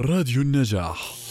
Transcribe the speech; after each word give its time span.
راديو 0.00 0.42
النجاح. 0.42 1.25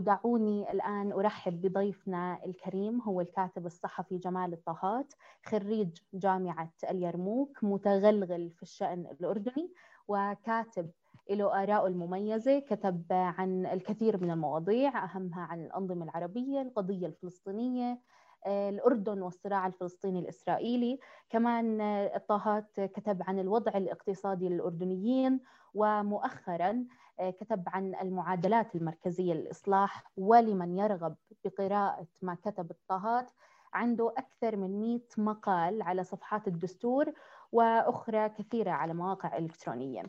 ودعوني 0.00 0.72
الآن 0.72 1.12
أرحب 1.12 1.62
بضيفنا 1.62 2.38
الكريم 2.46 3.00
هو 3.00 3.20
الكاتب 3.20 3.66
الصحفي 3.66 4.18
جمال 4.18 4.52
الطهات 4.52 5.12
خريج 5.46 5.98
جامعة 6.14 6.72
اليرموك 6.90 7.58
متغلغل 7.64 8.50
في 8.50 8.62
الشأن 8.62 9.06
الأردني 9.20 9.72
وكاتب 10.08 10.90
له 11.30 11.62
آراء 11.62 11.86
المميزة 11.86 12.58
كتب 12.58 13.04
عن 13.10 13.66
الكثير 13.66 14.22
من 14.22 14.30
المواضيع 14.30 15.04
أهمها 15.04 15.42
عن 15.42 15.64
الأنظمة 15.64 16.04
العربية 16.04 16.62
القضية 16.62 17.06
الفلسطينية 17.06 18.00
الأردن 18.46 19.22
والصراع 19.22 19.66
الفلسطيني 19.66 20.18
الإسرائيلي. 20.18 20.98
كمان 21.30 21.80
الطهات 22.16 22.80
كتب 22.80 23.22
عن 23.22 23.38
الوضع 23.38 23.72
الاقتصادي 23.76 24.48
للأردنيين 24.48 25.40
ومؤخرا 25.74 26.84
كتب 27.28 27.64
عن 27.66 27.94
المعادلات 27.94 28.74
المركزية 28.76 29.34
للإصلاح 29.34 30.10
ولمن 30.16 30.78
يرغب 30.78 31.16
بقراءة 31.44 32.06
ما 32.22 32.34
كتب 32.34 32.70
الطهات. 32.70 33.30
عنده 33.74 34.14
أكثر 34.16 34.56
من 34.56 34.80
100 34.80 35.00
مقال 35.18 35.82
على 35.82 36.04
صفحات 36.04 36.48
الدستور 36.48 37.12
وأخرى 37.52 38.28
كثيرة 38.28 38.70
على 38.70 38.94
مواقع 38.94 39.38
إلكترونية. 39.38 40.02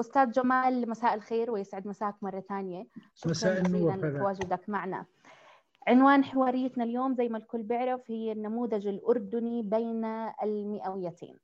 أستاذ 0.00 0.30
جمال 0.30 0.90
مساء 0.90 1.14
الخير 1.14 1.50
ويسعد 1.50 1.86
مساك 1.86 2.14
مرة 2.22 2.40
ثانية. 2.40 2.86
شكرا 3.14 3.32
جزيلا 3.60 3.92
لتواجدك 4.16 4.68
معنا. 4.68 5.06
عنوان 5.88 6.24
حواريتنا 6.24 6.84
اليوم 6.84 7.14
زي 7.14 7.28
ما 7.28 7.38
الكل 7.38 7.62
بيعرف 7.62 8.10
هي 8.10 8.32
النموذج 8.32 8.86
الأردني 8.86 9.62
بين 9.62 10.04
المئويتين. 10.42 11.38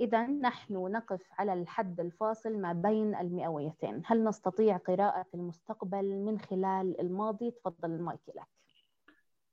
إذا 0.00 0.26
نحن 0.26 0.74
نقف 0.74 1.20
على 1.38 1.52
الحد 1.52 2.00
الفاصل 2.00 2.58
ما 2.58 2.72
بين 2.72 3.14
المئويتين. 3.14 4.02
هل 4.06 4.24
نستطيع 4.24 4.76
قراءة 4.76 5.26
المستقبل 5.34 6.16
من 6.16 6.38
خلال 6.38 7.00
الماضي؟ 7.00 7.50
تفضل 7.50 7.90
المايك 7.90 8.20
لك. 8.28 8.46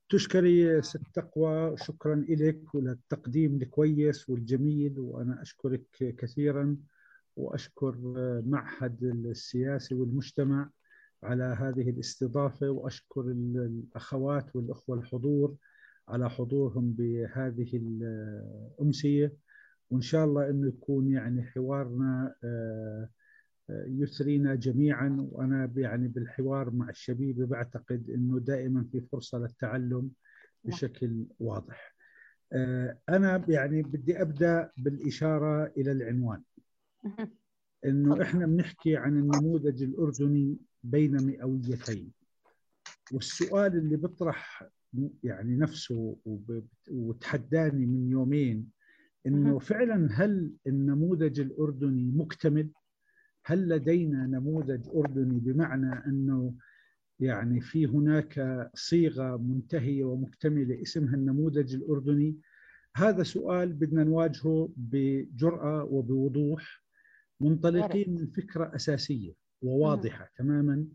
تشكري 0.08 0.82
ست 0.82 1.02
تقوى 1.14 1.76
شكرا 1.76 2.24
لك 2.28 2.74
وللتقديم 2.74 3.56
الكويس 3.62 4.30
والجميل 4.30 4.98
وأنا 4.98 5.42
أشكرك 5.42 5.86
كثيرا 6.18 6.76
وأشكر 7.36 7.96
معهد 8.46 9.02
السياسي 9.02 9.94
والمجتمع 9.94 10.70
على 11.22 11.44
هذه 11.44 11.90
الاستضافة 11.90 12.70
وأشكر 12.70 13.20
الأخوات 13.20 14.56
والأخوة 14.56 14.98
الحضور 14.98 15.54
على 16.08 16.30
حضورهم 16.30 16.92
بهذه 16.92 17.70
الأمسية. 17.76 19.32
وإن 19.92 20.00
شاء 20.00 20.24
الله 20.24 20.50
أنه 20.50 20.68
يكون 20.68 21.10
يعني 21.10 21.42
حوارنا 21.42 22.34
يثرينا 23.70 24.54
جميعا. 24.54 25.28
وأنا 25.30 25.72
يعني 25.76 26.08
بالحوار 26.08 26.70
مع 26.70 26.88
الشبيبة 26.88 27.46
بعتقد 27.46 28.10
أنه 28.10 28.40
دائما 28.40 28.84
في 28.92 29.00
فرصة 29.00 29.38
للتعلم 29.38 30.10
بشكل 30.64 31.24
واضح. 31.40 31.94
أنا 33.08 33.44
يعني 33.48 33.82
بدي 33.82 34.22
أبدأ 34.22 34.70
بالإشارة 34.76 35.72
إلى 35.76 35.92
العنوان. 35.92 36.42
أنه 37.86 38.22
إحنا 38.22 38.46
بنحكي 38.46 38.96
عن 38.96 39.18
النموذج 39.18 39.82
الأردني 39.82 40.58
بين 40.82 41.26
مئويتين. 41.26 42.12
والسؤال 43.12 43.76
اللي 43.76 43.96
بيطرح 43.96 44.68
يعني 45.22 45.56
نفسه 45.56 46.16
وتحداني 46.90 47.86
من 47.86 48.10
يومين 48.10 48.81
إنه 49.26 49.58
فعلا 49.58 50.08
هل 50.12 50.52
النموذج 50.66 51.40
الأردني 51.40 52.12
مكتمل؟ 52.12 52.70
هل 53.44 53.68
لدينا 53.68 54.26
نموذج 54.26 54.88
أردني 54.94 55.40
بمعنى 55.40 56.06
أنه 56.06 56.54
يعني 57.20 57.60
في 57.60 57.86
هناك 57.86 58.70
صيغة 58.74 59.36
منتهية 59.36 60.04
ومكتملة 60.04 60.82
اسمها 60.82 61.14
النموذج 61.14 61.74
الأردني؟ 61.74 62.36
هذا 62.96 63.22
سؤال 63.22 63.72
بدنا 63.72 64.04
نواجهه 64.04 64.72
بجرأة 64.76 65.84
وبوضوح 65.84 66.82
منطلقين 67.40 68.14
من 68.14 68.26
فكرة 68.26 68.74
أساسية 68.74 69.34
وواضحة 69.62 70.30
تماما 70.36 70.86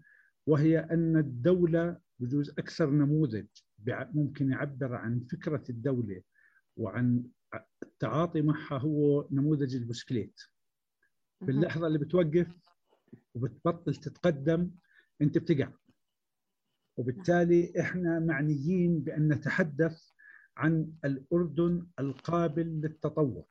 وهي 0.47 0.79
أن 0.79 1.17
الدولة 1.17 1.97
بجوز 2.19 2.49
أكثر 2.49 2.89
نموذج 2.89 3.45
ممكن 3.87 4.51
يعبر 4.51 4.95
عن 4.95 5.19
فكرة 5.19 5.63
الدولة 5.69 6.21
وعن 6.77 7.23
التعاطي 7.83 8.41
معها 8.41 8.77
هو 8.77 9.27
نموذج 9.31 9.75
البسكليت. 9.75 10.41
باللحظه 11.41 11.87
اللي 11.87 11.97
بتوقف 11.99 12.47
وبتبطل 13.35 13.95
تتقدم 13.95 14.71
أنت 15.21 15.37
بتقع. 15.37 15.71
وبالتالي 16.97 17.73
إحنا 17.79 18.19
معنيين 18.19 18.99
بأن 18.99 19.27
نتحدث 19.33 20.09
عن 20.57 20.91
الأردن 21.05 21.87
القابل 21.99 22.81
للتطور. 22.81 23.43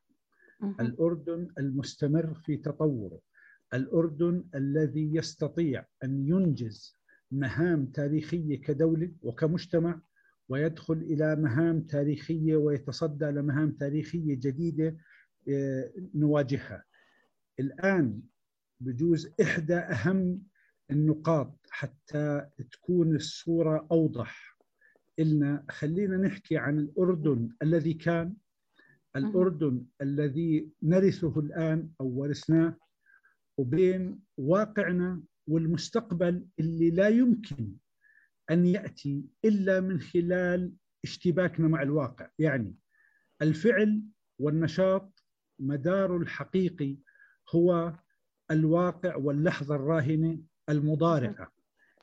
الأردن 0.80 1.48
المستمر 1.58 2.34
في 2.34 2.56
تطوره. 2.56 3.20
الأردن 3.74 4.44
الذي 4.54 5.14
يستطيع 5.14 5.86
أن 6.04 6.28
ينجز 6.28 6.96
مهام 7.30 7.86
تاريخية 7.86 8.60
كدولة 8.60 9.12
وكمجتمع 9.22 10.00
ويدخل 10.48 10.94
إلى 10.94 11.36
مهام 11.36 11.80
تاريخية 11.80 12.56
ويتصدى 12.56 13.24
لمهام 13.24 13.70
تاريخية 13.70 14.34
جديدة 14.34 14.96
نواجهها. 16.14 16.84
الآن 17.60 18.20
بجوز 18.80 19.30
إحدى 19.42 19.74
أهم 19.76 20.42
النقاط 20.90 21.58
حتى 21.70 22.46
تكون 22.72 23.16
الصورة 23.16 23.86
أوضح 23.90 24.56
إلنا 25.18 25.64
خلينا 25.70 26.16
نحكي 26.16 26.56
عن 26.56 26.78
الأردن 26.78 27.48
الذي 27.62 27.94
كان 27.94 28.34
الأردن 29.16 29.84
الذي 30.02 30.68
نرثه 30.82 31.40
الآن 31.40 31.90
أو 32.00 32.06
ورثناه 32.06 32.76
وبين 33.58 34.20
واقعنا 34.36 35.22
والمستقبل 35.46 36.46
اللي 36.60 36.90
لا 36.90 37.08
يمكن 37.08 37.72
أن 38.50 38.66
يأتي 38.66 39.24
إلا 39.44 39.80
من 39.80 40.00
خلال 40.00 40.72
اشتباكنا 41.04 41.68
مع 41.68 41.82
الواقع، 41.82 42.28
يعني 42.38 42.74
الفعل 43.42 44.02
والنشاط 44.38 45.22
مداره 45.58 46.16
الحقيقي 46.16 46.98
هو 47.54 47.92
الواقع 48.50 49.16
واللحظة 49.16 49.74
الراهنة 49.74 50.40
المضارعة 50.68 51.52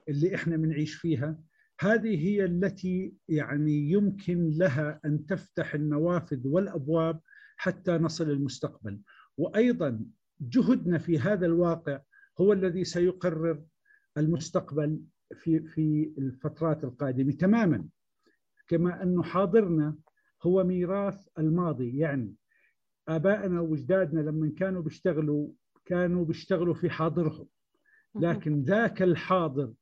اللي 0.09 0.35
إحنا 0.35 0.57
بنعيش 0.57 0.95
فيها. 0.95 1.43
هذه 1.79 2.27
هي 2.27 2.45
التي 2.45 3.13
يعني 3.29 3.91
يمكن 3.91 4.49
لها 4.49 4.99
أن 5.05 5.25
تفتح 5.25 5.73
النوافذ 5.73 6.47
والأبواب 6.47 7.19
حتى 7.57 7.91
نصل 7.91 8.29
المستقبل. 8.29 8.99
وأيضا 9.37 10.05
جهدنا 10.41 10.97
في 10.97 11.19
هذا 11.19 11.45
الواقع 11.45 12.01
هو 12.41 12.53
الذي 12.53 12.83
سيقرر 12.83 13.63
المستقبل 14.17 15.01
في 15.33 15.59
في 15.59 16.13
الفترات 16.17 16.83
القادمة 16.83 17.31
تماما. 17.31 17.85
كما 18.67 19.03
انه 19.03 19.23
حاضرنا 19.23 19.95
هو 20.43 20.63
ميراث 20.63 21.27
الماضي 21.39 21.97
يعني 21.97 22.35
ابائنا 23.07 23.61
وأجدادنا 23.61 24.19
لما 24.21 24.51
كانوا 24.57 24.81
بيشتغلوا 24.81 25.49
كانوا 25.85 26.25
بيشتغلوا 26.25 26.73
في 26.73 26.89
حاضرهم. 26.89 27.47
لكن 28.15 28.61
ذاك 28.61 29.01
الحاضر 29.01 29.73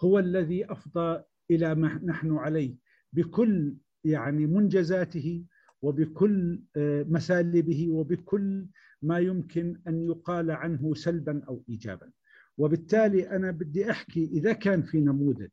هو 0.00 0.18
الذي 0.18 0.72
أفضى 0.72 1.22
إلى 1.50 1.74
ما 1.74 2.00
نحن 2.04 2.32
عليه 2.32 2.76
بكل 3.12 3.76
يعني 4.04 4.46
منجزاته 4.46 5.44
وبكل 5.82 6.62
مسالبه 7.08 7.88
وبكل 7.90 8.66
ما 9.02 9.18
يمكن 9.18 9.82
أن 9.88 10.02
يقال 10.02 10.50
عنه 10.50 10.94
سلبا 10.94 11.44
أو 11.48 11.64
ايجابا. 11.68 12.12
وبالتالي 12.58 13.30
أنا 13.30 13.50
بدي 13.50 13.90
أحكي 13.90 14.24
إذا 14.24 14.52
كان 14.52 14.82
في 14.82 15.00
نموذج 15.00 15.50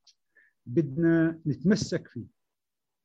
بدنا 0.66 1.40
نتمسك 1.48 2.08
فيه 2.08 2.28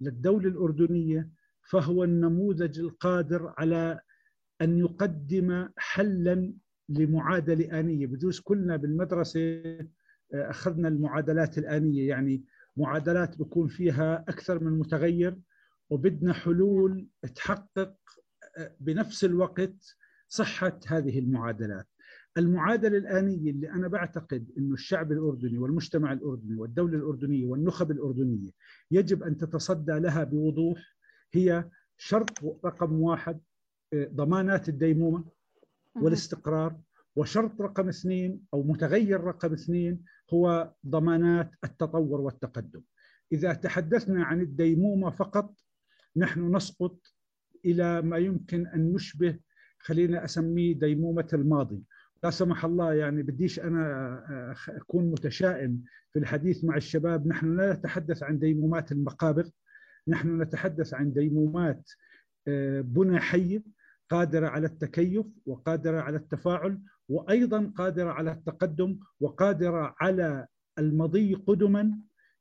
للدولة 0.01 0.49
الأردنية 0.49 1.31
فهو 1.71 2.05
النموذج 2.05 2.79
القادر 2.81 3.55
على 3.59 4.01
أن 4.63 4.79
يقدم 4.79 5.69
حلا 5.77 6.55
لمعادلة 6.89 7.81
آنية. 7.81 8.07
بجوز 8.07 8.41
كلنا 8.41 8.77
بالمدرسة 8.77 9.63
أخذنا 10.35 10.89
المعادلات 10.89 11.59
الآنية 11.59 12.09
يعني 12.09 12.45
معادلات 12.77 13.39
بيكون 13.39 13.69
فيها 13.69 14.25
أكثر 14.29 14.65
من 14.65 14.79
متغير 14.79 15.39
وبدنا 15.91 16.33
حلول 16.33 17.09
تحقق 17.35 17.97
بنفس 18.81 19.25
الوقت 19.25 19.97
صحة 20.29 20.81
هذه 20.87 21.19
المعادلات. 21.19 21.87
المعادلة 22.39 22.99
الآنية 22.99 23.51
اللي 23.51 23.71
أنا 23.71 23.89
بعتقد 23.89 24.51
أنه 24.59 24.75
الشعب 24.75 25.13
الأردني 25.13 25.59
والمجتمع 25.59 26.13
الأردني 26.13 26.57
والدولة 26.57 26.99
الأردنية 26.99 27.47
والنخب 27.47 27.91
الأردنية 27.91 28.51
يجب 28.91 29.23
أن 29.23 29.37
تتصدى 29.37 29.93
لها 29.93 30.25
بوضوح 30.25 30.97
هي 31.33 31.71
شرط 31.97 32.45
رقم 32.65 33.01
واحد 33.01 33.41
ضمانات 33.95 34.69
الديمومة 34.69 35.25
والاستقرار 35.97 36.81
وشرط 37.17 37.61
رقم 37.61 37.89
اثنين 37.89 38.41
أو 38.55 38.63
متغير 38.63 39.21
رقم 39.21 39.53
اثنين 39.53 40.05
هو 40.33 40.73
ضمانات 40.87 41.55
التطور 41.65 42.21
والتقدم. 42.21 42.83
إذا 43.33 43.53
تحدثنا 43.53 44.25
عن 44.25 44.41
الديمومة 44.41 45.11
فقط 45.11 45.55
نحن 46.17 46.57
نسقط 46.57 47.01
إلى 47.65 48.03
ما 48.03 48.19
يمكن 48.19 48.67
أن 48.67 48.93
نشبه 48.93 49.39
خلينا 49.79 50.25
أسميه 50.25 50.75
ديمومة 50.75 51.29
الماضي. 51.33 51.83
لا 52.25 52.31
سمح 52.31 52.65
الله 52.65 52.95
يعني 52.95 53.23
بديش 53.23 53.61
أنا 53.61 54.55
أكون 54.69 55.11
متشائم 55.11 55.85
في 56.13 56.19
الحديث 56.19 56.65
مع 56.65 56.77
الشباب. 56.77 57.27
نحن 57.27 57.57
لا 57.57 57.73
نتحدث 57.73 58.23
عن 58.23 58.39
ديمومات 58.39 58.93
المقابر. 58.93 59.51
نحن 60.09 60.43
نتحدث 60.43 60.95
عن 60.95 61.13
ديمومات 61.13 61.91
آه، 62.49 62.81
بنى 62.81 63.21
حية 63.21 63.63
قادرة 64.11 64.49
على 64.49 64.67
التكيف 64.67 65.27
وقادرة 65.47 66.01
على 66.01 66.17
التفاعل 66.17 66.81
وأيضا 67.09 67.73
قادرة 67.77 68.11
على 68.11 68.33
التقدم 68.33 68.99
وقادرة 69.21 69.95
على 70.01 70.47
المضي 70.79 71.35
قدما 71.35 71.99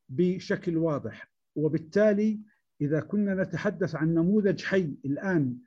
بشكل 0.09 0.77
واضح. 0.77 1.31
وبالتالي 1.55 2.39
إذا 2.81 2.99
كنا 2.99 3.43
نتحدث 3.43 3.95
عن 3.95 4.13
نموذج 4.13 4.63
حي 4.63 4.97
الآن 5.05 5.57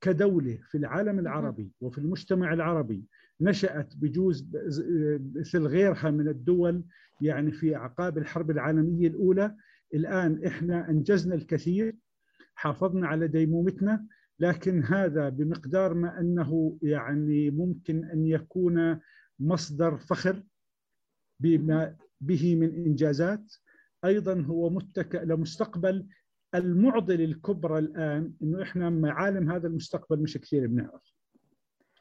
كدولة 0.00 0.58
في 0.70 0.78
العالم 0.78 1.18
العربي 1.18 1.72
وفي 1.80 1.98
المجتمع 1.98 2.52
العربي 2.52 3.04
نشأت 3.44 3.96
بجوز 3.96 4.48
مثل 5.34 5.66
غيرها 5.66 6.10
من 6.10 6.28
الدول 6.28 6.84
يعني 7.20 7.52
في 7.52 7.76
أعقاب 7.76 8.18
الحرب 8.18 8.50
العالمية 8.50 9.08
الأولى. 9.08 9.56
الآن 9.94 10.44
إحنا 10.46 10.90
أنجزنا 10.90 11.34
الكثير 11.34 11.96
حافظنا 12.54 13.06
على 13.06 13.28
ديمومتنا 13.28 14.06
لكن 14.40 14.82
هذا 14.84 15.28
بمقدار 15.28 15.94
ما 15.94 16.20
أنه 16.20 16.78
يعني 16.82 17.50
ممكن 17.50 18.04
أن 18.04 18.26
يكون 18.26 19.00
مصدر 19.40 19.96
فخر 19.96 20.42
بما 21.40 21.96
به 22.20 22.56
من 22.56 22.74
إنجازات. 22.74 23.54
أيضا 24.04 24.40
هو 24.40 24.70
متكئ 24.70 25.24
لمستقبل 25.24 26.06
المعضلة 26.54 27.24
الكبرى 27.24 27.78
الآن 27.78 28.32
أنه 28.42 28.62
إحنا 28.62 28.90
معالم 28.90 29.50
هذا 29.50 29.66
المستقبل 29.68 30.22
مش 30.22 30.38
كثير 30.38 30.66
بنعرف. 30.66 31.14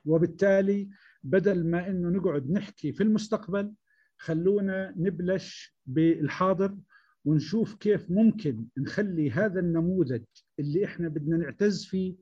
وبالتالي 0.06 0.90
بدل 1.24 1.68
ما 1.68 1.88
أنه 1.88 2.10
نقعد 2.10 2.52
نحكي 2.52 2.92
في 2.92 3.04
المستقبل 3.04 3.74
خلونا 4.18 4.94
نبلش 4.98 5.78
بالحاضر 5.86 6.78
ونشوف 7.26 7.76
كيف 7.76 8.12
ممكن 8.12 8.66
نخلي 8.78 9.32
هذا 9.32 9.60
النموذج 9.60 10.24
اللي 10.60 10.86
إحنا 10.86 11.08
بدنا 11.08 11.38
نعتز 11.38 11.86
فيه 11.86 12.16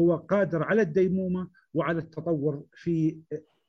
هو 0.00 0.16
قادر 0.16 0.62
على 0.62 0.82
الديمومة 0.82 1.48
وعلى 1.74 1.98
التطور 1.98 2.64
في 2.72 3.20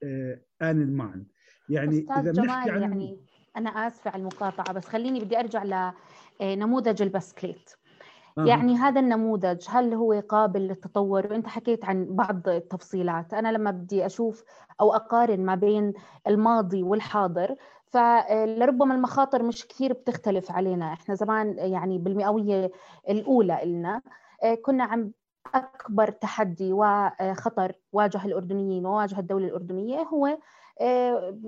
آه، 0.04 0.42
آن 0.62 0.82
المعن 0.82 1.26
يعني 1.70 2.06
إذا 2.20 2.32
بنحكي 2.32 2.72
عن 2.72 2.82
يعني 2.82 3.20
أنا 3.58 3.70
آسفة 3.70 4.12
على 4.12 4.20
المقاطعة 4.20 4.74
بس 4.74 4.86
خليني 4.86 5.20
بدي 5.20 5.40
أرجع 5.40 5.94
لنموذج 6.42 7.02
البسكليت 7.02 7.70
آه. 7.70 7.87
يعني 8.46 8.76
هذا 8.76 9.00
النموذج 9.00 9.66
هل 9.70 9.94
هو 9.94 10.24
قابل 10.30 10.62
للتطور؟ 10.62 11.28
وأنت 11.32 11.48
حكيت 11.48 11.86
عن 11.86 12.06
بعض 12.10 12.50
التفصيلات. 12.50 13.34
أنا 13.34 13.52
لما 13.52 13.72
بدي 13.72 14.06
أشوف 14.06 14.44
أو 14.82 14.94
أقارن 14.96 15.46
ما 15.46 15.56
بين 15.56 15.94
الماضي 16.28 16.84
والحاضر 16.84 17.56
فلربما 17.86 18.96
المخاطر 18.96 19.44
مش 19.44 19.68
كثير 19.68 19.94
بتختلف 19.94 20.52
علينا. 20.52 20.94
إحنا 20.94 21.16
زمان 21.16 21.58
يعني 21.58 21.98
بالمئوية 21.98 22.72
الأولى 23.10 23.60
لنا 23.66 24.02
آه، 24.44 24.56
كنا 24.56 24.84
عم 24.84 25.12
أكبر 25.56 26.12
تحدي 26.12 26.74
وخطر 26.74 27.74
واجه 27.94 28.26
الأردنيين 28.26 28.86
وواجه 28.86 29.20
الدولة 29.20 29.48
الأردنية 29.48 30.00
هو 30.02 30.38
آه، 30.82 31.40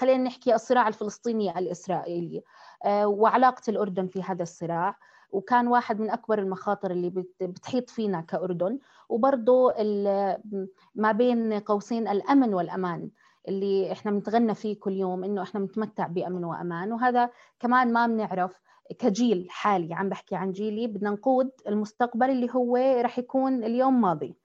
خلينا 0.00 0.24
نحكي 0.24 0.54
الصراع 0.54 0.88
الفلسطيني 0.88 1.58
الإسرائيلي 1.58 2.42
آه، 2.84 3.06
وعلاقة 3.06 3.62
الأردن 3.68 4.06
في 4.06 4.22
هذا 4.22 4.42
الصراع. 4.42 4.96
وكان 5.34 5.68
واحد 5.68 6.00
من 6.00 6.10
أكبر 6.10 6.38
المخاطر 6.38 6.90
اللي 6.90 7.24
بتحيط 7.40 7.90
فينا 7.90 8.20
كأردن. 8.20 8.78
وبرضه 9.08 9.72
ما 10.94 11.12
بين 11.12 11.52
قوسين 11.52 12.08
الأمن 12.08 12.54
والأمان 12.54 13.10
اللي 13.48 13.92
إحنا 13.92 14.10
بنتغنى 14.10 14.54
فيه 14.54 14.78
كل 14.80 14.92
يوم 14.92 15.24
إنه 15.24 15.42
إحنا 15.42 15.60
بنتمتع 15.60 16.06
بأمن 16.06 16.44
وأمان. 16.44 16.92
وهذا 16.92 17.30
كمان 17.60 17.92
ما 17.92 18.06
بنعرف 18.06 18.60
كجيل 18.98 19.46
حالي 19.50 19.94
عم 19.94 20.08
بحكي 20.08 20.36
عن 20.36 20.52
جيلي 20.52 20.86
بدنا 20.86 21.10
نقود 21.10 21.50
المستقبل 21.68 22.30
اللي 22.30 22.48
هو 22.54 22.76
رح 22.76 23.18
يكون 23.18 23.64
اليوم 23.64 24.00
ماضي. 24.00 24.36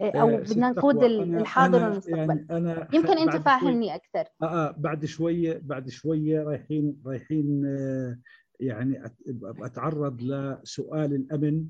أو 0.00 0.28
آه، 0.28 0.36
بدنا 0.36 0.70
نقود 0.70 1.02
الحاضر 1.02 1.82
والمستقبل. 1.82 2.18
يعني 2.18 2.46
أنا 2.50 2.88
يمكن 2.92 3.18
أنت 3.18 3.36
فاهمني 3.36 3.94
أكثر. 3.94 4.24
آه, 4.42 4.44
آه 4.44 4.74
بعد 4.78 5.04
شوية 5.04 5.60
بعد 5.64 5.88
شوية 5.88 6.42
رايحين 6.42 7.02
رايحين 7.06 7.62
آه 7.66 8.18
يعني 8.66 9.12
أتعرض 9.42 10.22
لسؤال 10.22 11.14
الأمن 11.14 11.66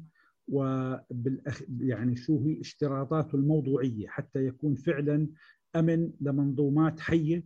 وبالأخ 0.49 1.63
يعني 1.81 2.17
شو 2.17 2.41
هي 2.41 2.61
اشتراطاته 2.61 3.37
الموضوعية 3.37 4.09
حتى 4.09 4.47
يكون 4.47 4.75
فعلا 4.75 5.29
أمن 5.77 6.13
لمنظومات 6.21 7.01
حية 7.01 7.45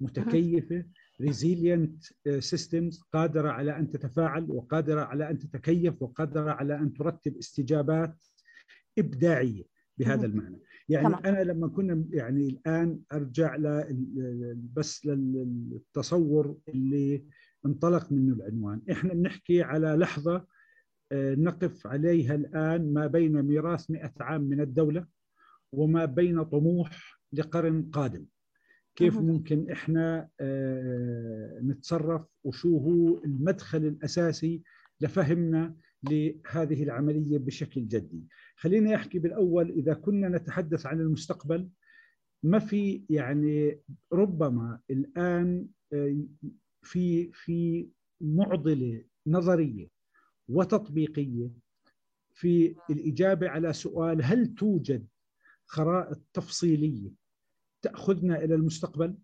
متكيفة 0.00 0.84
resilient 1.20 2.04
systems 2.38 3.02
قادرة 3.12 3.48
على 3.48 3.78
أن 3.78 3.90
تتفاعل 3.90 4.50
وقادرة 4.50 5.00
على 5.00 5.30
أن 5.30 5.38
تتكيف 5.38 6.02
وقادرة 6.02 6.50
على 6.50 6.78
أن 6.78 6.92
ترتب 6.92 7.36
استجابات 7.36 8.16
إبداعية 8.98 9.64
بهذا 9.98 10.26
المعنى 10.26 10.58
يعني 10.88 11.08
طبعا. 11.08 11.20
أنا 11.20 11.42
لما 11.42 11.68
كنا 11.68 12.04
يعني 12.10 12.48
الآن 12.48 13.00
أرجع 13.12 13.56
بس 14.74 15.06
للتصور 15.06 16.58
اللي 16.68 17.24
انطلق 17.66 18.12
منه 18.12 18.34
العنوان 18.34 18.82
إحنا 18.90 19.14
بنحكي 19.14 19.62
على 19.62 19.96
لحظة 19.96 20.46
آه، 21.12 21.34
نقف 21.34 21.86
عليها 21.86 22.34
الآن 22.34 22.92
ما 22.92 23.06
بين 23.06 23.42
ميراث 23.42 23.90
100 23.90 24.12
عام 24.20 24.40
من 24.40 24.60
الدولة 24.60 25.06
وما 25.72 26.04
بين 26.04 26.44
طموح 26.44 27.20
لقرن 27.32 27.90
قادم. 27.92 28.26
كيف 28.96 29.18
ممكن 29.18 29.70
إحنا 29.70 30.28
آه، 30.40 31.60
نتصرف 31.62 32.26
وشو 32.44 32.78
هو 32.78 33.24
المدخل 33.24 33.78
الأساسي 33.78 34.62
لفهمنا 35.00 35.76
لهذه 36.02 36.82
العملية 36.82 37.38
بشكل 37.38 37.88
جدي. 37.88 38.28
خليني 38.56 38.94
أحكي 38.94 39.18
بالأول 39.18 39.70
إذا 39.70 39.94
كنا 39.94 40.28
نتحدث 40.28 40.86
عن 40.86 41.00
المستقبل 41.00 41.68
ما 42.42 42.58
في 42.58 43.04
يعني 43.10 43.80
ربما 44.12 44.80
الآن 44.90 45.66
آه، 45.92 46.16
في 46.82 47.30
في 47.32 47.88
معضلة 48.20 49.04
نظرية 49.26 49.88
وتطبيقية 50.48 51.50
في 52.34 52.76
الإجابة 52.90 53.48
على 53.48 53.72
سؤال 53.72 54.24
هل 54.24 54.54
توجد 54.54 55.06
خرائط 55.66 56.22
تفصيلية 56.32 57.10
تأخذنا 57.82 58.44
إلى 58.44 58.54
المستقبل؟ 58.54 59.14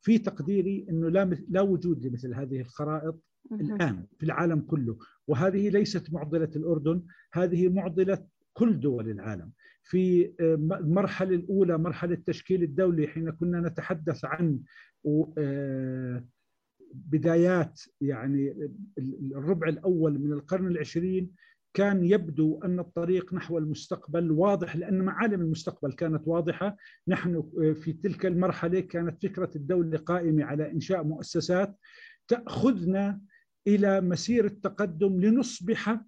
في 0.00 0.18
تقديري 0.18 0.86
إنه 0.90 1.08
لا 1.08 1.24
لا 1.48 1.60
وجود 1.60 2.06
لمثل 2.06 2.34
هذه 2.34 2.60
الخرائط 2.60 3.22
الآن 3.52 4.06
في 4.18 4.26
العالم 4.26 4.60
كله 4.60 4.98
وهذه 5.26 5.68
ليست 5.68 6.12
معضلة 6.12 6.50
الأردن 6.56 7.02
هذه 7.32 7.68
معضلة 7.68 8.26
كل 8.52 8.80
دول 8.80 9.10
العالم. 9.10 9.52
في 9.82 10.32
آه، 10.40 10.54
المرحله 10.54 11.34
الأولى 11.34 11.78
مرحلة 11.78 12.14
التشكيل 12.14 12.62
الدولي 12.62 13.06
حين 13.06 13.30
كنا 13.30 13.60
نتحدث 13.60 14.24
عن 14.24 14.60
آه، 15.38 16.24
بدايات 16.94 17.80
يعني 18.00 18.70
الربع 19.34 19.68
الأول 19.68 20.18
من 20.18 20.32
القرن 20.32 20.66
العشرين 20.66 21.30
كان 21.74 22.04
يبدو 22.04 22.60
أن 22.64 22.78
الطريق 22.78 23.34
نحو 23.34 23.58
المستقبل 23.58 24.30
واضح 24.30 24.76
لأن 24.76 25.02
معالم 25.02 25.40
المستقبل 25.40 25.92
كانت 25.92 26.22
واضحة، 26.28 26.76
نحن 27.08 27.42
في 27.74 27.92
تلك 27.92 28.26
المرحلة 28.26 28.80
كانت 28.80 29.22
فكرة 29.22 29.50
الدولة 29.56 29.98
قائمة 29.98 30.44
على 30.44 30.70
إنشاء 30.72 31.04
مؤسسات 31.04 31.78
تأخذنا 32.28 33.20
إلى 33.66 34.00
مسير 34.00 34.44
التقدم 34.44 35.20
لنصبح 35.20 36.00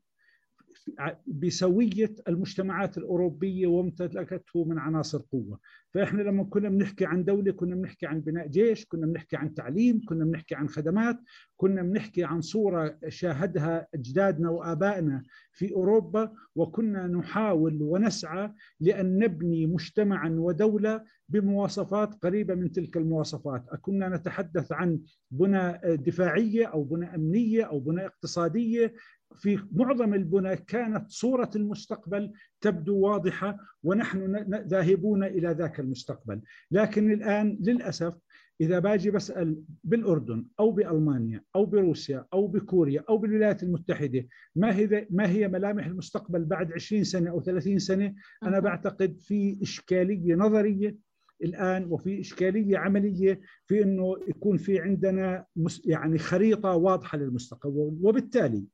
بسوية 1.27 2.15
المجتمعات 2.29 2.99
الأوروبية 2.99 3.67
وامتلكته 3.67 4.65
من 4.65 4.79
عناصر 4.79 5.23
قوة، 5.33 5.59
فإحنا 5.95 6.23
لما 6.23 6.45
كنا 6.45 6.69
بنحكي 6.69 7.05
عن 7.05 7.25
دولة 7.25 7.53
كنا 7.53 7.75
بنحكي 7.77 8.07
عن 8.07 8.21
بناء 8.21 8.47
جيش، 8.47 8.87
كنا 8.87 9.07
بنحكي 9.07 9.37
عن 9.37 9.55
تعليم، 9.55 10.01
كنا 10.09 10.25
بنحكي 10.25 10.55
عن 10.55 10.69
خدمات، 10.69 11.19
كنا 11.57 11.83
بنحكي 11.83 12.25
عن 12.25 12.41
صورة 12.41 12.99
شاهدها 13.09 13.87
أجدادنا 13.95 14.51
وآبائنا 14.51 15.23
في 15.53 15.73
أوروبا 15.73 16.33
وكنا 16.55 17.07
نحاول 17.07 17.83
ونسعى 17.83 18.53
لأن 18.81 19.19
نبني 19.19 19.67
مجتمعا 19.67 20.29
ودولة 20.29 21.05
بمواصفات 21.29 22.15
قريبة 22.15 22.55
من 22.55 22.73
تلك 22.73 22.97
المواصفات، 22.97 23.65
كنا 23.81 24.09
نتحدث 24.09 24.73
عن 24.73 25.01
بنى 25.31 25.81
دفاعية 25.97 26.67
أو 26.67 26.85
بنى 26.85 27.15
أمنية 27.15 27.63
أو 27.63 27.81
بنى 27.81 28.07
اقتصادية 28.07 28.95
في 29.37 29.59
معظم 29.73 30.15
البنى 30.15 30.57
كانت 30.57 31.11
صورة 31.11 31.51
المستقبل 31.57 32.33
تبدو 32.61 32.99
واضحة 32.99 33.59
ونحن 33.83 34.37
ذاهبون 34.67 35.25
إلى 35.25 35.49
ذاك 35.49 35.81
المستقبل. 35.81 36.41
لكن 36.71 37.13
الآن 37.13 37.59
للأسف 37.61 38.19
إذا 38.61 38.79
باجي 38.79 39.11
بسأل 39.11 39.63
بالأردن 39.85 40.47
أو 40.61 40.71
بألمانيا 40.71 41.43
أو 41.57 41.67
بروسيا 41.67 42.27
أو 42.33 42.47
بكوريا 42.47 43.05
أو 43.09 43.19
بالولايات 43.19 43.63
المتحدة 43.63 44.27
ما 44.57 44.77
هي 44.77 45.07
ما 45.11 45.29
هي 45.31 45.49
ملامح 45.49 45.87
المستقبل 45.87 46.45
بعد 46.45 46.73
20 46.73 47.05
سنة 47.05 47.31
أو 47.31 47.41
30 47.41 47.79
سنة؟ 47.79 48.15
أنا 48.43 48.59
بعتقد 48.59 49.19
في 49.21 49.59
إشكالية 49.63 50.35
نظرية 50.35 50.97
الآن 51.45 51.85
وفي 51.85 52.21
إشكالية 52.21 52.79
عملية 52.79 53.41
في 53.67 53.83
أنه 53.83 54.17
يكون 54.29 54.57
في 54.57 54.79
عندنا 54.79 55.45
يعني 55.85 56.19
خريطة 56.19 56.75
واضحة 56.77 57.19
للمستقبل. 57.19 57.99
وبالتالي 58.03 58.65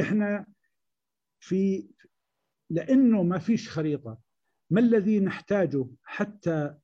إحنا 0.00 0.46
في 1.40 1.86
لأنه 2.70 3.22
ما 3.22 3.38
فيش 3.38 3.68
خريطة. 3.70 4.18
ما 4.70 4.80
الذي 4.80 5.20
نحتاجه 5.20 5.86
حتى 6.04 6.74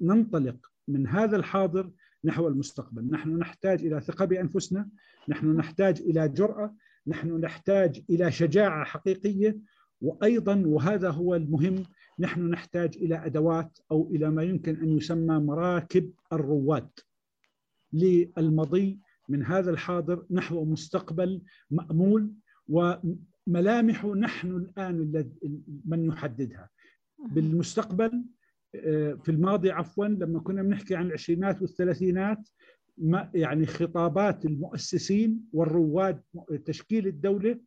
ننطلق 0.00 0.56
من 0.88 1.06
هذا 1.06 1.36
الحاضر 1.36 1.90
نحو 2.24 2.48
المستقبل؟ 2.48 3.10
نحن 3.10 3.38
نحتاج 3.38 3.84
إلى 3.86 4.00
ثقة 4.00 4.24
بأنفسنا 4.24 4.88
نحن 5.28 5.56
نحتاج 5.56 6.00
إلى 6.00 6.28
جرأة 6.28 6.76
نحن 7.06 7.40
نحتاج 7.40 8.04
إلى 8.10 8.32
شجاعة 8.32 8.84
حقيقية 8.84 9.58
وأيضا 10.00 10.62
وهذا 10.66 11.10
هو 11.10 11.34
المهم 11.34 11.84
نحن 12.18 12.50
نحتاج 12.50 12.96
إلى 12.96 13.26
أدوات 13.26 13.78
أو 13.90 14.10
إلى 14.14 14.30
ما 14.30 14.42
يمكن 14.42 14.76
أن 14.76 14.96
يسمى 14.96 15.38
مراكب 15.38 16.12
الرواد. 16.32 16.90
للمضي 17.92 18.98
من 19.28 19.44
هذا 19.44 19.70
الحاضر 19.70 20.26
نحو 20.30 20.64
مستقبل 20.64 21.42
مأمول 21.70 22.32
وملامحه 22.70 24.14
نحن 24.14 24.50
الآن 24.50 25.28
من 25.84 26.04
يحددها 26.04 26.70
بالمستقبل 27.18 28.24
آه، 28.74 29.12
في 29.12 29.28
الماضي 29.28 29.70
عفوا 29.70 30.06
لما 30.06 30.40
كنا 30.40 30.62
بنحكي 30.62 30.94
عن 30.96 31.06
العشرينات 31.06 31.62
والثلاثينات 31.62 32.48
ما 32.98 33.30
يعني 33.34 33.66
خطابات 33.66 34.44
المؤسسين 34.44 35.44
والرواد 35.52 36.22
تشكيل 36.64 37.06
الدولة 37.06 37.60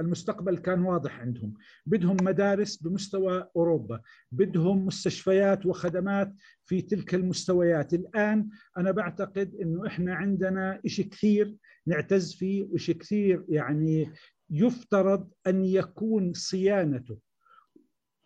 المستقبل 0.00 0.58
كان 0.58 0.82
واضح 0.82 1.20
عندهم. 1.20 1.54
بدهم 1.86 2.16
مدارس 2.22 2.76
بمستوى 2.76 3.48
أوروبا. 3.56 4.00
بدهم 4.32 4.86
مستشفيات 4.86 5.66
وخدمات 5.66 6.34
في 6.64 6.82
تلك 6.82 7.14
المستويات. 7.14 7.94
الآن 7.94 8.48
أنا 8.78 8.90
بعتقد 8.90 9.54
أنه 9.54 9.86
إحنا 9.86 10.14
عندنا 10.14 10.80
إشي 10.86 11.04
كثير 11.04 11.56
نعتز 11.86 12.34
فيه 12.34 12.64
وإشي 12.64 12.94
كثير 12.94 13.44
يعني 13.48 14.12
يفترض 14.50 15.30
أن 15.46 15.64
يكون 15.64 16.32
صيانته 16.32 17.18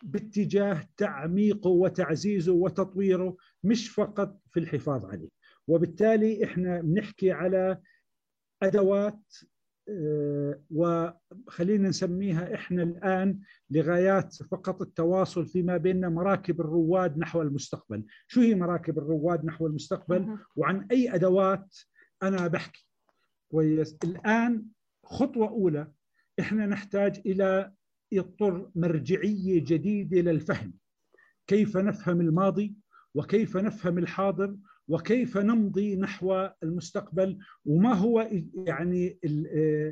باتجاه 0.05 0.88
تعميقه 0.97 1.69
وتعزيزه 1.71 2.52
وتطويره 2.52 3.37
مش 3.64 3.88
فقط 3.88 4.41
في 4.50 4.61
الحفاظ 4.61 5.05
عليه. 5.05 5.29
وبالتالي 5.67 6.45
إحنا 6.45 6.81
بنحكي 6.81 7.31
على 7.33 7.79
أدوات 8.62 9.21
وخلينا 10.70 11.88
نسميها 11.88 12.54
إحنا 12.54 12.82
الآن 12.82 13.40
لغايات 13.70 14.34
فقط 14.34 14.82
التواصل 14.82 15.46
فيما 15.46 15.76
بيننا 15.76 16.08
مراكب 16.08 16.60
الرواد 16.60 17.18
نحو 17.18 17.42
المستقبل، 17.42 18.04
شو 18.26 18.40
هي 18.40 18.54
مراكب 18.54 18.98
الرواد 18.98 19.44
نحو 19.44 19.66
المستقبل؟ 19.66 20.38
وعن 20.56 20.86
أي 20.90 21.14
أدوات 21.14 21.76
أنا 22.22 22.46
بحكي. 22.48 22.88
كويس. 23.50 23.96
الآن 24.04 24.64
خطوة 25.04 25.48
أولى 25.48 25.92
إحنا 26.40 26.66
نحتاج 26.66 27.20
إلى 27.26 27.72
إطر 28.12 28.70
مرجعية 28.74 29.64
جديدة 29.64 30.20
للفهم. 30.20 30.74
كيف 31.46 31.76
نفهم 31.76 32.20
الماضي؟ 32.20 32.74
وكيف 33.14 33.56
نفهم 33.56 33.98
الحاضر؟ 33.98 34.56
وكيف 34.88 35.38
نمضي 35.38 35.96
نحو 35.96 36.48
المستقبل 36.62 37.38
وما 37.64 37.92
هو 37.94 38.30
يعني 38.54 39.18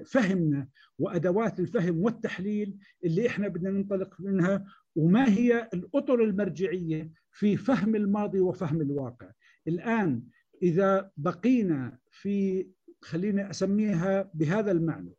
فهمنا 0.06 0.68
وأدوات 0.98 1.60
الفهم 1.60 1.98
والتحليل 2.02 2.78
اللي 3.04 3.26
إحنا 3.26 3.48
بدنا 3.48 3.70
ننطلق 3.70 4.20
منها 4.20 4.64
وما 4.96 5.28
هي 5.28 5.68
الأطر 5.74 6.24
المرجعية 6.24 7.10
في 7.32 7.56
فهم 7.56 7.96
الماضي 7.96 8.40
وفهم 8.40 8.80
الواقع. 8.80 9.30
الآن 9.68 10.22
إذا 10.62 11.10
بقينا 11.16 11.98
في 12.10 12.66
خليني 13.02 13.50
أسميها 13.50 14.30
بهذا 14.34 14.70
المعنى 14.72 15.12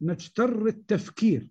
نجتر 0.00 0.66
التفكير 0.66 1.50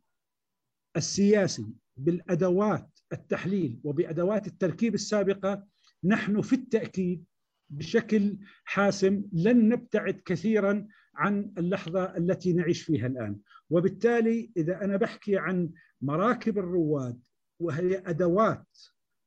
السياسي 0.98 1.66
بالأدوات 1.98 3.00
التحليل 3.14 3.80
وبأدوات 3.84 4.48
التركيب 4.48 4.94
السابقة 4.94 5.68
نحن 6.04 6.42
في 6.42 6.54
التأكيد 6.54 7.26
بشكل 7.70 8.38
حاسم 8.66 9.24
لن 9.34 9.70
نبتعد 9.70 10.22
كثيرا 10.26 10.88
عن 11.16 11.54
اللحظة 11.58 12.18
التي 12.18 12.54
نعيش 12.54 12.82
فيها 12.84 13.08
الآن، 13.08 13.40
وبالتالي 13.70 14.52
إذا 14.58 14.84
أنا 14.84 14.98
بحكي 14.98 15.38
عن 15.38 15.72
مراكب 16.02 16.58
الرواد 16.58 17.20
وهي 17.60 18.04
أدوات 18.06 18.78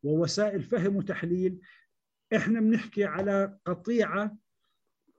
ووسائل 0.02 0.62
فهم 0.62 0.96
وتحليل 0.96 1.60
إحنا 2.36 2.60
بنحكي 2.60 3.04
على 3.04 3.58
قطيعة 3.64 4.36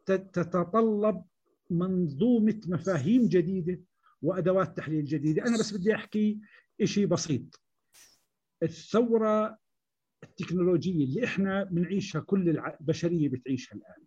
تتطلب 0.06 1.24
منظومة 1.70 2.62
مفاهيم 2.68 3.28
جديدة 3.28 3.80
وأدوات 4.22 4.78
تحليل 4.78 5.06
جديدة، 5.06 5.46
أنا 5.46 5.58
بس 5.58 5.74
بدي 5.74 5.96
أحكي 5.96 6.40
شيء 6.84 7.06
بسيط. 7.06 7.62
الثورة 8.64 9.61
التكنولوجية 10.24 11.06
اللي 11.06 11.24
إحنا 11.26 11.64
بنعيشها 11.64 12.22
كل 12.22 12.50
البشريه 12.50 13.30
بتعيشها 13.30 13.76
الآن. 13.76 14.04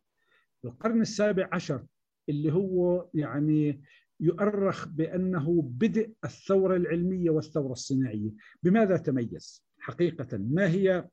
القرن 0.64 1.00
السابع 1.00 1.48
عشر 1.52 1.86
اللي 2.28 2.52
هو 2.52 3.08
يعني 3.14 3.82
يؤرخ 4.20 4.88
بأنه 4.88 5.62
بدء 5.62 6.12
الثورة 6.24 6.76
العلمية 6.76 7.30
والثورة 7.30 7.72
الصناعية. 7.72 8.30
بماذا 8.62 8.96
تميز؟ 8.96 9.64
حقيقة 9.78 10.38
ما 10.38 10.66
هي 10.68 11.08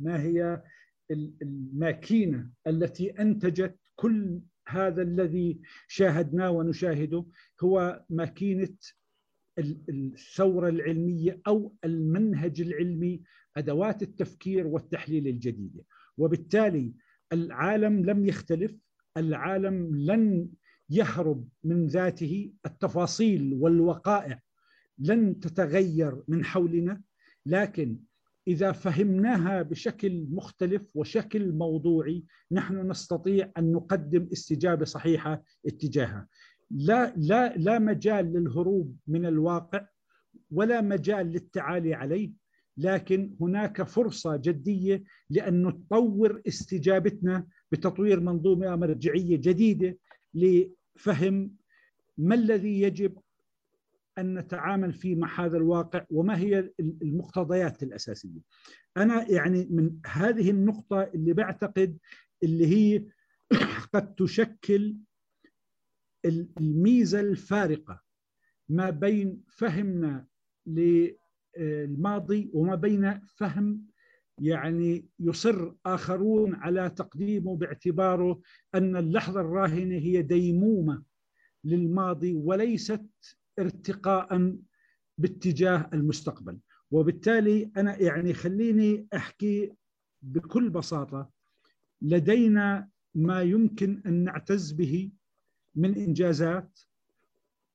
ما 0.00 0.22
هي 0.22 0.62
الماكينة 1.42 2.50
التي 2.66 3.10
أنتجت 3.10 3.76
كل 3.96 4.40
هذا 4.68 5.02
الذي 5.02 5.60
شاهدناه 5.88 6.50
ونشاهده؟ 6.50 7.26
هو 7.62 8.04
ماكينة 8.10 8.74
الثورة 9.58 10.68
العلمية 10.68 11.40
أو 11.46 11.74
المنهج 11.84 12.60
العلمي 12.60 13.22
أدوات 13.56 14.02
التفكير 14.02 14.66
والتحليل 14.66 15.28
الجديدة. 15.28 15.84
وبالتالي 16.18 16.92
العالم 17.32 18.04
لم 18.04 18.26
يختلف 18.26 18.76
العالم 19.16 19.96
لن 19.96 20.48
يهرب 20.90 21.48
من 21.64 21.86
ذاته 21.86 22.52
التفاصيل 22.66 23.54
والوقائع 23.54 24.40
لن 24.98 25.40
تتغير 25.40 26.22
من 26.28 26.44
حولنا. 26.44 27.02
لكن 27.46 27.98
إذا 28.48 28.72
فهمناها 28.72 29.62
بشكل 29.62 30.26
مختلف 30.30 30.96
وشكل 30.96 31.52
موضوعي 31.52 32.24
نحن 32.52 32.90
نستطيع 32.90 33.52
أن 33.58 33.72
نقدم 33.72 34.28
استجابة 34.32 34.84
صحيحة 34.84 35.42
اتجاهها. 35.66 36.28
لا 36.72 37.12
لا 37.16 37.56
لا 37.56 37.78
مجال 37.78 38.32
للهروب 38.32 38.96
من 39.06 39.26
الواقع 39.26 39.86
ولا 40.50 40.80
مجال 40.80 41.26
للتعالي 41.26 41.94
عليه 41.94 42.32
لكن 42.76 43.36
هناك 43.40 43.82
فرصة 43.82 44.36
جدية 44.36 45.04
لأن 45.30 45.62
نطور 45.62 46.42
استجابتنا 46.48 47.46
بتطوير 47.72 48.20
منظومة 48.20 48.76
مرجعية 48.76 49.36
جديدة 49.36 49.98
لفهم 50.34 51.54
ما 52.18 52.34
الذي 52.34 52.80
يجب 52.80 53.18
أن 54.18 54.38
نتعامل 54.38 54.92
فيه 54.92 55.16
مع 55.16 55.44
هذا 55.44 55.56
الواقع 55.56 56.04
وما 56.10 56.38
هي 56.38 56.70
المقتضيات 56.80 57.82
الأساسية. 57.82 58.40
أنا 58.96 59.30
يعني 59.30 59.68
من 59.70 59.96
هذه 60.06 60.50
النقطة 60.50 61.02
اللي 61.02 61.32
بعتقد 61.32 61.98
اللي 62.42 62.66
هي 62.66 63.04
قد 63.94 64.14
تشكل 64.14 64.96
الميزة 66.24 67.20
الفارقة 67.20 68.00
ما 68.68 68.90
بين 68.90 69.42
فهمنا 69.48 70.26
للماضي 70.66 72.50
وما 72.54 72.74
بين 72.74 73.20
فهم 73.36 73.86
يعني 74.40 75.06
يصر 75.20 75.72
آخرون 75.86 76.54
على 76.54 76.90
تقديمه 76.90 77.56
باعتباره 77.56 78.40
أن 78.74 78.96
اللحظة 78.96 79.40
الراهنة 79.40 79.94
هي 79.94 80.22
ديمومة 80.22 81.02
للماضي 81.64 82.34
وليست 82.34 83.06
ارتقاء 83.58 84.56
باتجاه 85.18 85.90
المستقبل. 85.92 86.58
وبالتالي 86.90 87.70
أنا 87.76 88.02
يعني 88.02 88.34
خليني 88.34 89.06
أحكي 89.14 89.72
بكل 90.22 90.70
بساطة 90.70 91.30
لدينا 92.02 92.88
ما 93.14 93.42
يمكن 93.42 94.02
أن 94.06 94.24
نعتز 94.24 94.72
به 94.72 95.10
من 95.74 95.94
إنجازات 95.94 96.80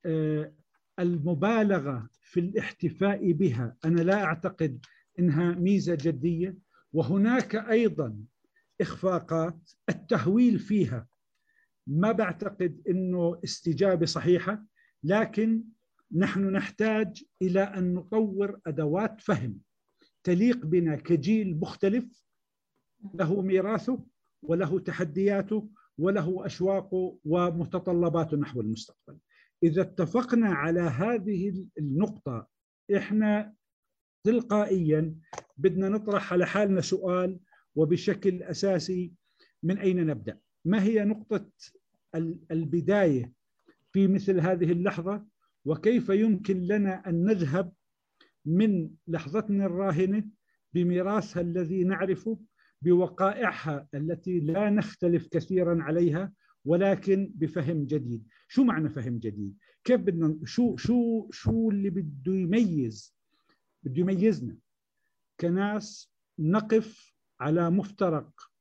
آه، 0.05 0.53
المبالغة 0.99 2.09
في 2.21 2.39
الاحتفاء 2.39 3.31
بها. 3.31 3.75
أنا 3.85 4.01
لا 4.01 4.23
أعتقد 4.23 4.85
إنها 5.19 5.51
ميزة 5.51 5.97
جدية. 6.01 6.57
وهناك 6.93 7.55
أيضا 7.55 8.17
إخفاقات 8.81 9.71
التهويل 9.89 10.59
فيها. 10.59 11.07
ما 11.87 12.11
بعتقد 12.11 12.81
إنه 12.89 13.39
استجابة 13.43 14.05
صحيحة 14.05 14.65
لكن 15.03 15.63
نحن 16.15 16.49
نحتاج 16.51 17.23
إلى 17.41 17.61
أن 17.63 17.93
نطور 17.93 18.59
أدوات 18.67 19.21
فهم 19.21 19.59
تليق 20.23 20.65
بنا 20.65 20.95
كجيل 20.95 21.59
مختلف. 21.59 22.23
له 23.13 23.41
ميراثه 23.41 24.05
وله 24.41 24.79
تحدياته. 24.79 25.69
وله 25.97 26.45
اشواقه 26.45 27.17
ومتطلباته 27.25 28.37
نحو 28.37 28.61
المستقبل. 28.61 29.17
إذا 29.63 29.81
اتفقنا 29.81 30.47
على 30.49 30.81
هذه 30.81 31.65
النقطة 31.79 32.47
إحنا 32.97 33.53
تلقائيا 34.23 35.15
بدنا 35.57 35.89
نطرح 35.89 36.33
على 36.33 36.45
حالنا 36.45 36.81
سؤال 36.81 37.39
وبشكل 37.75 38.43
أساسي 38.43 39.13
من 39.63 39.77
أين 39.77 40.05
نبدأ؟ 40.05 40.39
ما 40.65 40.83
هي 40.83 41.05
نقطة 41.05 41.49
البداية 42.51 43.33
في 43.91 44.07
مثل 44.07 44.39
هذه 44.39 44.71
اللحظة 44.71 45.25
وكيف 45.65 46.09
يمكن 46.09 46.61
لنا 46.61 47.09
أن 47.09 47.25
نذهب 47.25 47.73
من 48.45 48.89
لحظتنا 49.07 49.65
الراهنة 49.65 50.23
بميراثها 50.73 51.41
الذي 51.41 51.83
نعرفه 51.83 52.39
بوقائعها 52.81 53.87
التي 53.93 54.39
لا 54.39 54.69
نختلف 54.69 55.27
كثيرا 55.27 55.83
عليها 55.83 56.33
ولكن 56.65 57.31
بفهم 57.35 57.85
جديد. 57.85 58.27
شو 58.47 58.63
معنى 58.63 58.89
فهم 58.89 59.17
جديد؟ 59.17 59.57
كيف 59.83 60.01
بدنا 60.01 60.37
شو 60.45 60.77
شو 60.77 61.29
شو 61.31 61.69
اللي 61.69 61.89
بده 61.89 62.33
يميز؟ 62.33 63.15
بده 63.83 64.01
يميزنا 64.01 64.57
كناس 65.39 66.13
نقف 66.39 67.13
على 67.39 67.69
مفترق 67.69 68.51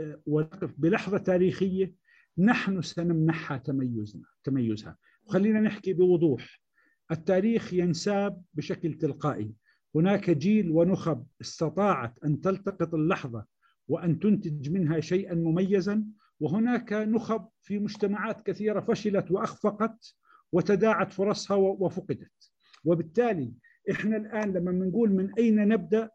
آه، 0.00 0.22
ونقف 0.26 0.74
بلحظة 0.78 1.18
تاريخية 1.18 1.94
نحن 2.38 2.82
سنمنحها 2.82 3.56
تميزنا 3.56 4.24
تميزها. 4.44 4.98
وخلينا 5.24 5.60
نحكي 5.60 5.92
بوضوح. 5.92 6.62
التاريخ 7.10 7.74
ينساب 7.74 8.42
بشكل 8.54 8.94
تلقائي. 8.94 9.54
هناك 9.94 10.30
جيل 10.30 10.70
ونخب 10.70 11.26
استطاعت 11.40 12.24
أن 12.24 12.40
تلتقط 12.40 12.94
اللحظة 12.94 13.44
وأن 13.88 14.18
تنتج 14.18 14.70
منها 14.70 15.00
شيئا 15.00 15.34
مميزا 15.34 16.04
وهناك 16.40 16.92
نخب 16.92 17.48
في 17.62 17.78
مجتمعات 17.78 18.46
كثيرة 18.46 18.80
فشلت 18.80 19.30
وأخفقت 19.30 20.14
وتداعت 20.52 21.12
فرصها 21.12 21.56
وفقدت 21.56 22.50
وبالتالي 22.84 23.52
إحنا 23.90 24.16
الآن 24.16 24.52
لما 24.52 24.72
بنقول 24.72 25.12
من 25.12 25.34
أين 25.38 25.68
نبدأ 25.68 26.10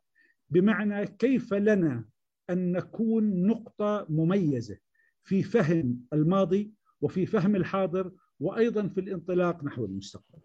بمعنى 0.50 1.08
كيف 1.08 1.54
لنا 1.54 2.06
أن 2.50 2.72
نكون 2.72 3.48
نقطة 3.48 4.06
مميزة 4.10 4.78
في 5.24 5.44
فهم 5.44 6.00
الماضي 6.14 6.72
وفي 7.02 7.26
فهم 7.26 7.56
الحاضر 7.56 8.12
وأيضا 8.40 8.88
في 8.88 9.00
الانطلاق 9.00 9.64
نحو 9.64 9.86
المستقبل. 9.86 10.40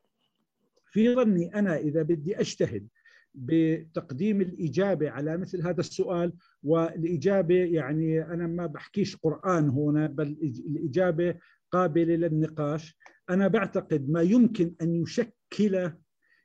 في 0.86 1.14
ظني 1.14 1.54
أنا 1.54 1.76
إذا 1.76 2.02
بدي 2.02 2.40
أجتهد 2.40 2.88
بتقديم 3.34 4.40
الإجابة 4.40 5.10
على 5.10 5.36
مثل 5.36 5.62
هذا 5.66 5.80
السؤال. 5.80 6.32
والإجابة 6.62 7.54
يعني 7.54 8.22
أنا 8.22 8.46
ما 8.46 8.66
بحكيش 8.66 9.16
قرآن 9.16 9.68
هنا 9.68 10.06
بل 10.06 10.26
الإجابة 10.66 11.34
قابلة 11.72 12.14
للنقاش. 12.14 12.96
أنا 13.30 13.48
بعتقد 13.48 14.10
ما 14.10 14.22
يمكن 14.22 14.74
أن 14.82 14.94
يشكل 15.02 15.92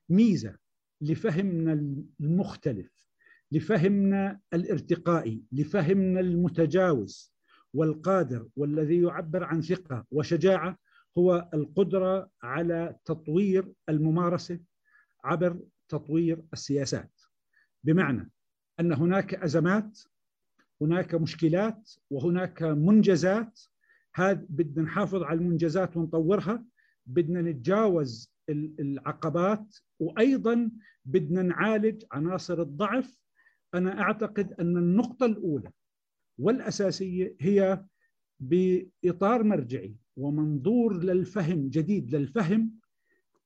ميزة 0.09 0.55
لفهمنا 1.01 1.73
المختلف 2.19 3.07
لفهمنا 3.51 4.39
الارتقائي 4.53 5.43
لفهمنا 5.51 6.19
المتجاوز 6.19 7.33
والقادر 7.73 8.47
والذي 8.55 9.01
يعبر 9.01 9.43
عن 9.43 9.61
ثقة 9.61 10.05
وشجاعة 10.11 10.77
هو 11.17 11.49
القدرة 11.53 12.29
على 12.43 12.95
تطوير 13.05 13.71
الممارسة 13.89 14.59
عبر 15.23 15.59
تطوير 15.93 16.43
السياسات. 16.53 17.21
بمعنى 17.83 18.31
أن 18.79 18.93
هناك 18.93 19.33
أزمات 19.33 19.99
هناك 20.81 21.15
مشكلات 21.15 21.91
وهناك 22.09 22.63
منجزات. 22.63 23.59
هذا 24.15 24.45
بدنا 24.49 24.83
نحافظ 24.83 25.23
على 25.23 25.39
المنجزات 25.39 25.97
ونطورها. 25.97 26.65
بدنا 27.05 27.41
نتجاوز 27.41 28.33
العقبات. 28.79 29.77
وأيضا 29.99 30.71
بدنا 31.05 31.41
نعالج 31.41 32.03
عناصر 32.11 32.61
الضعف. 32.61 33.17
أنا 33.73 34.01
أعتقد 34.01 34.53
أن 34.53 34.77
النقطة 34.77 35.25
الأولى 35.25 35.71
والأساسية 36.37 37.35
هي 37.41 37.85
بإطار 38.39 39.43
مرجعي 39.43 39.95
ومنظور 40.17 41.03
للفهم 41.03 41.69
جديد 41.69 42.15
للفهم 42.15 42.71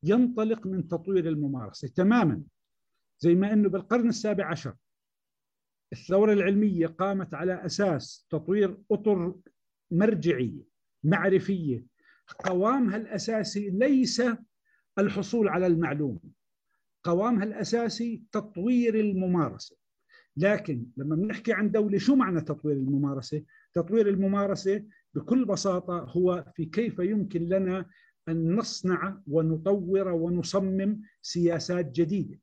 ينطلق 0.04 0.68
من 0.68 0.88
تطوير 0.88 1.28
الممارسة 1.28 1.88
تماما 1.88 2.44
زي 3.20 3.36
ما 3.36 3.54
إنه 3.54 3.70
بالقرن 3.70 4.10
السابع 4.10 4.52
عشر. 4.52 4.74
الثورة 5.94 6.34
العلمية 6.34 6.88
قامت 6.88 7.34
على 7.34 7.66
أساس 7.66 8.28
تطوير 8.30 8.78
أطر 8.92 9.36
مرجعية 9.92 10.64
معرفية. 11.04 11.86
قوامها 12.46 12.98
الأساسي 12.98 13.70
ليس 13.70 14.22
الحصول 15.00 15.48
على 15.48 15.68
المعلومة. 15.68 16.20
قوامها 17.04 17.44
الأساسي 17.44 18.24
تطوير 18.32 19.00
الممارسة. 19.00 19.78
لكن 20.38 20.86
لما 20.98 21.16
بنحكي 21.16 21.54
عن 21.54 21.72
دولة 21.72 21.98
شو 21.98 22.16
معنى 22.16 22.42
تطوير 22.42 22.76
الممارسة؟ 22.76 23.44
تطوير 23.74 24.10
الممارسة 24.10 24.86
بكل 25.14 25.46
بساطة 25.46 26.00
هو 26.00 26.46
في 26.56 26.66
كيف 26.66 27.00
يمكن 27.00 27.42
لنا 27.42 27.86
أن 28.30 28.56
نصنع 28.56 29.22
ونطور 29.28 30.08
ونصمم 30.08 31.02
سياسات 31.22 31.92
جديدة 31.92 32.40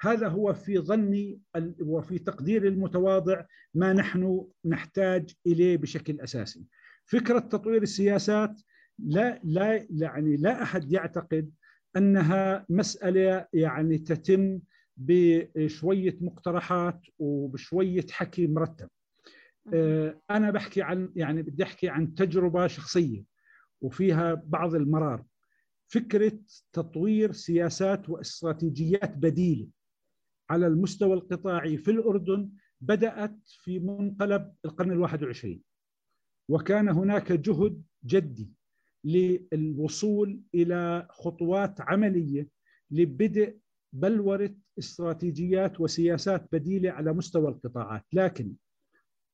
هذا 0.00 0.28
هو 0.28 0.52
في 0.52 0.78
ظني 0.78 1.40
وفي 1.80 2.18
تقدير 2.18 2.66
المتواضع 2.66 3.44
ما 3.74 3.92
نحن 3.92 4.46
نحتاج 4.64 5.34
إليه 5.46 5.76
بشكل 5.76 6.20
أساسي 6.20 6.64
فكرة 7.04 7.38
تطوير 7.38 7.82
السياسات 7.82 8.60
لا 8.98 9.40
لا 9.44 9.86
يعني 9.90 10.36
لا 10.36 10.62
أحد 10.62 10.92
يعتقد 10.92 11.50
أنها 11.96 12.66
مسألة 12.68 13.46
يعني 13.52 13.98
تتم 13.98 14.60
بشوية 14.96 16.18
مقترحات 16.20 17.00
وبشوية 17.18 18.06
حكي 18.10 18.46
مرتب. 18.46 18.88
آه، 19.74 20.20
أنا 20.30 20.50
بحكي 20.50 20.82
عن 20.82 21.12
يعني 21.16 21.42
بدي 21.42 21.62
أحكي 21.62 21.88
عن 21.88 22.14
تجربة 22.14 22.66
شخصية 22.66 23.24
وفيها 23.80 24.34
بعض 24.34 24.74
المرار. 24.74 25.24
فكرة 25.88 26.38
تطوير 26.72 27.32
سياسات 27.32 28.08
واستراتيجيات 28.08 29.16
بديلة 29.16 29.68
على 30.50 30.66
المستوى 30.66 31.14
القطاعي 31.14 31.76
في 31.76 31.90
الأردن 31.90 32.50
بدأت 32.80 33.36
في 33.44 33.78
منقلب 33.78 34.52
القرن 34.64 34.92
الواحد 34.92 35.22
والعشرين 35.22 35.62
وكان 36.48 36.88
هناك 36.88 37.32
جهد 37.32 37.82
جدي 38.04 38.52
للوصول 39.04 40.40
إلى 40.54 41.06
خطوات 41.10 41.80
عملية 41.80 42.48
لبدء 42.90 43.58
بلورة 43.92 44.54
استراتيجيات 44.78 45.80
وسياسات 45.80 46.48
بديلة 46.52 46.90
على 46.90 47.12
مستوى 47.12 47.48
القطاعات، 47.48 48.04
لكن 48.12 48.52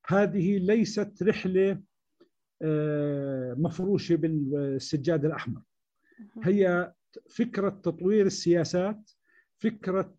هذه 0.06 0.58
ليست 0.58 1.22
رحلة 1.22 1.82
آه، 2.62 3.54
مفروشة 3.54 4.16
بالسجاد 4.16 5.24
الأحمر. 5.24 5.62
هي 6.42 6.92
فكرة 7.30 7.68
تطوير 7.68 8.26
السياسات، 8.26 9.10
فكرة 9.58 10.16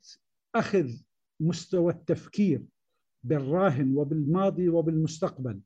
أخذ 0.55 0.89
مستوى 1.39 1.93
التفكير 1.93 2.65
بالراهن 3.23 3.95
وبالماضي 3.97 4.69
وبالمستقبل 4.69 5.61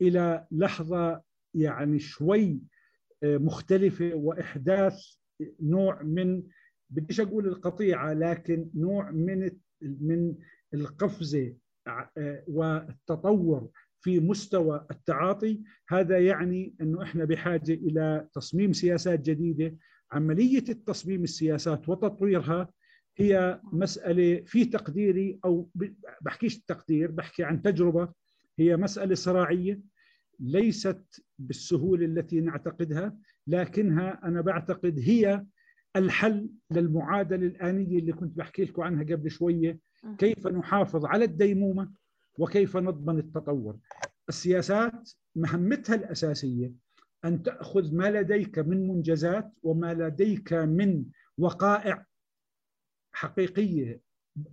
إلى 0.00 0.46
لحظة 0.50 1.22
يعني 1.54 1.98
شوي 1.98 2.60
مختلفة 3.24 4.14
وإحداث 4.14 4.98
نوع 5.60 6.02
من 6.02 6.42
بديش 6.90 7.20
أقول 7.20 7.46
القطيعة 7.48 8.12
لكن 8.12 8.70
نوع 8.74 9.10
من 9.10 9.50
من 9.82 10.34
القفزة 10.74 11.54
والتطور 12.48 13.70
في 14.00 14.20
مستوى 14.20 14.86
التعاطي 14.90 15.60
هذا 15.88 16.18
يعني 16.18 16.74
أنه 16.80 17.02
إحنا 17.02 17.24
بحاجة 17.24 17.72
إلى 17.72 18.28
تصميم 18.34 18.72
سياسات 18.72 19.20
جديدة. 19.20 19.76
عملية 20.12 20.64
التصميم 20.68 21.22
السياسات 21.22 21.88
وتطويرها 21.88 22.68
هي 23.16 23.60
مسألة 23.72 24.42
في 24.46 24.64
تقديري 24.64 25.38
أو 25.44 25.70
بحكيش 26.20 26.56
التقدير 26.56 27.10
بحكي 27.10 27.44
عن 27.44 27.62
تجربة. 27.62 28.08
هي 28.58 28.76
مسألة 28.76 29.14
صراعية 29.14 29.80
ليست 30.40 31.24
بالسهولة 31.38 32.06
التي 32.06 32.40
نعتقدها 32.40 33.18
لكنها 33.46 34.20
أنا 34.24 34.40
بعتقد 34.40 34.98
هي 34.98 35.44
الحل 35.96 36.50
للمعادلة 36.70 37.46
الآنية 37.46 37.98
اللي 37.98 38.12
كنت 38.12 38.36
بحكي 38.38 38.64
لكم 38.64 38.82
عنها 38.82 39.04
قبل 39.04 39.30
شوية. 39.30 39.78
كيف 40.18 40.46
نحافظ 40.46 41.04
على 41.06 41.24
الديمومة؟ 41.24 41.90
وكيف 42.38 42.76
نضمن 42.76 43.18
التطور. 43.18 43.78
السياسات 44.28 45.10
مهمتها 45.36 45.94
الأساسية 45.94 46.72
أن 47.24 47.42
تأخذ 47.42 47.94
ما 47.94 48.10
لديك 48.10 48.58
من 48.58 48.88
منجزات 48.88 49.52
وما 49.62 49.94
لديك 49.94 50.52
من 50.52 51.04
وقائع 51.38 52.06
حقيقية 53.12 54.00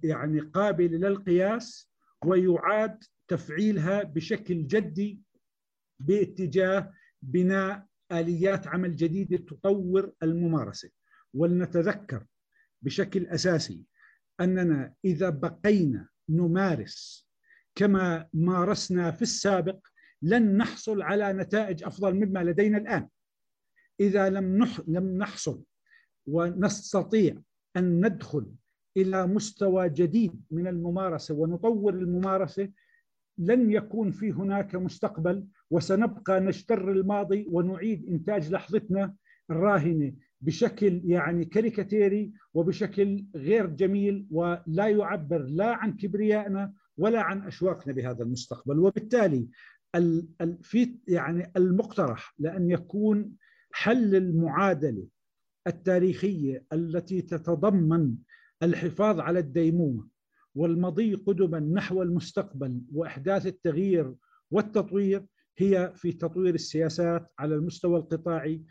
يعني 0.04 0.40
قابلة 0.40 0.98
للقياس 0.98 1.92
ويعاد 2.26 3.04
تفعيلها 3.28 4.04
بشكل 4.04 4.68
جدي 4.68 5.22
باتجاه 6.00 6.94
بناء 7.22 7.86
آليات 8.12 8.68
عمل 8.68 8.96
جديدة 8.96 9.38
تطور 9.38 10.12
الممارسة. 10.24 10.90
ولنتذكر 11.34 12.26
بشكل 12.82 13.28
أساسي 13.28 13.84
أننا 14.40 14.94
إذا 15.06 15.30
بقينا 15.30 16.08
نمارس 16.30 17.25
كما 17.76 18.28
مارسنا 18.34 19.12
في 19.12 19.22
السابق 19.22 19.78
لن 20.22 20.58
نحصل 20.58 21.02
على 21.02 21.34
نتائج 21.34 21.84
أفضل 21.84 22.14
مما 22.16 22.44
لدينا 22.44 22.78
الآن. 22.78 23.08
إذا 24.00 24.30
لم 24.30 24.58
نح 24.58 24.82
لم 24.88 25.18
نحصل 25.18 25.64
ونستطيع 26.28 27.42
أن 27.78 28.06
ندخل 28.06 28.52
إلى 28.98 29.28
مستوى 29.28 29.90
جديد 29.90 30.42
من 30.52 30.68
الممارسة 30.68 31.34
ونطور 31.36 31.94
الممارسة 31.94 32.70
لن 33.38 33.72
يكون 33.72 34.12
في 34.12 34.32
هناك 34.32 34.76
مستقبل 34.76 35.46
وسنبقى 35.72 36.40
نشتر 36.40 36.92
الماضي 36.92 37.48
ونعيد 37.50 38.08
إنتاج 38.10 38.52
لحظتنا 38.52 39.16
الراهنة 39.52 40.14
بشكل 40.42 41.02
يعني 41.06 41.46
كاريكاتيري 41.46 42.32
وبشكل 42.54 43.26
غير 43.36 43.66
جميل 43.68 44.28
ولا 44.32 44.88
يعبر 44.88 45.42
لا 45.42 45.76
عن 45.76 45.94
كبريائنا 45.98 46.74
ولا 46.98 47.22
عن 47.22 47.42
أشواقنا 47.42 47.94
بهذا 47.94 48.24
المستقبل. 48.24 48.80
وبالتالي 48.80 49.48
في 50.62 50.96
يعني 51.08 51.52
المقترح 51.58 52.34
لأن 52.40 52.72
يكون 52.72 53.32
حل 53.72 54.16
المعادلة 54.16 55.08
التاريخية 55.68 56.66
التي 56.74 57.22
تتضمن 57.22 58.16
الحفاظ 58.64 59.20
على 59.20 59.40
الديمومة 59.40 60.08
والمضي 60.56 61.16
قدما 61.16 61.60
نحو 61.60 62.02
المستقبل 62.02 62.82
وأحداث 62.94 63.48
التغيير 63.48 64.16
والتطوير 64.52 65.26
هي 65.58 65.94
في 65.96 66.12
تطوير 66.12 66.54
السياسات 66.56 67.32
على 67.40 67.56
المستوى 67.56 67.98
القطاعي 68.00 68.64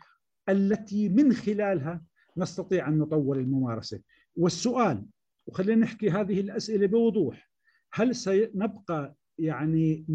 التي 0.49 1.09
من 1.09 1.33
خلالها 1.33 2.03
نستطيع 2.37 2.87
أن 2.87 2.97
نطور 2.97 3.39
الممارسة. 3.39 4.01
والسؤال 4.35 5.05
وخلينا 5.47 5.81
نحكي 5.81 6.09
هذه 6.09 6.39
الأسئلة 6.39 6.87
بوضوح 6.87 7.51
هل 7.95 8.15
سنبقى 8.15 9.15
يعني 9.39 10.05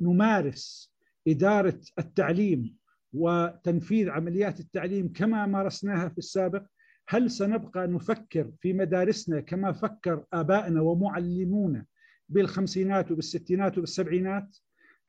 نمارس 0.00 0.94
إدارة 1.28 1.80
التعليم 1.98 2.76
وتنفيذ 3.12 4.08
عمليات 4.08 4.60
التعليم 4.60 5.12
كما 5.12 5.46
مارسناها 5.46 6.08
في 6.08 6.18
السابق؟ 6.18 6.62
هل 7.08 7.30
سنبقى 7.30 7.86
نفكر 7.86 8.52
في 8.60 8.72
مدارسنا 8.72 9.40
كما 9.40 9.72
فكر 9.72 10.24
آبائنا 10.32 10.80
ومعلمونا 10.80 11.84
بالخمسينات 12.28 13.10
وبالستينات 13.10 13.78
وبالسبعينات؟ 13.78 14.56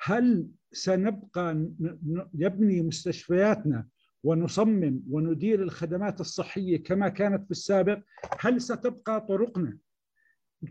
هل 0.01 0.47
سنبقى 0.71 1.69
يبني 2.33 2.81
مستشفياتنا 2.81 3.87
ونصمم 4.23 5.03
وندير 5.09 5.63
الخدمات 5.63 6.21
الصحية 6.21 6.83
كما 6.83 7.09
كانت 7.09 7.45
في 7.45 7.51
السابق؟ 7.51 7.99
هل 8.39 8.61
ستبقى 8.61 9.25
طرقنا 9.27 9.77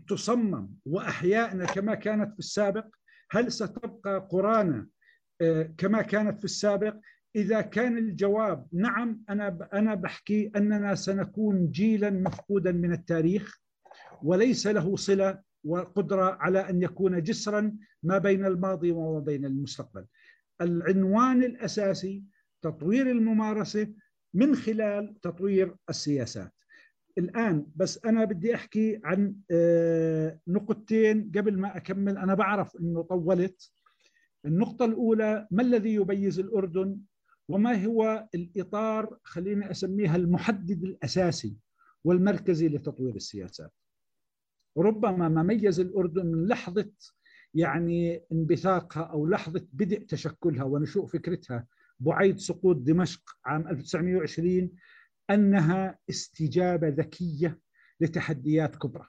تصمم 0.07 0.69
واحيائنا 0.85 1.65
كما 1.65 1.95
كانت 1.95 2.33
في 2.33 2.39
السابق 2.39 2.85
هل 3.31 3.51
ستبقى 3.51 4.27
قرانا 4.31 4.87
آه، 5.41 5.73
كما 5.77 6.01
كانت 6.01 6.39
في 6.39 6.45
السابق 6.45 6.95
إذا 7.35 7.61
كان 7.61 7.97
الجواب 7.97 8.67
نعم 8.73 9.23
أنا 9.29 9.69
أنا 9.73 9.95
بحكي 9.95 10.51
أننا 10.55 10.95
سنكون 10.95 11.71
جيلا 11.71 12.09
مفقودا 12.09 12.71
من 12.71 12.91
التاريخ 12.91 13.59
وليس 14.23 14.67
له 14.67 14.95
صلة 14.95 15.41
وقدرة 15.63 16.37
على 16.39 16.69
أن 16.69 16.81
يكون 16.81 17.23
جسرا 17.23 17.77
ما 18.03 18.17
بين 18.17 18.45
الماضي 18.45 18.91
وما 18.91 19.19
بين 19.19 19.45
المستقبل. 19.45 20.05
العنوان 20.61 21.43
الأساسي 21.43 22.23
تطوير 22.61 23.11
الممارسة 23.11 23.93
من 24.33 24.55
خلال 24.55 25.15
تطوير 25.21 25.75
السياسات. 25.89 26.53
الآن 27.17 27.65
بس 27.75 28.05
أنا 28.05 28.25
بدي 28.25 28.55
أحكي 28.55 29.01
عن 29.03 29.35
آه، 29.51 30.39
نقطتين 30.47 31.31
قبل 31.35 31.57
ما 31.57 31.77
أكمل. 31.77 32.17
أنا 32.17 32.33
بعرف 32.33 32.75
إنه 32.77 33.01
طولت. 33.01 33.71
النقطة 34.45 34.85
الأولى 34.85 35.47
ما 35.51 35.61
الذي 35.61 35.93
يميز 35.93 36.39
الأردن؟ 36.39 36.97
وما 37.47 37.85
هو 37.85 38.27
الإطار 38.35 39.17
خليني 39.23 39.71
أسميها 39.71 40.15
المحدد 40.15 40.83
الأساسي 40.83 41.57
والمركزي 42.03 42.67
لتطوير 42.67 43.15
السياسات؟ 43.15 43.71
ربما 44.77 45.29
ما 45.29 45.43
ميز 45.43 45.79
الأردن 45.79 46.25
من 46.25 46.47
لحظة 46.47 46.91
يعني 47.53 48.21
انبثاقها 48.31 49.03
أو 49.03 49.27
لحظة 49.27 49.67
بدء 49.73 49.99
تشكلها 49.99 50.63
ونشوء 50.63 51.05
فكرتها. 51.05 51.67
بعيد 51.99 52.37
سقوط 52.39 52.75
دمشق 52.75 53.21
عام 53.45 53.67
1920 53.67 54.71
أنها 55.31 55.97
استجابة 56.09 56.87
ذكية 56.87 57.59
لتحديات 58.01 58.75
كبرى. 58.75 59.07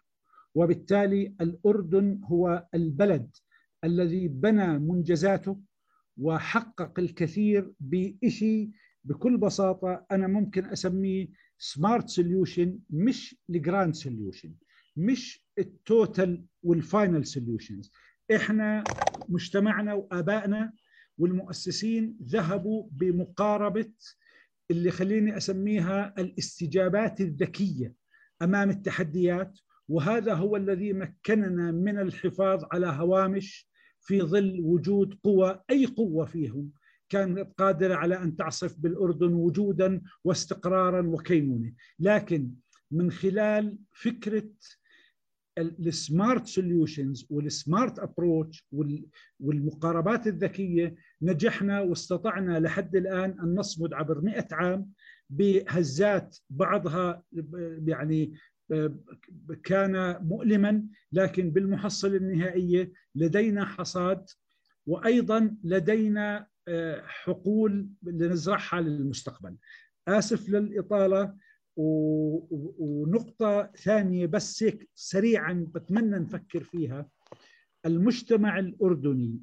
وبالتالي 0.54 1.34
الأردن 1.40 2.20
هو 2.24 2.66
البلد 2.74 3.36
الذي 3.84 4.28
بنى 4.28 4.78
منجزاته 4.78 5.60
وحقق 6.18 6.98
الكثير 6.98 7.72
بشيء 7.80 8.70
بكل 9.04 9.36
بساطة 9.36 10.06
أنا 10.10 10.26
ممكن 10.26 10.64
أسميه 10.64 11.28
smart 11.58 12.08
solution 12.08 12.78
مش 12.90 13.36
ال 13.50 13.58
grand 13.58 13.94
solution 13.94 14.54
مش 14.96 15.46
ال 15.58 15.73
total 15.73 16.44
وال 16.62 16.81
final 16.81 17.26
solutions 17.26 17.90
إحنا 18.36 18.84
مجتمعنا 19.28 19.94
وآبائنا 19.94 20.72
والمؤسسين 21.18 22.18
ذهبوا 22.22 22.88
بمقاربة 22.92 23.92
اللي 24.70 24.90
خليني 24.90 25.36
أسميها 25.36 26.14
الاستجابات 26.18 27.20
الذكية 27.20 27.94
أمام 28.42 28.70
التحديات 28.70 29.58
وهذا 29.88 30.34
هو 30.34 30.56
الذي 30.56 30.92
مكننا 30.92 31.70
من 31.72 31.98
الحفاظ 31.98 32.64
على 32.72 32.86
هوامش 32.86 33.70
في 34.00 34.22
ظل 34.22 34.60
وجود 34.60 35.18
قوى 35.24 35.62
أي 35.70 35.86
قوة 35.86 36.24
فيهم 36.24 36.70
كانت 37.08 37.52
قادرة 37.58 37.94
على 37.94 38.22
أن 38.22 38.36
تعصف 38.36 38.78
بالأردن 38.78 39.32
وجودا 39.32 40.00
واستقرارا 40.24 41.06
وكينونة، 41.06 41.72
لكن 41.98 42.50
من 42.90 43.10
خلال 43.10 43.78
فكرة 43.92 44.48
ال 45.58 45.73
smart 45.73 46.46
solutions 46.46 47.26
وال 47.30 47.50
smart 47.50 47.98
approach 47.98 48.66
والمقاربات 49.40 50.26
الذكية 50.26 50.94
نجحنا 51.22 51.80
واستطعنا 51.80 52.60
لحد 52.60 52.96
الآن 52.96 53.40
أن 53.40 53.54
نصمد 53.54 53.94
عبر 53.94 54.20
100 54.20 54.48
عام 54.52 54.90
بهزات 55.30 56.38
بعضها 56.50 57.22
يعني 57.86 58.34
كان 59.64 60.18
مؤلما 60.22 60.84
لكن 61.12 61.50
بالمحصلة 61.50 62.16
النهائية 62.16 62.92
لدينا 63.14 63.64
حصاد 63.64 64.26
وأيضا 64.86 65.56
لدينا 65.64 66.46
آه، 66.68 67.02
حقول 67.06 67.88
لنزرعها 68.02 68.80
للمستقبل. 68.80 69.56
آسف 70.08 70.48
للإطالة 70.48 71.34
ونقطة 72.78 73.70
ثانية 73.76 74.26
بس 74.26 74.62
هيك 74.62 74.88
سريعا 74.94 75.66
بتمنى 75.74 76.18
نفكر 76.18 76.62
فيها. 76.64 77.08
المجتمع 77.86 78.58
الأردني 78.58 79.40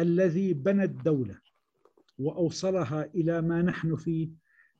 الذي 0.00 0.54
بنى 0.54 0.84
الدولة 0.84 1.38
وأوصلها 2.18 3.10
إلى 3.14 3.42
ما 3.42 3.62
نحن 3.62 3.96
فيه 3.96 4.30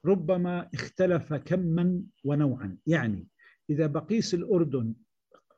ربما 0.04 0.68
اختلف 0.74 1.34
كما 1.34 2.02
ونوعا. 2.24 2.76
يعني 2.86 3.26
إذا 3.70 3.86
بقيس 3.86 4.34
الأردن 4.34 4.94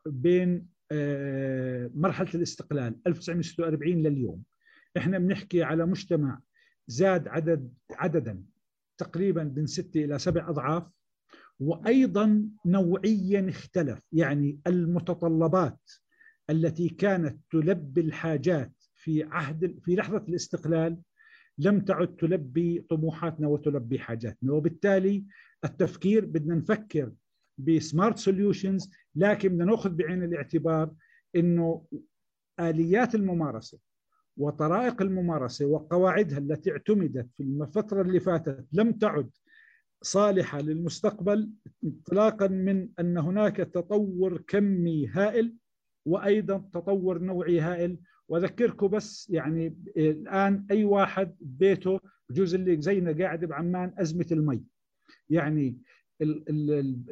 بين 0.05 0.67
آه، 0.91 1.91
مرحلة 1.93 2.29
الاستقلال 2.35 2.95
1946 3.07 4.03
لليوم 4.03 4.43
إحنا 4.97 5.17
بنحكي 5.19 5.63
على 5.63 5.85
مجتمع 5.85 6.41
زاد 6.87 7.27
عدد 7.27 7.73
عددا 7.91 8.43
تقريبا 8.97 9.43
من 9.43 9.65
ستة 9.65 10.05
إلى 10.05 10.19
سبع 10.19 10.49
أضعاف 10.49 10.83
وأيضا 11.59 12.49
نوعيا 12.65 13.49
اختلف 13.49 13.99
يعني 14.11 14.59
المتطلبات 14.67 15.91
التي 16.49 16.89
كانت 16.89 17.39
تلبي 17.51 18.01
الحاجات 18.01 18.71
في 18.95 19.23
عهد 19.23 19.79
في 19.83 19.95
لحظة 19.95 20.17
الاستقلال 20.29 20.97
لم 21.57 21.79
تعد 21.79 22.15
تلبي 22.15 22.85
طموحاتنا 22.89 23.47
وتلبي 23.47 23.99
حاجاتنا. 23.99 24.53
وبالتالي 24.53 25.25
التفكير 25.65 26.25
بدنا 26.25 26.55
نفكر 26.55 27.11
بسمارت 27.57 28.17
سوليوشنز 28.17 28.89
لكن 29.15 29.49
بدنا 29.49 29.65
نأخذ 29.65 29.89
بعين 29.89 30.23
الاعتبار 30.23 30.93
إنه 31.35 31.85
آليات 32.59 33.15
الممارسة 33.15 33.79
وطرائق 34.37 35.01
الممارسة 35.01 35.65
وقواعدها 35.65 36.37
التي 36.37 36.71
اعتمدت 36.71 37.27
في 37.37 37.43
الفترة 37.43 38.01
اللي 38.01 38.19
فاتت 38.19 38.65
لم 38.73 38.91
تعد 38.91 39.29
صالحة 40.01 40.61
للمستقبل 40.61 41.49
انطلاقا 41.83 42.47
من 42.47 42.89
أن 42.99 43.17
هناك 43.17 43.57
تطور 43.57 44.41
كمي 44.47 45.07
هائل 45.07 45.55
وأيضا 46.05 46.57
تطور 46.73 47.19
نوعي 47.19 47.59
هائل. 47.59 47.99
وأذكركم 48.29 48.87
بس 48.87 49.29
يعني 49.29 49.77
الآن 49.97 50.65
أي 50.71 50.83
واحد 50.83 51.35
بيته 51.41 51.99
بجوز 52.29 52.55
اللي 52.55 52.81
زينا 52.81 53.23
قاعد 53.23 53.45
بعمان 53.45 53.93
أزمة 53.97 54.25
المي. 54.31 54.63
يعني 55.29 55.77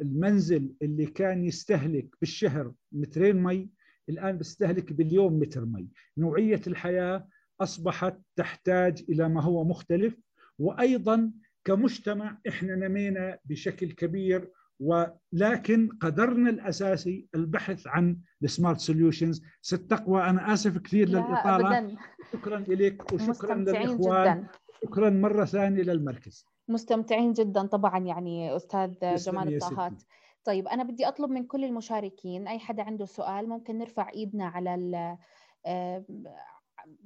المنزل 0.00 0.74
اللي 0.82 1.06
كان 1.06 1.44
يستهلك 1.44 2.08
بالشهر 2.20 2.72
مترين 2.92 3.42
مي 3.42 3.68
الآن 4.08 4.38
بيستهلك 4.38 4.92
باليوم 4.92 5.38
متر 5.38 5.64
مي. 5.64 5.88
نوعية 6.18 6.60
الحياة 6.66 7.28
أصبحت 7.60 8.18
تحتاج 8.36 9.04
إلى 9.08 9.28
ما 9.28 9.42
هو 9.42 9.64
مختلف. 9.64 10.20
وأيضا 10.58 11.32
كمجتمع 11.68 12.38
إحنا 12.48 12.74
نمينا 12.74 13.38
بشكل 13.44 13.92
كبير 13.92 14.52
ولكن 14.80 15.88
قدرنا 16.00 16.50
الأساسي 16.50 17.28
البحث 17.34 17.86
عن 17.86 18.18
ال 18.42 18.48
smart 18.48 18.78
solutions 18.78 19.42
ست 19.62 19.90
تقوى 19.90 20.22
أنا 20.22 20.52
آسف 20.52 20.78
كثير 20.78 21.08
للإطالة. 21.08 21.78
أبداً. 21.78 21.96
شكرا 22.32 22.58
لك 22.68 23.12
وشكرا 23.12 23.54
للإخوان. 23.54 24.38
جداً. 24.38 24.46
شكرا 24.84 25.10
مرة 25.10 25.44
ثانية 25.44 25.82
للمركز. 25.82 26.46
مستمتعين 26.68 27.32
جدا 27.32 27.66
طبعا 27.66 27.98
يعني 27.98 28.56
أستاذ 28.56 28.94
جمال 29.16 29.54
الطاهات. 29.54 30.02
طيب 30.44 30.68
أنا 30.68 30.82
بدي 30.82 31.08
أطلب 31.08 31.30
من 31.30 31.46
كل 31.46 31.64
المشاركين 31.64 32.48
أي 32.48 32.58
حدا 32.58 32.82
عنده 32.82 33.04
سؤال 33.04 33.48
ممكن 33.48 33.78
نرفع 33.78 34.10
إيدنا 34.14 34.46
على 34.46 35.16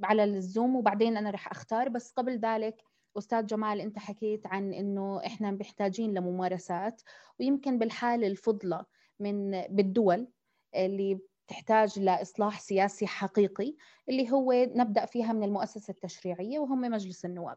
على 0.03 0.25
الزوم 0.25 0.77
وبعدين 0.77 1.17
أنا 1.17 1.31
رح 1.31 1.51
أختار. 1.51 1.89
بس 1.89 2.13
قبل 2.13 2.39
ذلك 2.39 2.75
أستاذ 3.19 3.47
جمال 3.47 3.81
أنت 3.81 3.99
حكيت 3.99 4.47
عن 4.47 4.73
إنه 4.75 5.27
إحنا 5.27 5.51
محتاجين 5.51 6.15
لممارسات 6.15 7.03
ويمكن 7.41 7.79
بالحاله 7.79 8.27
الفضلة 8.27 8.85
من 9.21 9.51
بالدول 9.51 10.29
اللي 10.75 11.19
تحتاج 11.49 11.99
لإصلاح 11.99 12.61
سياسي 12.61 13.07
حقيقي 13.07 13.75
اللي 14.09 14.31
هو 14.31 14.53
نبدأ 14.53 15.07
فيها 15.07 15.33
من 15.33 15.43
المؤسسة 15.43 15.91
التشريعية 15.91 16.59
وهم 16.59 16.81
مجلس 16.81 17.25
النواب. 17.25 17.57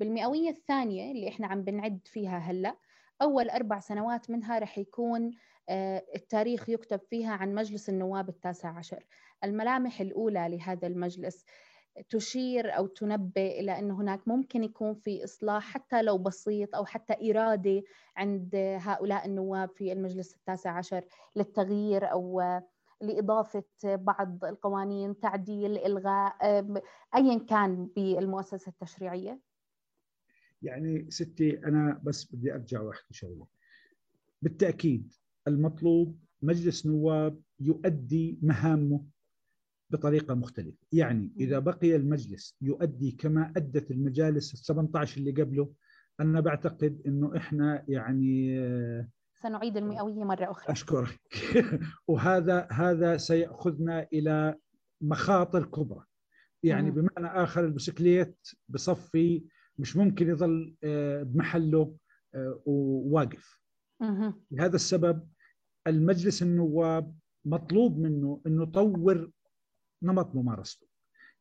بالمئوية 0.00 0.50
الثانية 0.50 1.12
اللي 1.12 1.28
إحنا 1.28 1.46
عم 1.46 1.62
بنعد 1.62 2.00
فيها 2.04 2.38
هلأ 2.38 2.76
أول 3.22 3.50
أربع 3.50 3.78
سنوات 3.80 4.30
منها 4.30 4.58
رح 4.58 4.78
يكون 4.78 5.30
آه، 5.68 6.04
التاريخ 6.14 6.68
يكتب 6.68 7.00
فيها 7.10 7.32
عن 7.32 7.54
مجلس 7.54 7.88
النواب 7.88 8.28
التاسع 8.28 8.68
عشر. 8.78 9.06
الملامح 9.44 10.00
الأولى 10.00 10.48
لهذا 10.50 10.86
المجلس 10.86 11.44
تشير 12.08 12.76
أو 12.76 12.86
تنبه 12.86 13.46
إلى 13.46 13.78
انه 13.78 14.00
هناك 14.00 14.28
ممكن 14.28 14.64
يكون 14.64 14.94
في 14.94 15.24
إصلاح 15.24 15.62
حتى 15.64 16.02
لو 16.02 16.18
بسيط 16.18 16.74
أو 16.74 16.84
حتى 16.84 17.30
إرادة 17.30 17.82
عند 18.16 18.56
هؤلاء 18.80 19.26
النواب 19.26 19.70
في 19.70 19.92
المجلس 19.92 20.34
التاسع 20.34 20.70
عشر 20.70 21.04
للتغيير 21.36 22.12
أو 22.12 22.42
لإضافة 23.00 23.64
بعض 23.84 24.44
القوانين 24.44 25.20
تعديل 25.20 25.78
إلغاء 25.78 26.36
ايا 27.14 27.38
كان 27.38 27.86
بالمؤسسة 27.96 28.68
التشريعية. 28.68 29.40
يعني 30.62 31.10
ستي 31.10 31.58
أنا 31.58 32.00
بس 32.04 32.34
بدي 32.34 32.54
أرجع 32.54 32.80
وأحكي 32.80 33.14
شغلة. 33.14 33.46
بالتأكيد 34.42 35.12
المطلوب 35.48 36.18
مجلس 36.42 36.86
نواب 36.86 37.40
يؤدي 37.60 38.38
مهامه 38.42 39.04
بطريقة 39.90 40.34
مختلفة. 40.34 40.78
يعني 40.92 41.32
إذا 41.40 41.58
بقي 41.58 41.96
المجلس 41.96 42.56
يؤدي 42.60 43.10
كما 43.10 43.52
أدت 43.56 43.90
المجالس 43.90 44.54
ال 44.54 44.58
17 44.58 45.20
اللي 45.20 45.42
قبله 45.42 45.72
أنا 46.20 46.40
بعتقد 46.40 47.02
أنه 47.06 47.36
إحنا 47.36 47.84
يعني 47.88 48.58
سنعيد 49.42 49.76
المئوية 49.76 50.24
مرة 50.24 50.50
أخرى. 50.50 50.72
أشكرك. 50.72 51.20
وهذا 52.08 52.68
هذا 52.70 53.16
سيأخذنا 53.16 54.06
إلى 54.12 54.54
مخاطر 55.00 55.64
كبرى. 55.64 56.04
يعني 56.62 56.90
مم. 56.90 56.94
بمعنى 56.94 57.42
آخر 57.42 57.64
البسكليت 57.64 58.48
بصفي 58.68 59.44
مش 59.78 59.96
ممكن 59.96 60.28
يظل 60.28 60.74
آه، 60.84 61.22
بمحله 61.22 61.96
آه، 62.34 62.62
وواقف. 62.66 63.60
لهذا 64.50 64.76
السبب 64.76 65.28
المجلس 65.86 66.42
النواب 66.42 67.14
مطلوب 67.44 67.98
منه 67.98 68.40
إنه 68.46 68.62
يطور 68.62 69.30
نمط 70.04 70.34
ممارسته. 70.34 70.86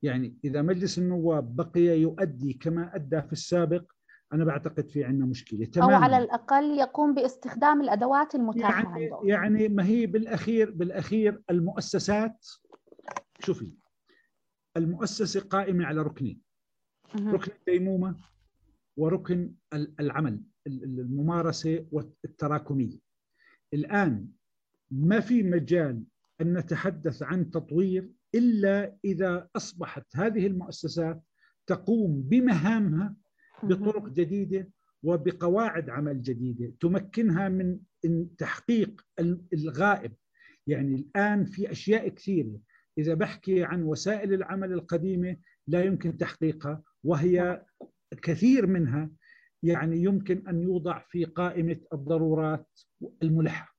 يعني 0.02 0.38
إذا 0.43 0.62
مجلس 0.62 0.97
النواب 0.97 1.56
بقي 1.56 1.82
يؤدي 1.82 2.54
كما 2.54 2.95
أدى 2.95 3.21
في 3.21 3.34
السابق 3.34 3.91
أنا 4.34 4.45
بعتقد 4.45 4.89
في 4.89 5.04
عندنا 5.04 5.26
مشكلة 5.26 5.65
تماما. 5.65 5.97
أو 5.97 6.04
على 6.04 6.17
الأقل 6.17 6.80
يقوم 6.80 7.13
باستخدام 7.13 7.82
الأدوات 7.82 8.36
المتاحة 8.36 8.99
يعني 8.99 9.04
عنده. 9.04 9.19
يعني 9.23 9.69
ما 9.69 9.86
هي 9.86 10.06
بالأخير 10.06 10.71
بالأخير 10.71 11.41
المؤسسات 11.49 12.47
شوفي 13.39 13.71
المؤسسة 14.78 15.39
قائمة 15.39 15.86
على 15.86 16.02
ركنين. 16.02 16.41
ركن 17.15 17.52
الديمومة 17.60 18.15
وركن 18.97 19.54
العمل 19.99 20.41
الممارسة 20.67 21.86
والتراكمية. 21.91 22.99
الآن 23.73 24.28
ما 24.91 25.19
في 25.19 25.43
مجال 25.43 26.04
أن 26.41 26.58
نتحدث 26.58 27.23
عن 27.23 27.52
تطوير 27.52 28.10
إلا 28.36 28.98
إذا 29.06 29.50
أصبحت 29.56 30.06
هذه 30.15 30.48
المؤسسات 30.48 31.24
تقوم 31.67 32.22
بمهامها 32.22 33.15
بطرق 33.63 34.10
جديدة 34.10 34.69
وبقواعد 35.04 35.89
عمل 35.89 36.22
جديدة 36.22 36.74
تمكنها 36.80 37.50
من 37.50 37.80
تحقيق 38.38 39.02
الغائب. 39.54 40.12
يعني 40.67 40.96
الآن 40.96 41.46
في 41.46 41.72
أشياء 41.72 42.08
كثيرة. 42.08 42.60
إذا 42.98 43.13
بحكي 43.13 43.63
عن 43.63 43.84
وسائل 43.84 44.34
العمل 44.34 44.74
القديمة 44.74 45.38
لا 45.67 45.84
يمكن 45.84 46.17
تحقيقها 46.17 46.84
وهي 47.04 47.65
كثير 48.22 48.67
منها 48.67 49.10
يعني 49.63 50.04
يمكن 50.04 50.48
أن 50.48 50.62
يوضع 50.62 51.04
في 51.10 51.26
قائمة 51.26 51.80
الضرورات 51.93 52.67
الملحة. 53.24 53.72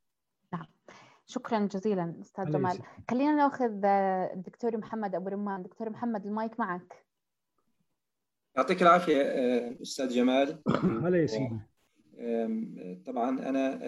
شكرا 1.27 1.59
جزيلا 1.59 2.15
أستاذ 2.21 2.51
جمال. 2.51 2.79
خلينا 3.11 3.35
ناخذ 3.35 3.85
الدكتور 4.35 4.77
محمد 4.77 5.15
أبو 5.15 5.29
رمان. 5.29 5.63
دكتور 5.63 5.91
محمد 5.91 6.27
المايك 6.27 6.61
معك. 6.61 7.07
يعطيك 8.57 8.83
العافية 8.83 9.23
آه، 9.23 9.77
أستاذ 9.83 10.09
جمال. 10.09 10.63
هلا 11.05 11.23
يا 11.23 11.27
سيدي 11.27 11.59
طبعا 13.07 13.49
أنا 13.49 13.81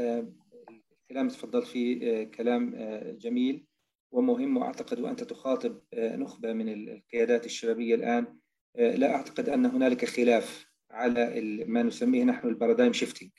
الكلام 1.02 1.28
تفضل 1.28 1.62
فيه 1.62 2.20
آه، 2.20 2.24
كلام 2.24 2.74
آه، 2.76 3.12
جميل 3.12 3.66
ومهم 4.10 4.56
وأعتقد 4.56 5.00
وأنت 5.00 5.24
تخاطب 5.24 5.80
نخبة 5.94 6.52
من 6.52 6.68
القيادات 6.68 7.46
الشبابية 7.46 7.94
الآن. 7.94 8.36
لا 8.74 9.14
أعتقد 9.14 9.48
أن 9.48 9.66
هنالك 9.66 10.04
خلاف 10.04 10.66
على 10.90 11.64
ما 11.66 11.82
نسميه 11.82 12.24
نحن 12.24 12.48
ال 12.48 12.53
paradigm 12.53 12.92
shifting 12.92 13.30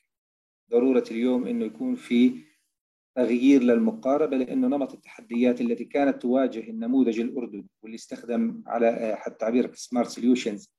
ضرورة 0.71 1.03
اليوم 1.11 1.47
إنه 1.47 1.65
يكون 1.65 1.95
في 1.95 2.46
تغيير 3.17 3.63
للمقاربة 3.63 4.37
لأنه 4.37 4.67
نمط 4.67 4.93
التحديات 4.93 5.61
التي 5.61 5.85
كانت 5.85 6.21
تواجه 6.21 6.69
النموذج 6.69 7.19
الأردني 7.19 7.67
واللي 7.81 7.95
استخدم 7.95 8.63
على 8.67 9.15
حد 9.19 9.31
تعبير 9.31 9.71
سمارت 9.73 10.09
سوليوشنز 10.09 10.73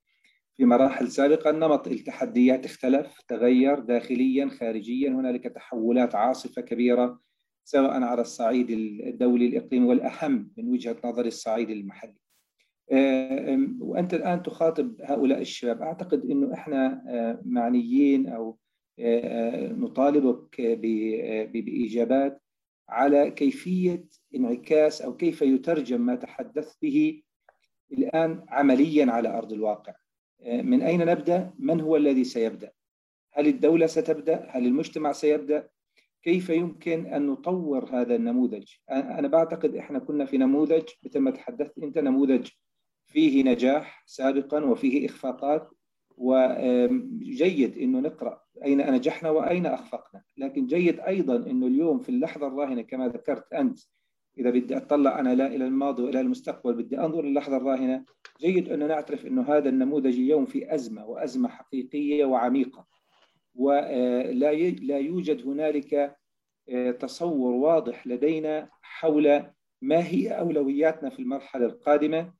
في 0.57 0.65
مراحل 0.65 1.11
سابقة 1.11 1.51
نمط 1.51 1.89
التحديات 1.89 2.65
اختلف 2.65 3.21
تغير 3.29 3.79
داخليا 3.79 4.49
خارجيا 4.49 5.11
هنالك 5.11 5.45
تحولات 5.45 6.15
عاصفة 6.15 6.63
كبيرة 6.63 7.21
سواء 7.65 8.03
على 8.03 8.21
الصعيد 8.21 8.71
الدولي 8.71 9.47
الإقليمي 9.47 9.87
والأهم 9.87 10.51
من 10.59 10.69
وجهة 10.69 10.97
نظر 11.05 11.27
الصعيد 11.27 11.71
المحلي. 11.71 12.15
وأنت 13.81 14.15
الآن 14.15 14.43
تخاطب 14.43 14.97
هؤلاء 15.03 15.41
الشباب. 15.41 15.83
أعتقد 15.83 16.31
أنه 16.31 16.55
إحنا 16.55 17.03
معنيين 17.45 18.29
أو 18.29 18.59
نطالبك 19.79 20.61
بإجابات 21.53 22.43
على 22.89 23.31
كيفية 23.31 24.05
انعكاس 24.35 25.03
أو 25.03 25.17
كيف 25.17 25.43
يترجم 25.43 26.01
ما 26.01 26.15
تحدثت 26.15 26.79
به 26.83 27.23
الآن 27.93 28.45
عمليا 28.49 29.07
على 29.13 29.39
أرض 29.39 29.53
الواقع 29.53 29.95
من 30.47 30.83
أين 30.83 31.01
نبدأ؟ 31.07 31.55
من 31.59 31.81
هو 31.81 31.97
الذي 31.97 32.25
سيبدأ؟ 32.25 32.73
هل 33.33 33.47
الدولة 33.47 33.87
ستبدأ؟ 33.87 34.47
هل 34.51 34.67
المجتمع 34.67 35.13
سيبدأ؟ 35.13 35.69
كيف 36.23 36.49
يمكن 36.51 37.07
أن 37.07 37.27
نطور 37.27 37.85
هذا 37.85 38.15
النموذج؟ 38.15 38.67
أنا 38.91 39.29
بعتقد 39.29 39.75
إحنا 39.77 39.99
كنا 39.99 40.25
في 40.25 40.39
نموذج 40.39 40.83
مثل 41.05 41.19
ما 41.19 41.31
تحدثت 41.31 41.79
أنت 41.79 41.99
نموذج 41.99 42.49
فيه 43.07 43.43
نجاح 43.45 44.03
سابقا 44.07 44.65
وفيه 44.65 45.07
إخفاقات 45.07 45.71
وجيد 46.17 47.79
أنه 47.79 48.01
نقرأ 48.01 48.43
أين 48.65 48.93
نجحنا 48.93 49.31
وأين 49.31 49.67
أخفقنا. 49.67 50.23
لكن 50.37 50.67
جيد 50.67 51.01
أيضا 51.01 51.37
أنه 51.37 51.67
اليوم 51.67 51.99
في 51.99 52.09
اللحظة 52.09 52.47
الراهنة 52.47 52.83
كما 52.83 53.09
ذكرت 53.09 53.53
أنت 53.53 53.79
إذا 54.39 54.51
بدي 54.51 54.77
أطلع 54.77 55.21
أنا 55.21 55.35
لا 55.35 55.47
إلى 55.47 55.65
الماضي 55.65 56.03
وإلى 56.03 56.21
المستقبل 56.21 56.75
بدي 56.75 57.01
أنظر 57.01 57.25
للحظة 57.25 57.57
الراهنة 57.57 58.05
جيد 58.41 58.69
أن 58.69 58.89
نعترف 58.89 59.27
أنه 59.27 59.43
هذا 59.43 59.69
النموذج 59.69 60.15
اليوم 60.15 60.47
في 60.47 60.75
أزمة 60.75 61.07
وأزمة 61.07 61.49
حقيقية 61.49 62.25
وعميقة. 62.25 62.87
ولا 63.55 64.53
لا 64.71 64.99
يوجد 64.99 65.47
هنالك 65.47 66.17
تصور 67.01 67.53
واضح 67.53 68.07
لدينا 68.07 68.69
حول 68.83 69.43
ما 69.83 70.07
هي 70.07 70.29
أولوياتنا 70.29 71.11
في 71.11 71.19
المرحلة 71.19 71.67
القادمة. 71.67 72.33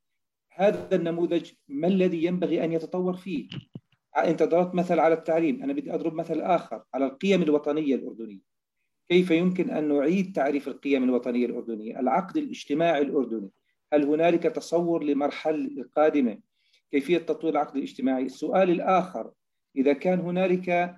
هذا 0.53 0.97
النموذج 0.97 1.53
ما 1.69 1.89
الذي 1.89 2.25
ينبغي 2.25 2.65
أن 2.65 2.73
يتطور 2.73 3.17
فيه؟ 3.17 3.49
أنت 4.17 4.43
ضربت 4.43 4.75
مثل 4.75 4.99
على 4.99 5.15
التعليم. 5.15 5.63
أنا 5.63 5.73
بدي 5.73 5.95
أضرب 5.95 6.15
مثل 6.15 6.41
آخر 6.41 6.85
على 6.95 7.07
القيم 7.07 7.43
الوطنية 7.43 7.95
الأردنية. 7.95 8.41
كيف 9.09 9.31
يمكن 9.31 9.71
أن 9.71 9.89
نعيد 9.89 10.33
تعريف 10.33 10.69
القيم 10.69 11.05
الوطنية 11.05 11.47
الأردنية؟ 11.47 12.01
العقد 12.01 12.37
الاجتماعي 12.37 13.03
الأردني. 13.03 13.51
هل 13.93 14.05
هنالك 14.05 14.43
تصور 14.43 15.05
لمرحلة 15.05 15.85
قادمة؟ 15.97 16.39
كيفية 16.91 17.19
تطوير 17.19 17.53
العقد 17.53 17.77
الاجتماعي؟ 17.77 18.23
السؤال 18.23 18.71
الآخر 18.71 19.31
إذا 19.77 19.93
كان 19.93 20.21
هنالك 20.21 20.97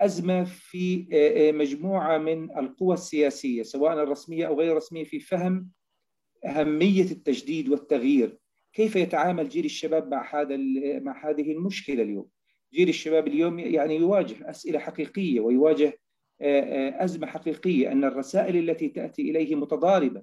أزمة 0.00 0.44
في 0.44 1.06
مجموعة 1.54 2.18
من 2.18 2.58
القوى 2.58 2.94
السياسية 2.94 3.62
سواء 3.62 3.92
الرسمية 3.92 4.46
أو 4.46 4.60
غير 4.60 4.72
الرسمية 4.72 5.04
في 5.04 5.20
فهم 5.20 5.70
أهمية 6.46 7.02
التجديد 7.02 7.68
والتغيير 7.68 8.38
كيف 8.72 8.96
يتعامل 8.96 9.48
جيل 9.48 9.64
الشباب 9.64 10.10
مع 10.10 10.40
هذا 10.40 10.56
مع 11.00 11.30
هذه 11.30 11.52
المشكلة 11.52 12.02
اليوم؟ 12.02 12.28
جيل 12.72 12.88
الشباب 12.88 13.26
اليوم 13.26 13.58
يعني 13.58 13.96
يواجه 13.96 14.50
أسئلة 14.50 14.78
حقيقية 14.78 15.40
ويواجه 15.40 15.98
أزمة 17.00 17.26
حقيقية 17.26 17.92
أن 17.92 18.04
الرسائل 18.04 18.56
التي 18.56 18.88
تأتي 18.88 19.22
إليه 19.22 19.54
متضاربة 19.54 20.22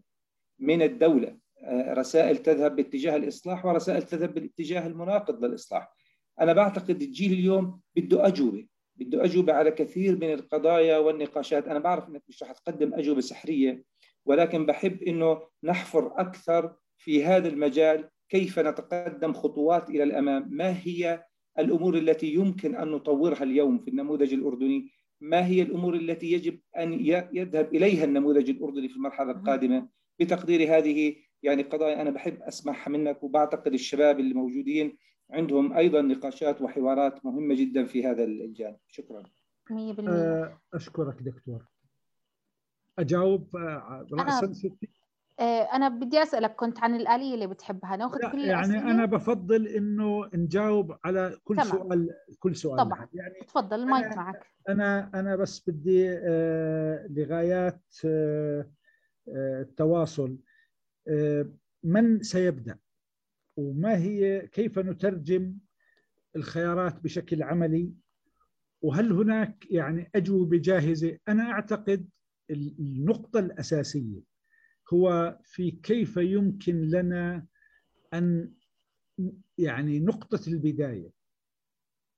من 0.60 0.82
الدولة 0.82 1.38
رسائل 1.72 2.38
تذهب 2.38 2.76
باتجاه 2.76 3.16
الإصلاح 3.16 3.66
ورسائل 3.66 4.04
تذهب 4.04 4.34
بالاتجاه 4.34 4.88
المناقض 4.88 5.46
للإصلاح. 5.46 5.94
أنا 6.42 6.54
بعتقد 6.54 7.02
الجيل 7.02 7.34
اليوم 7.34 7.82
بده 7.96 8.28
أجوبة 8.28 8.68
بده 8.96 9.24
أجوبة 9.24 9.54
على 9.54 9.72
كثير 9.72 10.16
من 10.16 10.34
القضايا 10.34 10.98
والنقاشات. 10.98 11.68
أنا 11.68 11.80
بعرف 11.80 12.10
أنك 12.10 12.24
مش 12.30 12.44
رح 12.44 12.52
تقدم 12.52 12.94
أجوبة 12.94 13.22
سحرية 13.22 13.84
ولكن 14.26 14.66
بحب 14.66 15.04
أنه 15.04 15.42
نحفر 15.64 16.14
أكثر 16.22 16.76
في 16.98 17.26
هذا 17.26 17.48
المجال 17.48 18.10
كيف 18.30 18.60
نتقدم 18.60 19.34
خطوات 19.34 19.90
إلى 19.90 20.04
الأمام. 20.04 20.48
ما 20.52 20.78
هي 20.84 21.24
الأمور 21.60 21.98
التي 21.98 22.34
يمكن 22.34 22.76
أن 22.76 22.88
نطورها 22.88 23.43
اليوم 23.43 23.80
في 23.80 23.88
النموذج 23.89 24.34
الأردني 24.34 24.91
ما 25.22 25.46
هي 25.46 25.62
الأمور 25.62 25.96
التي 25.96 26.32
يجب 26.32 26.60
أن 26.78 26.93
يذهب 27.34 27.76
إليها 27.76 28.04
النموذج 28.04 28.50
الأردني 28.50 28.89
في 28.89 28.96
المرحلة 28.96 29.32
القادمة؟ 29.32 29.88
بتقدير 30.20 30.78
هذه 30.78 31.15
يعني 31.43 31.63
قضايا 31.63 32.02
أنا 32.02 32.10
بحب 32.10 32.41
أسمعها 32.41 32.89
منك 32.89 33.24
وبعتقد 33.24 33.74
الشباب 33.74 34.20
اللي 34.20 34.34
موجودين 34.34 34.98
عندهم 35.32 35.74
أيضا 35.74 36.02
نقاشات 36.02 36.62
وحوارات 36.62 37.26
مهمة 37.26 37.56
جدا 37.56 37.86
في 37.86 38.06
هذا 38.06 38.24
الجانب. 38.24 38.78
شكرا. 38.88 39.24
100% 39.70 40.58
أشكرك 40.74 41.22
دكتور. 41.22 41.65
أجاوب 43.00 43.56
رأسا 44.13 44.54
ستي 44.54 44.89
أنا 45.45 45.89
بدي 45.89 46.23
أسألك 46.23 46.56
كنت 46.56 46.80
عن 46.80 46.95
الآلية 46.95 47.34
اللي 47.34 47.47
بتحبها 47.47 47.95
ناخذ 47.95 48.32
كل 48.32 48.39
يعني 48.39 48.60
الأسئلة؟ 48.60 48.91
أنا 48.91 49.06
بفضل 49.06 49.67
إنه 49.67 50.30
نجاوب 50.34 50.97
على 51.04 51.38
كل 51.43 51.56
تمام. 51.56 51.67
سؤال 51.67 52.10
كل 52.39 52.56
سؤال 52.56 52.78
طبعا. 52.78 53.08
يعني 53.13 53.34
تفضل 53.47 53.80
المايك 53.80 54.17
معك. 54.17 54.47
أنا 54.69 55.12
أنا 55.13 55.36
بس 55.36 55.69
بدي 55.69 56.10
آه، 56.10 57.08
لغايات 57.10 57.82
آه، 58.06 58.71
آه، 59.30 59.62
التواصل. 59.62 60.38
آه، 61.08 61.45
من 61.84 62.23
سيبدأ؟ 62.23 62.78
وما 63.58 63.97
هي 63.97 64.47
كيف 64.47 64.80
نترجم 64.80 65.58
الخيارات 66.36 67.04
بشكل 67.04 67.43
عملي؟ 67.43 67.93
وهل 68.82 69.12
هناك 69.12 69.71
يعني 69.71 70.10
أجوبة 70.15 70.58
جاهزة؟ 70.58 71.17
أنا 71.28 71.52
أعتقد 71.52 72.10
النقطة 72.52 73.39
الأساسية 73.39 74.37
هو 74.93 75.38
في 75.43 75.71
كيف 75.71 76.17
يمكن 76.17 76.82
لنا 76.82 77.45
أن 78.13 78.54
يعني 79.58 80.00
نقطة 80.00 80.39
البداية 80.47 81.12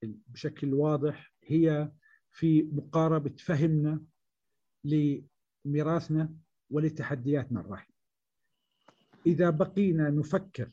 بشكل 0.04 0.74
واضح 0.74 1.34
هي 1.44 1.92
في 2.32 2.64
مقاربة 2.64 3.36
فهمنا 3.40 4.02
لميراثنا 4.84 6.34
ولتحدياتنا 6.70 7.60
الراهنة 7.60 7.94
إذا 9.26 9.50
بقينا 9.50 10.10
نفكر 10.10 10.72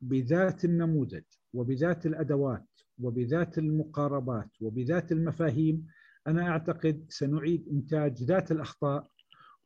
بذات 0.00 0.64
النموذج 0.64 1.22
وبذات 1.52 2.06
الأدوات 2.06 2.66
وبذات 2.98 3.58
المقاربات 3.58 4.50
وبذات 4.62 5.12
المفاهيم 5.12 5.86
أنا 6.26 6.48
أعتقد 6.48 7.06
سنعيد 7.08 7.68
إنتاج 7.68 8.22
ذات 8.22 8.52
الأخطاء 8.52 9.10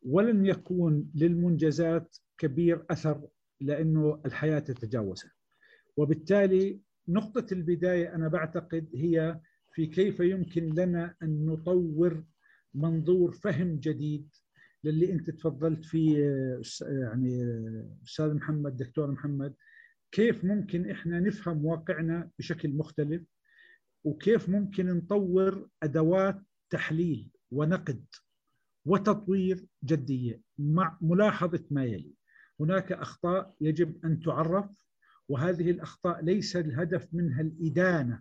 ولن 0.02 0.46
يكون 0.46 1.10
للمنجزات 1.14 2.16
كبير 2.38 2.84
أثر 2.90 3.28
لأنه 3.60 4.20
الحياة 4.26 4.58
تتجاوزها 4.58 5.32
وبالتالي 5.96 6.80
نقطة 7.08 7.46
البداية 7.54 8.14
أنا 8.14 8.28
بعتقد 8.28 8.88
هي 8.94 9.40
في 9.74 9.86
كيف 9.86 10.20
يمكن 10.20 10.74
لنا 10.74 11.14
أن 11.22 11.46
نطور 11.46 12.24
منظور 12.74 13.32
فهم 13.32 13.76
جديد 13.76 14.28
للي 14.84 15.12
أنت 15.12 15.30
تفضلت 15.30 15.84
فيه 15.84 16.18
يعني 16.80 17.44
أستاذ 18.06 18.34
محمد 18.34 18.76
دكتور 18.76 19.10
محمد 19.10 19.54
كيف 20.12 20.44
ممكن 20.44 20.90
إحنا 20.90 21.20
نفهم 21.20 21.64
واقعنا 21.64 22.30
بشكل 22.38 22.72
مختلف 22.76 23.22
وكيف 24.04 24.48
ممكن 24.48 24.86
نطور 24.86 25.68
أدوات 25.82 26.40
تحليل 26.70 27.30
ونقد 27.50 28.04
وتطوير 28.84 29.66
جدية 29.84 30.40
مع 30.58 30.98
ملاحظة 31.00 31.64
ما 31.70 31.84
يلي. 31.84 32.14
هناك 32.60 32.92
أخطاء 32.92 33.54
يجب 33.60 34.04
أن 34.04 34.20
تعرف 34.20 34.70
وهذه 35.28 35.70
الأخطاء 35.70 36.24
ليس 36.24 36.56
الهدف 36.56 37.08
منها 37.12 37.40
الإدانة 37.40 38.20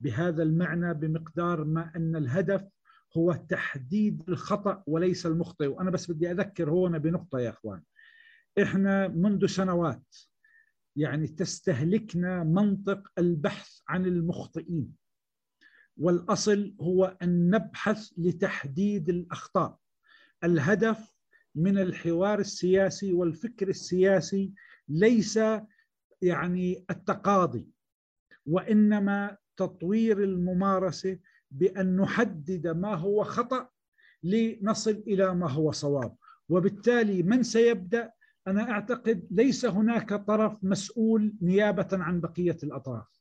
بهذا 0.00 0.42
المعنى 0.42 0.94
بمقدار 0.94 1.64
ما 1.64 1.92
أن 1.96 2.16
الهدف 2.16 2.68
هو 3.16 3.32
تحديد 3.32 4.22
الخطأ 4.28 4.82
وليس 4.86 5.26
المخطئ. 5.26 5.66
وأنا 5.66 5.90
بس 5.90 6.10
بدي 6.10 6.30
أذكر 6.30 6.70
هنا 6.70 6.98
بنقطة 6.98 7.38
يا 7.38 7.50
أخوان. 7.50 7.82
إحنا 8.62 9.08
منذ 9.08 9.46
سنوات 9.46 10.16
يعني 10.96 11.26
تستهلكنا 11.26 12.44
منطق 12.44 13.12
البحث 13.18 13.80
عن 13.88 14.06
المخطئين 14.06 14.92
والأصل 15.96 16.74
هو 16.80 17.16
أن 17.22 17.50
نبحث 17.50 18.12
لتحديد 18.18 19.08
الأخطاء. 19.08 19.78
الهدف 20.44 21.14
من 21.54 21.78
الحوار 21.78 22.38
السياسي 22.38 23.12
والفكر 23.12 23.68
السياسي 23.68 24.52
ليس 24.88 25.40
يعني 26.22 26.84
التقاضي 26.90 27.68
وإنما 28.46 29.36
تطوير 29.56 30.24
الممارسة 30.24 31.18
بأن 31.50 31.96
نحدد 31.96 32.66
ما 32.66 32.94
هو 32.94 33.24
خطأ 33.24 33.68
لنصل 34.22 34.90
إلى 35.06 35.34
ما 35.34 35.50
هو 35.50 35.72
صواب. 35.72 36.16
وبالتالي 36.48 37.22
من 37.22 37.42
سيبدأ؟ 37.42 38.12
أنا 38.46 38.70
أعتقد 38.70 39.26
ليس 39.30 39.64
هناك 39.64 40.14
طرف 40.14 40.64
مسؤول 40.64 41.34
نيابة 41.42 41.88
عن 41.92 42.20
بقية 42.20 42.56
الأطراف. 42.62 43.15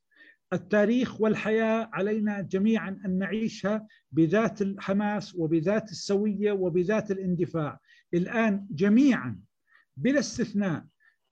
التاريخ 0.53 1.21
والحياة 1.21 1.89
علينا 1.93 2.41
جميعا 2.41 2.99
أن 3.05 3.17
نعيشها 3.17 3.87
بذات 4.11 4.61
الحماس 4.61 5.35
وبذات 5.35 5.91
السوية 5.91 6.51
وبذات 6.51 7.11
الاندفاع. 7.11 7.79
الآن 8.13 8.67
جميعا 8.71 9.39
بلا 9.97 10.19
استثناء 10.19 10.85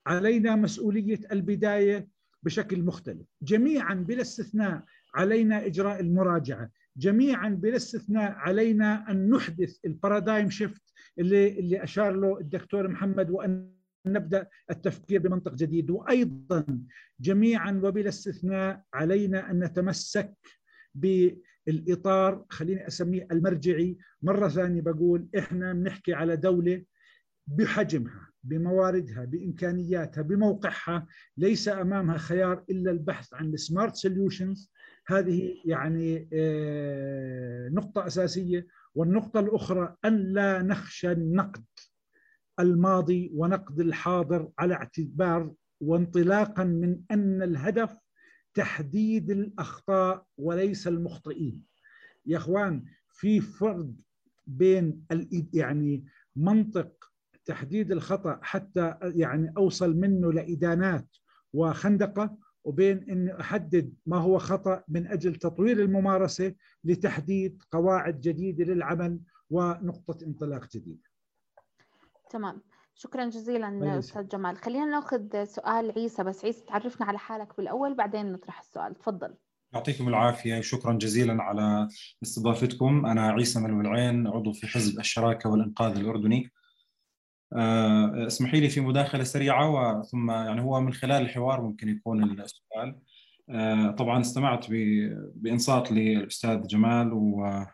علينا 0.07 0.55
مسؤولية 0.55 1.20
البداية 1.32 2.07
بشكل 2.43 2.82
مختلف. 2.84 3.28
جميعا 3.41 3.93
بلا 3.93 4.22
استثناء 4.22 4.84
علينا 5.16 5.66
إجراء 5.66 5.99
المراجعة. 5.99 6.70
جميعا 6.97 7.49
بلا 7.49 7.76
استثناء 7.76 8.32
علينا 8.32 9.11
أن 9.11 9.30
نحدث 9.30 9.78
البارادايم 9.86 10.49
شيفت 10.49 10.82
اللي 11.20 11.59
اللي 11.59 11.84
أشار 11.84 12.11
له 12.16 12.39
الدكتور 12.39 12.88
محمد 12.88 13.30
وأن 13.30 13.74
نبدأ 14.05 14.47
التفكير 14.71 15.21
بمنطق 15.21 15.53
جديد. 15.53 15.89
وأيضا 15.91 16.65
جميعا 17.19 17.81
وبلا 17.83 18.09
استثناء 18.09 18.83
علينا 18.93 19.51
أن 19.51 19.63
نتمسك 19.63 20.33
بالإطار 20.95 22.45
خليني 22.49 22.87
أسميه 22.87 23.27
المرجعي. 23.31 23.97
مرة 24.21 24.47
ثانية 24.47 24.81
بقول 24.81 25.27
إحنا 25.37 25.73
بنحكي 25.73 26.13
على 26.13 26.35
دولة 26.35 26.83
بحجمها 27.47 28.29
بمواردها 28.43 29.25
بإمكانياتها 29.25 30.21
بموقعها. 30.21 31.07
ليس 31.37 31.67
أمامها 31.67 32.17
خيار 32.17 32.63
إلا 32.69 32.91
البحث 32.91 33.33
عن 33.33 33.53
السمارت 33.53 33.95
سوليوشنز 33.95 34.71
هذه 35.07 35.53
يعني 35.65 36.29
آه، 36.33 37.69
نقطة 37.69 38.07
أساسية. 38.07 38.67
والنقطة 38.95 39.39
الأخرى 39.39 39.95
أن 40.05 40.17
لا 40.33 40.61
نخشى 40.61 41.11
النقد. 41.11 41.63
الماضي 42.59 43.31
ونقد 43.33 43.79
الحاضر 43.79 44.49
على 44.59 44.73
اعتبار 44.73 45.53
وانطلاقا 45.81 46.63
من 46.63 46.99
أن 47.11 47.41
الهدف 47.43 47.97
تحديد 48.53 49.31
الأخطاء 49.31 50.25
وليس 50.37 50.87
المخطئين 50.87 51.63
يا 52.25 52.37
إخوان 52.37 52.85
في 53.09 53.41
فرق 53.41 53.87
بين 54.47 55.05
يعني 55.53 56.05
منطق 56.35 57.11
تحديد 57.45 57.91
الخطأ 57.91 58.39
حتى 58.41 58.95
يعني 59.03 59.53
أوصل 59.57 59.95
منه 59.95 60.33
لإدانات 60.33 61.07
وخندقة 61.53 62.37
وبين 62.63 63.09
اني 63.09 63.39
أحدد 63.39 63.93
ما 64.05 64.17
هو 64.17 64.37
خطأ 64.39 64.83
من 64.87 65.07
أجل 65.07 65.35
تطوير 65.35 65.79
الممارسة 65.81 66.55
لتحديد 66.83 67.61
قواعد 67.71 68.21
جديدة 68.21 68.63
للعمل 68.73 69.19
ونقطة 69.49 70.25
انطلاق 70.25 70.69
جديدة. 70.75 71.12
تمام. 72.34 72.61
شكرا 72.95 73.25
جزيلا 73.25 73.99
أستاذ 73.99 74.27
جمال. 74.27 74.57
خلينا 74.57 74.86
ناخذ 74.86 75.43
سؤال 75.43 75.93
عيسى 75.97 76.23
بس. 76.23 76.45
عيسى 76.45 76.65
تعرفنا 76.65 77.05
على 77.07 77.17
حالك 77.17 77.57
بالأول 77.57 77.93
بعدين 77.95 78.31
نطرح 78.31 78.59
السؤال. 78.59 78.95
تفضل. 78.95 79.34
يعطيكم 79.73 80.07
العافية 80.07 80.61
شكرا 80.61 80.93
جزيلا 80.93 81.43
على 81.43 81.88
استضافتكم. 82.23 83.05
أنا 83.05 83.31
عيسى 83.31 83.59
من 83.59 83.86
العين 83.86 84.27
عضو 84.27 84.53
في 84.53 84.67
حزب 84.67 84.99
الشراكة 84.99 85.49
والإنقاذ 85.49 85.97
الأردني. 85.97 86.51
آه، 87.53 88.27
اسمحي 88.27 88.59
لي 88.59 88.69
في 88.69 88.81
مداخلة 88.81 89.23
سريعة 89.23 89.99
وثم 89.99 90.31
يعني 90.31 90.61
هو 90.61 90.81
من 90.81 90.93
خلال 90.93 91.21
الحوار 91.21 91.61
ممكن 91.61 91.89
يكون 91.89 92.23
السؤال. 92.23 92.99
آه، 93.49 93.91
طبعا 93.91 94.21
استمعت 94.21 94.65
بإنصات 95.36 95.91
للأستاذ 95.91 96.67
جمال 96.67 97.13
و 97.13 97.65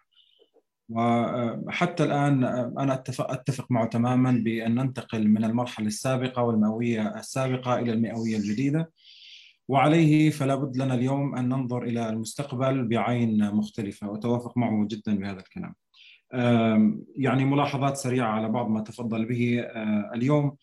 وحتى 0.90 2.04
الآن 2.04 2.44
أنا 2.80 2.94
أتفق, 3.20 3.72
معه 3.72 3.86
تماما 3.86 4.32
بأن 4.32 4.76
ننتقل 4.76 5.28
من 5.28 5.44
المرحلة 5.44 5.88
السابقة 5.88 6.44
والمئوية 6.44 7.20
السابقة 7.20 7.80
إلى 7.80 7.94
المئوية 7.94 8.38
الجديدة. 8.38 8.92
وعليه 9.68 10.30
فلا 10.30 10.56
بد 10.56 10.78
لنا 10.78 10.94
اليوم 10.94 11.36
أن 11.36 11.50
ننظر 11.50 11.84
إلى 11.84 12.10
المستقبل 12.10 12.88
بعين 12.88 13.52
مختلفة 13.52 14.10
وأتوافق 14.10 14.58
معه 14.58 14.88
جدا 14.90 15.18
بهذا 15.18 15.40
الكلام. 15.40 15.76
يعني 17.18 17.46
ملاحظات 17.46 17.98
سريعة 17.98 18.28
على 18.28 18.50
بعض 18.50 18.70
ما 18.70 18.82
تفضل 18.82 19.26
به. 19.26 19.60
آه، 19.62 20.12
اليوم 20.16 20.58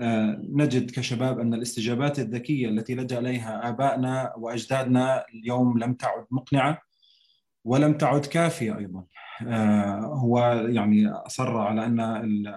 آه، 0.00 0.42
نجد 0.48 0.90
كشباب 0.90 1.38
أن 1.38 1.54
الاستجابات 1.54 2.18
الذكية 2.18 2.68
التي 2.68 2.94
لجأ 2.94 3.18
إليها 3.18 3.68
آبائنا 3.68 4.32
وأجدادنا 4.36 5.24
اليوم 5.34 5.78
لم 5.78 5.94
تعد 5.94 6.26
مقنعة 6.30 6.82
ولم 7.64 7.92
تعد 7.92 8.26
كافية 8.26 8.78
أيضا. 8.78 9.04
هو 10.04 10.66
يعني 10.68 11.08
أصر 11.08 11.56
على 11.58 11.86
أن 11.86 12.00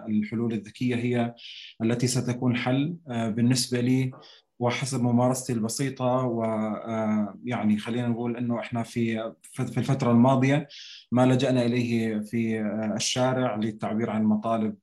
الحلول 0.10 0.54
الذكية 0.54 0.96
هي 0.96 1.36
التي 1.84 2.08
ستكون 2.08 2.56
حل 2.56 2.96
بالنسبة 3.08 3.82
لي 3.82 4.12
وحسب 4.60 5.02
ممارستي 5.04 5.54
البسيطة 5.54 6.06
ويعني 6.26 7.78
خلينا 7.78 8.08
نقول 8.08 8.38
أنه 8.38 8.60
إحنا 8.60 8.84
في 8.84 9.34
في 9.44 9.78
الفترة 9.78 10.12
الماضية 10.12 10.68
ما 11.12 11.26
لجأنا 11.26 11.66
إليه 11.66 12.20
في 12.20 12.62
الشارع 12.96 13.56
للتعبير 13.56 14.10
عن 14.10 14.24
مطالب 14.24 14.76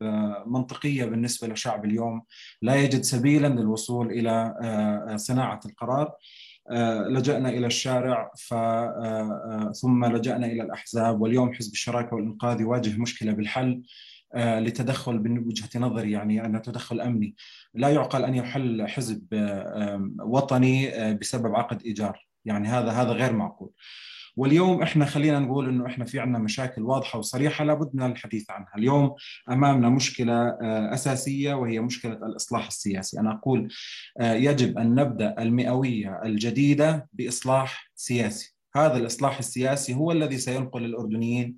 منطقية 0.46 1.04
بالنسبة 1.04 1.48
لشعب 1.48 1.84
اليوم. 1.84 2.22
لا 2.62 2.74
يجد 2.76 3.00
سبيلا 3.00 3.46
للوصول 3.46 4.10
إلى 4.10 4.54
صناعة 5.16 5.60
القرار. 5.66 6.12
لجأنا 7.08 7.48
إلى 7.48 7.66
الشارع 7.66 8.32
ف... 8.38 8.54
ثم 9.74 10.04
لجأنا 10.04 10.46
إلى 10.46 10.62
الأحزاب 10.62 11.20
واليوم 11.20 11.54
حزب 11.54 11.72
الشراكة 11.72 12.16
والإنقاذ 12.16 12.60
يواجه 12.60 13.00
مشكلة 13.00 13.32
بالحل 13.32 13.82
لتدخل 14.36 15.14
من 15.14 15.38
وجهة 15.38 15.80
نظري 15.80 16.10
يعني 16.10 16.44
أن 16.44 16.62
تدخل 16.62 17.00
أمني. 17.00 17.34
لا 17.74 17.88
يعقل 17.88 18.24
أن 18.24 18.34
يحل 18.34 18.88
حزب 18.88 19.22
وطني 20.20 20.90
بسبب 21.14 21.54
عقد 21.54 21.82
إيجار. 21.82 22.26
يعني 22.44 22.68
هذا 22.68 22.90
هذا 22.90 23.10
غير 23.10 23.32
معقول. 23.32 23.70
واليوم 24.36 24.82
إحنا 24.82 25.04
خلينا 25.04 25.38
نقول 25.38 25.68
إنه 25.68 25.86
إحنا 25.86 26.04
في 26.04 26.20
عندنا 26.20 26.38
مشاكل 26.38 26.82
واضحة 26.82 27.18
وصريحة 27.18 27.64
لابد 27.64 27.90
من 27.94 28.12
الحديث 28.12 28.50
عنها، 28.50 28.70
اليوم 28.76 29.14
أمامنا 29.50 29.88
مشكلة 29.88 30.48
آه، 30.48 30.94
أساسية 30.94 31.54
وهي 31.54 31.80
مشكلة 31.80 32.12
الإصلاح 32.12 32.66
السياسي، 32.66 33.20
أنا 33.20 33.32
أقول 33.32 33.68
آه، 34.20 34.34
يجب 34.34 34.78
أن 34.78 34.94
نبدأ 34.94 35.34
المئوية 35.38 36.20
الجديدة 36.24 37.08
بإصلاح 37.12 37.90
سياسي، 37.94 38.56
هذا 38.76 38.96
الإصلاح 38.96 39.38
السياسي 39.38 39.94
هو 39.94 40.12
الذي 40.12 40.38
سينقل 40.38 40.84
الأردنيين. 40.84 41.56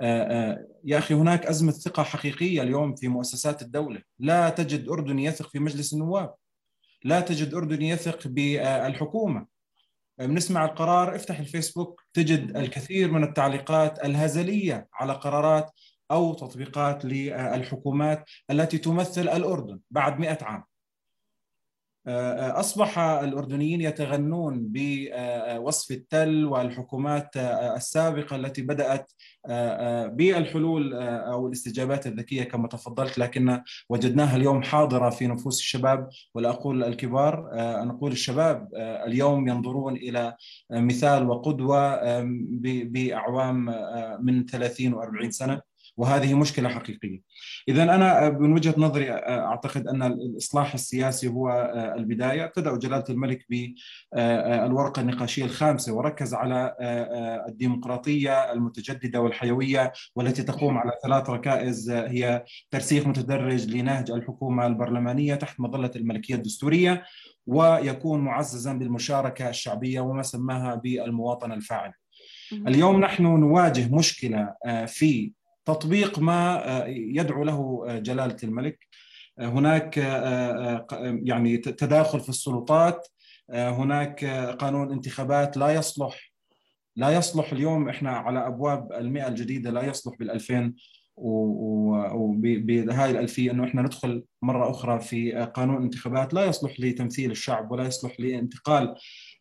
آه، 0.00 0.66
يا 0.84 0.98
أخي 0.98 1.14
هناك 1.14 1.46
أزمة 1.46 1.72
ثقة 1.72 2.02
حقيقية 2.02 2.62
اليوم 2.62 2.94
في 2.94 3.08
مؤسسات 3.08 3.62
الدولة، 3.62 4.02
لا 4.18 4.48
تجد 4.48 4.88
اردني 4.88 5.24
يثق 5.24 5.48
في 5.48 5.58
مجلس 5.58 5.92
النواب. 5.92 6.34
لا 7.04 7.20
تجد 7.20 7.54
اردني 7.54 7.88
يثق 7.88 8.28
بالحكومة. 8.28 9.51
بنسمع 10.18 10.64
القرار. 10.64 11.16
افتح 11.16 11.38
الفيسبوك 11.38 12.02
تجد 12.12 12.56
الكثير 12.56 13.10
من 13.10 13.24
التعليقات 13.24 14.04
الهزلية 14.04 14.88
على 14.94 15.12
قرارات 15.12 15.70
أو 16.10 16.34
تطبيقات 16.34 17.04
للحكومات 17.04 18.24
التي 18.50 18.78
تمثل 18.78 19.28
الأردن 19.28 19.80
بعد 19.90 20.18
100 20.18 20.38
عام. 20.42 20.64
أصبح 22.06 22.98
الأردنيين 22.98 23.80
يتغنون 23.80 24.68
بوصف 24.68 25.90
التل 25.90 26.44
والحكومات 26.44 27.36
السابقة 27.76 28.36
التي 28.36 28.62
بدأت 28.62 29.12
بالحلول 30.16 30.94
أو 30.94 31.46
الاستجابات 31.46 32.06
الذكية 32.06 32.42
كما 32.42 32.68
تفضلت 32.68 33.18
لكن 33.18 33.62
وجدناها 33.88 34.36
اليوم 34.36 34.62
حاضرة 34.62 35.10
في 35.10 35.26
نفوس 35.26 35.58
الشباب 35.58 36.08
ولا 36.34 36.50
أقول 36.50 36.84
الكبار. 36.84 37.50
نقول 37.84 38.12
الشباب 38.12 38.68
اليوم 38.76 39.48
ينظرون 39.48 39.96
إلى 39.96 40.36
مثال 40.70 41.28
وقدوة 41.28 42.00
بأعوام 42.84 43.64
من 44.20 44.46
30 44.46 44.94
و40 44.94 45.28
سنة. 45.30 45.71
وهذه 45.96 46.34
مشكلة 46.34 46.68
حقيقية. 46.68 47.20
اذا 47.68 47.82
أنا 47.82 48.30
من 48.30 48.52
وجهة 48.52 48.74
نظري 48.78 49.10
أعتقد 49.10 49.88
أن 49.88 50.02
الإصلاح 50.02 50.74
السياسي 50.74 51.28
هو 51.28 51.72
البداية، 51.96 52.44
ابتدأ 52.44 52.76
جلالة 52.76 53.04
الملك 53.10 53.46
بالورقه 53.50 55.00
النقاشية 55.02 55.44
الخامسة 55.44 55.92
وركز 55.92 56.34
على 56.34 56.76
الديمقراطية 57.48 58.52
المتجددة 58.52 59.20
والحيوية 59.20 59.92
والتي 60.16 60.42
تقوم 60.42 60.78
على 60.78 60.92
ثلاث 61.02 61.30
ركائز 61.30 61.90
هي 61.90 62.44
ترسيخ 62.70 63.06
متدرج 63.06 63.76
لنهج 63.76 64.10
الحكومة 64.10 64.66
البرلمانية 64.66 65.34
تحت 65.34 65.60
مظلة 65.60 65.90
الملكية 65.96 66.34
الدستورية 66.34 67.04
ويكون 67.46 68.20
معززا 68.20 68.72
بالمشاركة 68.72 69.48
الشعبية 69.48 70.00
وما 70.00 70.22
سماها 70.22 70.74
بالمواطنه 70.74 71.54
الفاعله. 71.54 71.94
اليوم 72.52 73.00
نحن 73.00 73.22
نواجه 73.22 73.94
مشكلة 73.94 74.54
في 74.86 75.32
تطبيق 75.64 76.18
ما 76.18 76.68
آه، 76.68 76.86
يدعو 76.88 77.44
له 77.44 77.84
آه، 77.88 77.98
جلالة 77.98 78.36
الملك. 78.44 78.86
آه، 79.38 79.46
هناك 79.46 79.96
يعني 81.24 81.56
تداخل 81.56 82.20
في 82.20 82.28
السلطات. 82.28 83.08
هناك 83.50 84.24
قانون 84.58 84.92
انتخابات 84.92 85.56
لا 85.56 85.70
يصلح 85.70 86.32
لا 86.96 87.10
يصلح 87.10 87.52
اليوم. 87.52 87.88
إحنا 87.88 88.10
على 88.10 88.46
أبواب 88.46 88.92
المئة 88.92 89.28
الجديدة 89.28 89.70
لا 89.70 89.82
يصلح 89.82 90.14
بال2000 90.22 90.72
وبهاي 91.16 93.10
الألفية 93.10 93.50
أنه 93.50 93.64
إحنا 93.64 93.82
ندخل 93.82 94.24
مرة 94.42 94.70
أخرى 94.70 95.00
في 95.00 95.32
قانون 95.32 95.82
انتخابات. 95.82 96.34
لا 96.34 96.44
يصلح 96.44 96.80
لتمثيل 96.80 97.30
الشعب 97.30 97.72
ولا 97.72 97.84
يصلح 97.84 98.20
لانتقال 98.20 98.94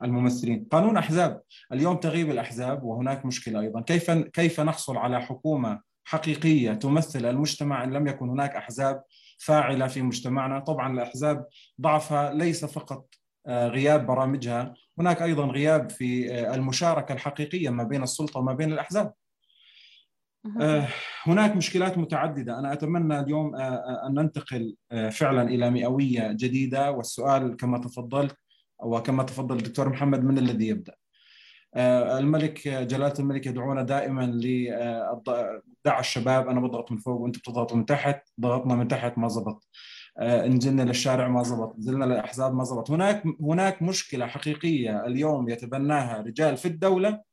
الممثلين. 0.03 0.67
قانون 0.72 0.97
أحزاب. 0.97 1.41
اليوم 1.74 1.95
تغيب 1.97 2.30
الأحزاب 2.30 2.84
وهناك 2.84 3.26
مشكلة 3.26 3.59
أيضا. 3.59 3.82
كيف 3.82 4.11
كيف 4.11 4.59
نحصل 4.59 4.97
على 4.97 5.22
حكومة 5.22 5.91
حقيقية 6.04 6.74
تمثل 6.74 7.26
المجتمع 7.26 7.84
إن 7.84 7.93
لم 7.93 8.08
يكن 8.08 8.30
هناك 8.30 8.56
أحزاب 8.56 9.04
فاعلة 9.38 9.88
في 9.88 10.02
مجتمعنا، 10.02 10.60
طبعا 10.60 10.93
الأحزاب 10.93 11.45
ضعفها 11.82 12.34
ليس 12.34 12.66
فقط 12.66 13.16
غياب 13.47 14.06
برامجها 14.06 14.74
هناك 14.99 15.22
أيضا 15.22 15.45
غياب 15.45 15.89
في 15.89 16.39
المشاركة 16.54 17.14
الحقيقية 17.14 17.70
ما 17.70 17.84
بين 17.84 18.04
السلطة 18.04 18.39
وما 18.39 18.54
بين 18.54 18.74
الأحزاب. 18.74 19.14
هناك 21.24 21.56
مشكلات 21.56 21.97
متعددة. 21.97 22.60
أنا 22.60 22.74
أتمنى 22.74 23.20
اليوم 23.20 23.56
أن 23.56 24.14
ننتقل 24.14 24.76
فعلا 25.12 25.41
إلى 25.41 25.70
مئوية 25.70 26.32
جديدة. 26.32 26.91
والسؤال 26.91 27.56
كما 27.56 27.78
تفضلت 27.78 28.36
وكما 28.80 29.24
تفضل 29.24 29.58
الدكتور 29.58 29.89
محمد 29.89 30.24
من 30.24 30.38
الذي 30.38 30.68
يبدأ؟ 30.68 30.95
الملك 32.18 32.68
جلالة 32.68 33.14
الملك 33.20 33.45
يدعونا 33.45 33.82
دائما 33.82 34.26
لدع 35.86 35.99
الشباب 35.99 36.49
أنا 36.49 36.59
بضغط 36.59 36.91
من 36.91 36.97
فوق 36.97 37.21
وأنت 37.21 37.38
بتضغطوا 37.38 37.77
من 37.77 37.86
تحت. 37.86 38.29
ضغطنا 38.41 38.75
من 38.75 38.88
تحت 38.88 39.17
ما 39.17 39.27
زبط. 39.27 39.67
نزلنا 40.21 40.82
للشارع 40.82 41.27
ما 41.27 41.43
زبط. 41.43 41.75
نزلنا 41.77 42.05
للأحزاب 42.05 42.53
ما 42.53 42.63
زبط. 42.63 42.91
هناك 42.91 43.23
هناك 43.41 43.82
مشكلة 43.82 44.27
حقيقية 44.27 45.05
اليوم 45.05 45.49
يتبناها 45.49 46.21
رجال 46.21 46.57
في 46.57 46.67
الدولة. 46.67 47.30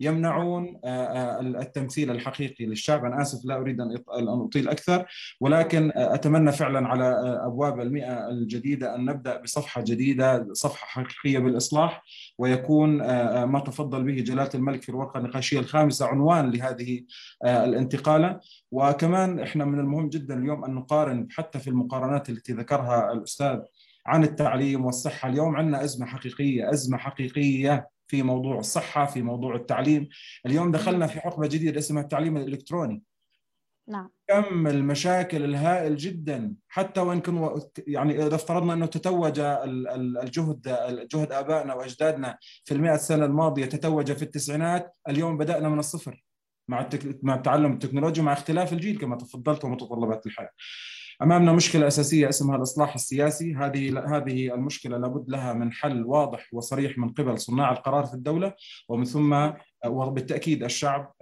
يمنعون 0.00 0.80
التمثيل 0.84 2.10
الحقيقي 2.10 2.66
للشعب. 2.66 3.04
أنا 3.04 3.22
آسف 3.22 3.44
لا 3.44 3.56
أريد 3.56 3.80
أن 3.80 3.98
أطيل 4.28 4.68
أكثر 4.68 5.06
ولكن 5.40 5.92
أتمنى 5.94 6.52
فعلا 6.52 6.88
على 6.88 7.04
أبواب 7.46 7.80
المئة 7.80 8.28
الجديدة 8.28 8.94
أن 8.94 9.04
نبدأ 9.04 9.40
بصفحة 9.40 9.84
جديدة 9.86 10.46
صفحة 10.52 10.86
حقيقية 10.86 11.38
بالإصلاح 11.38 12.02
ويكون 12.38 12.96
ما 13.44 13.62
تفضل 13.66 14.04
به 14.04 14.22
جلالة 14.22 14.50
الملك 14.54 14.82
في 14.82 14.88
الورقة 14.88 15.18
النقاشية 15.18 15.58
الخامسة 15.58 16.06
عنوان 16.06 16.50
لهذه 16.50 17.02
الانتقالة. 17.44 18.40
وكمان 18.72 19.40
إحنا 19.40 19.64
من 19.64 19.78
المهم 19.80 20.08
جدا 20.08 20.38
اليوم 20.38 20.64
أن 20.64 20.74
نقارن 20.74 21.26
حتى 21.30 21.58
في 21.58 21.70
المقارنات 21.70 22.30
التي 22.30 22.52
ذكرها 22.52 23.12
الأستاذ 23.12 23.58
عن 24.06 24.24
التعليم 24.24 24.84
والصحة. 24.84 25.28
اليوم 25.28 25.56
عندنا 25.56 25.84
أزمة 25.84 26.06
حقيقية 26.06 26.70
أزمة 26.70 26.98
حقيقية. 26.98 27.88
في 28.10 28.22
موضوع 28.22 28.58
الصحة 28.58 29.06
في 29.06 29.22
موضوع 29.22 29.54
التعليم. 29.54 30.08
اليوم 30.46 30.70
دخلنا 30.72 31.06
في 31.06 31.20
حقبة 31.20 31.46
جديدة 31.46 31.78
اسمها 31.78 32.02
التعليم 32.02 32.36
الإلكتروني. 32.36 33.02
نعم. 33.88 34.10
كم 34.28 34.66
المشاكل 34.66 35.44
الهائل 35.44 35.96
جدا. 35.96 36.54
حتى 36.68 37.00
وإن 37.00 37.20
كان 37.20 37.60
يعني 37.86 38.26
إذا 38.26 38.34
افترضنا 38.34 38.72
إنه 38.72 38.86
تتوج 38.86 39.40
الجهد 39.40 40.62
جهد 41.12 41.32
آبائنا 41.32 41.74
وأجدادنا 41.74 42.38
في 42.64 42.74
المئة 42.74 42.96
سنة 42.96 43.24
الماضية 43.24 43.66
تتوج 43.66 44.12
في 44.12 44.22
التسعينات 44.22 44.94
اليوم 45.08 45.38
بدأنا 45.38 45.68
من 45.68 45.78
الصفر 45.78 46.24
مع 46.68 46.80
التك... 46.80 47.24
مع 47.24 47.36
تعلم 47.36 47.72
التكنولوجيا 47.72 48.22
مع 48.22 48.32
اختلاف 48.32 48.72
الجيل 48.72 48.98
كما 48.98 49.16
تفضلت 49.16 49.64
ومتطلبات 49.64 50.26
الحياة. 50.26 50.50
أمامنا 51.22 51.52
مشكلة 51.52 51.86
أساسية 51.86 52.28
اسمها 52.28 52.56
الإصلاح 52.56 52.94
السياسي، 52.94 53.54
هذه 53.54 54.16
هذه 54.16 54.54
المشكلة 54.54 54.98
لابد 54.98 55.30
لها 55.30 55.52
من 55.52 55.72
حل 55.72 56.04
واضح 56.04 56.48
وصريح 56.52 56.98
من 56.98 57.08
قبل 57.08 57.38
صناع 57.38 57.72
القرار 57.72 58.04
في 58.04 58.14
الدولة 58.14 58.54
ومن 58.88 59.04
ثم 59.04 59.50
وبالتأكيد 59.86 60.64
الشعب 60.64 61.12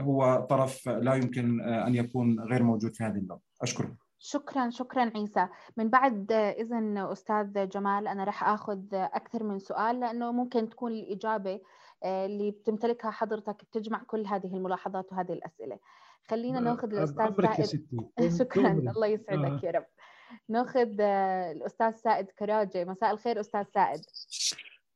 هو 0.00 0.46
طرف 0.50 0.88
لا 0.88 1.14
يمكن 1.14 1.60
أن 1.60 1.94
يكون 1.94 2.40
غير 2.40 2.62
موجود 2.62 2.94
في 2.94 3.04
هذه 3.04 3.16
اللحظه. 3.16 3.40
اشكرك. 3.62 3.94
شكرا 4.18 4.70
شكرا 4.70 5.10
عيسى 5.14 5.48
من 5.76 5.88
بعد 5.88 6.32
إذن 6.32 6.98
أستاذ 6.98 7.68
جمال 7.68 8.08
أنا 8.08 8.24
راح 8.24 8.48
آخذ 8.48 8.80
أكثر 8.92 9.42
من 9.42 9.58
سؤال 9.58 10.00
لأنه 10.00 10.32
ممكن 10.32 10.68
تكون 10.68 10.92
الإجابة 10.92 11.60
اللي 12.04 12.50
بتمتلكها 12.50 13.10
حضرتك 13.10 13.64
بتجمع 13.64 14.02
كل 14.06 14.26
هذه 14.26 14.56
الملاحظات 14.56 15.12
وهذه 15.12 15.32
الأسئلة 15.32 15.78
خلينا 16.28 16.60
ناخذ 16.60 16.88
الأستاذ 16.94 17.34
سائد. 17.36 18.38
شكرا. 18.38 18.72
الله 18.72 19.06
يسعدك 19.06 19.64
يا 19.64 19.70
رب. 19.70 19.86
ناخذ 20.48 21.00
الأستاذ 21.00 21.90
سائد 22.04 22.26
كراجي 22.38 22.84
مساء 22.84 23.10
الخير 23.10 23.40
أستاذ 23.40 23.64
سائد. 23.74 24.00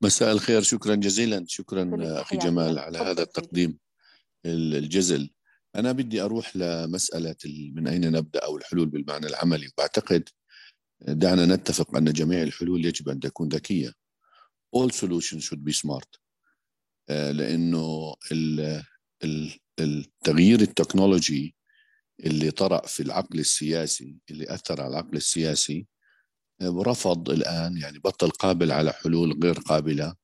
مساء 0.02 0.32
الخير. 0.32 0.62
شكرا 0.62 0.94
جزيلا. 0.94 1.44
شكرا 1.48 1.90
أخي 2.20 2.36
جمال 2.36 2.78
على 2.78 2.98
هذا 2.98 3.22
التقديم 3.22 3.78
الجزل. 4.46 5.30
أنا 5.76 5.92
بدي 5.92 6.22
أروح 6.22 6.56
لمسألة 6.56 7.36
من 7.74 7.88
أين 7.88 8.12
نبدأ 8.12 8.40
أو 8.44 8.56
الحلول 8.56 8.86
بالمعنى 8.86 9.26
العملي. 9.26 9.68
بعتقد 9.78 10.28
دعنا 11.00 11.46
نتفق 11.46 11.96
أن 11.96 12.04
جميع 12.04 12.42
الحلول 12.42 12.84
يجب 12.84 13.08
أن 13.08 13.20
تكون 13.20 13.48
ذكية. 13.48 13.92
All 14.76 14.90
solutions 14.90 15.44
should 15.44 15.64
be 15.64 15.72
smart. 15.72 16.18
لأنه 17.08 18.14
التغيير 19.80 20.60
التكنولوجي 20.60 21.56
اللي 22.20 22.50
طرأ 22.50 22.86
في 22.86 23.02
العقل 23.02 23.38
السياسي 23.38 24.16
اللي 24.30 24.54
أثر 24.54 24.80
على 24.80 24.90
العقل 24.90 25.16
السياسي 25.16 25.86
رفض 26.62 27.30
الآن 27.30 27.76
يعني 27.76 27.98
بطل 27.98 28.30
قابل 28.30 28.72
على 28.72 28.92
حلول 28.92 29.42
غير 29.42 29.54
قابلة 29.58 30.14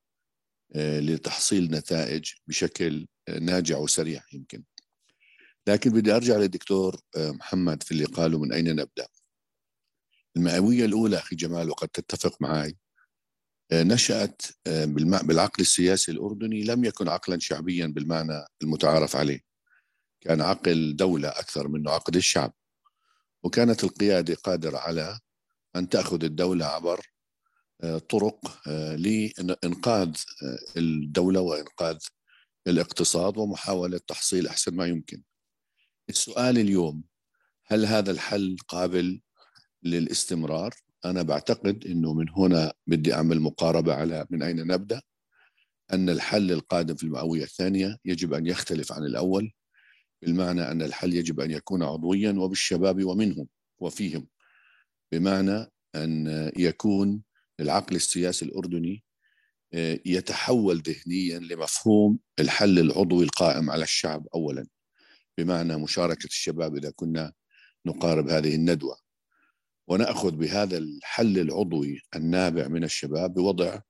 لتحصيل 0.75 1.71
نتائج 1.71 2.31
بشكل 2.47 3.07
ناجع 3.39 3.77
وسريع 3.77 4.23
يمكن. 4.33 4.63
لكن 5.67 5.89
بدي 5.91 6.11
أرجع 6.11 6.37
للدكتور 6.37 7.01
محمد 7.17 7.83
في 7.83 7.91
اللي 7.91 8.05
قاله 8.05 8.39
من 8.39 8.53
أين 8.53 8.75
نبدأ. 8.75 9.07
المئوية 10.37 10.85
الأولى 10.85 11.17
أخي 11.17 11.35
جمال 11.35 11.69
وقد 11.69 11.89
تتفق 11.89 12.41
معي 12.41 12.77
نشأت 13.73 14.41
بالعقل 15.23 15.61
السياسي 15.61 16.11
الأردني 16.11 16.63
لم 16.63 16.85
يكن 16.85 17.07
عقلا 17.07 17.39
شعبيا 17.39 17.87
بالمعنى 17.87 18.45
المتعارف 18.63 19.15
عليه. 19.15 19.39
كان 20.21 20.41
عقل 20.41 20.95
دولة 20.95 21.29
أكثر 21.29 21.67
منه 21.67 21.91
عقد 21.91 22.15
الشعب. 22.15 22.53
وكانت 23.43 23.83
القيادة 23.83 24.35
قادرة 24.35 24.77
على 24.77 25.19
أن 25.75 25.89
تأخذ 25.89 26.23
الدولة 26.23 26.65
عبر 26.65 27.05
طرق 28.09 28.67
لإنقاذ 28.95 30.15
الدولة 30.77 31.39
وإنقاذ 31.39 31.97
الاقتصاد 32.67 33.37
ومحاولة 33.37 33.99
تحصيل 34.07 34.47
أحسن 34.47 34.75
ما 34.75 34.85
يمكن. 34.85 35.23
السؤال 36.09 36.57
اليوم 36.57 37.03
هل 37.65 37.85
هذا 37.85 38.11
الحل 38.11 38.57
قابل 38.67 39.21
للاستمرار؟ 39.83 40.75
أنا 41.05 41.21
بعتقد 41.21 41.85
أنه 41.85 42.13
من 42.13 42.29
هنا 42.29 42.73
بدي 42.87 43.13
أعمل 43.13 43.39
مقاربة 43.39 43.93
على 43.93 44.25
من 44.29 44.43
أين 44.43 44.67
نبدأ. 44.67 45.01
أن 45.93 46.09
الحل 46.09 46.51
القادم 46.51 46.95
في 46.95 47.03
المئوية 47.03 47.43
الثانية 47.43 47.97
يجب 48.05 48.33
أن 48.33 48.47
يختلف 48.47 48.91
عن 48.91 49.03
الأول 49.03 49.51
بالمعنى 50.21 50.71
أن 50.71 50.81
الحل 50.81 51.13
يجب 51.13 51.39
أن 51.39 51.51
يكون 51.51 51.83
عضويا 51.83 52.31
وبالشباب 52.31 53.05
ومنهم 53.05 53.47
وفيهم 53.79 54.27
بمعنى 55.11 55.67
أن 55.95 56.51
يكون 56.57 57.23
العقل 57.59 57.95
السياسي 57.95 58.45
الأردني 58.45 59.03
يتحول 60.05 60.81
ذهنيا 60.81 61.39
لمفهوم 61.39 62.19
الحل 62.39 62.79
العضوي 62.79 63.23
القائم 63.23 63.69
على 63.71 63.83
الشعب 63.83 64.27
أولا 64.35 64.67
بمعنى 65.37 65.77
مشاركة 65.77 66.25
الشباب 66.25 66.75
إذا 66.75 66.91
كنا 66.95 67.33
نقارب 67.85 68.29
هذه 68.29 68.55
الندوة. 68.55 68.97
ونأخذ 69.87 70.31
بهذا 70.31 70.77
الحل 70.77 71.39
العضوي 71.39 72.01
النابع 72.15 72.67
من 72.67 72.83
الشباب 72.83 73.33
بوضع 73.33 73.81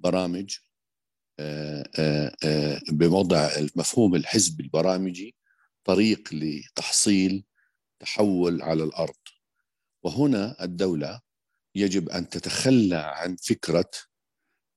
برامج 0.00 0.56
بوضع 2.90 3.48
المفهوم 3.56 4.14
الحزب 4.14 4.60
البرامجي 4.60 5.36
طريق 5.84 6.28
لتحصيل 6.32 7.44
تحول 8.00 8.62
على 8.62 8.84
الأرض. 8.84 9.14
وهنا 10.02 10.64
الدولة 10.64 11.20
يجب 11.74 12.08
أن 12.08 12.28
تتخلى 12.28 12.96
عن 12.96 13.36
فكرة 13.36 13.90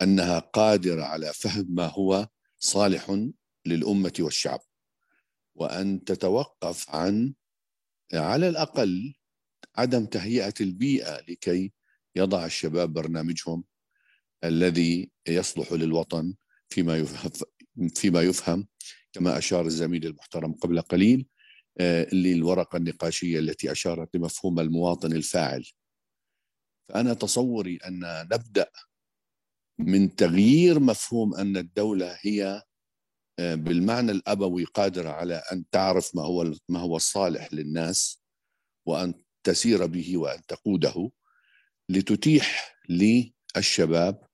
أنها 0.02 0.40
قادرة 0.40 1.04
على 1.04 1.34
فهم 1.34 1.66
ما 1.70 1.88
هو 1.88 2.28
صالح 2.60 3.30
للأمة 3.66 4.14
والشعب 4.20 4.60
وأن 5.56 6.04
تتوقف 6.04 6.90
عن 6.90 7.34
على 8.14 8.50
الأقل 8.50 9.14
عدم 9.80 10.06
تهيئة 10.06 10.54
البيئة 10.62 11.22
لكي 11.30 11.74
يضع 12.16 12.46
الشباب 12.46 12.94
برنامجهم 12.94 13.64
الذي 14.44 15.12
يصلح 15.28 15.74
للوطن 15.74 16.34
فيما 16.70 16.98
يفهم 16.98 17.32
فيما 17.96 18.22
يفهم 18.22 18.68
كما 19.14 19.38
أشار 19.38 19.66
الزميل 19.66 20.06
المحترم 20.06 20.54
قبل 20.54 20.82
قليل 20.82 21.28
للورقة 22.14 22.78
النقاشية 22.78 23.40
التي 23.40 23.72
أشارت 23.72 24.16
لمفهوم 24.16 24.60
المواطن 24.60 25.14
الفاعل. 25.14 25.66
فأنا 26.90 27.14
تصوري 27.14 27.78
أن 27.78 28.00
نبدأ 28.32 28.70
من 29.80 30.16
تغيير 30.16 30.80
مفهوم 30.80 31.36
أن 31.36 31.58
الدولة 31.58 32.18
هي 32.22 32.64
بالمعنى 33.40 34.12
الأبوي 34.12 34.64
قادرة 34.64 35.10
على 35.10 35.36
أن 35.52 35.70
تعرف 35.70 36.16
ما 36.16 36.22
هو 36.22 36.54
ما 36.70 36.80
هو 36.80 36.96
الصالح 36.96 37.54
للناس 37.54 38.22
وأن 38.86 39.14
تسير 39.44 39.86
به 39.86 40.18
وأن 40.18 40.46
تقوده 40.48 41.12
لتتيح 41.90 42.76
للشباب 42.90 44.28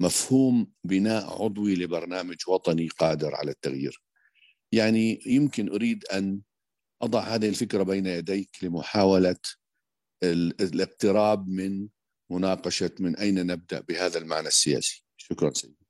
مفهوم 0.00 0.72
بناء 0.84 1.42
عضوي 1.42 1.74
لبرنامج 1.74 2.36
وطني 2.48 2.88
قادر 2.88 3.34
على 3.34 3.50
التغيير. 3.50 4.02
يعني 4.72 5.22
يمكن 5.26 5.68
أريد 5.68 6.04
أن 6.04 6.40
أضع 7.02 7.20
هذه 7.20 7.48
الفكرة 7.48 7.82
بين 7.82 8.06
يديك 8.06 8.64
لمحاولة 8.64 9.36
الاقتراب 10.60 11.48
من 11.48 11.88
مناقشة 12.30 12.90
من 13.00 13.16
أين 13.16 13.46
نبدأ 13.46 13.80
بهذا 13.80 14.18
المعنى 14.18 14.48
السياسي 14.48 15.04
شكرا 15.16 15.50
سيدي 15.50 15.86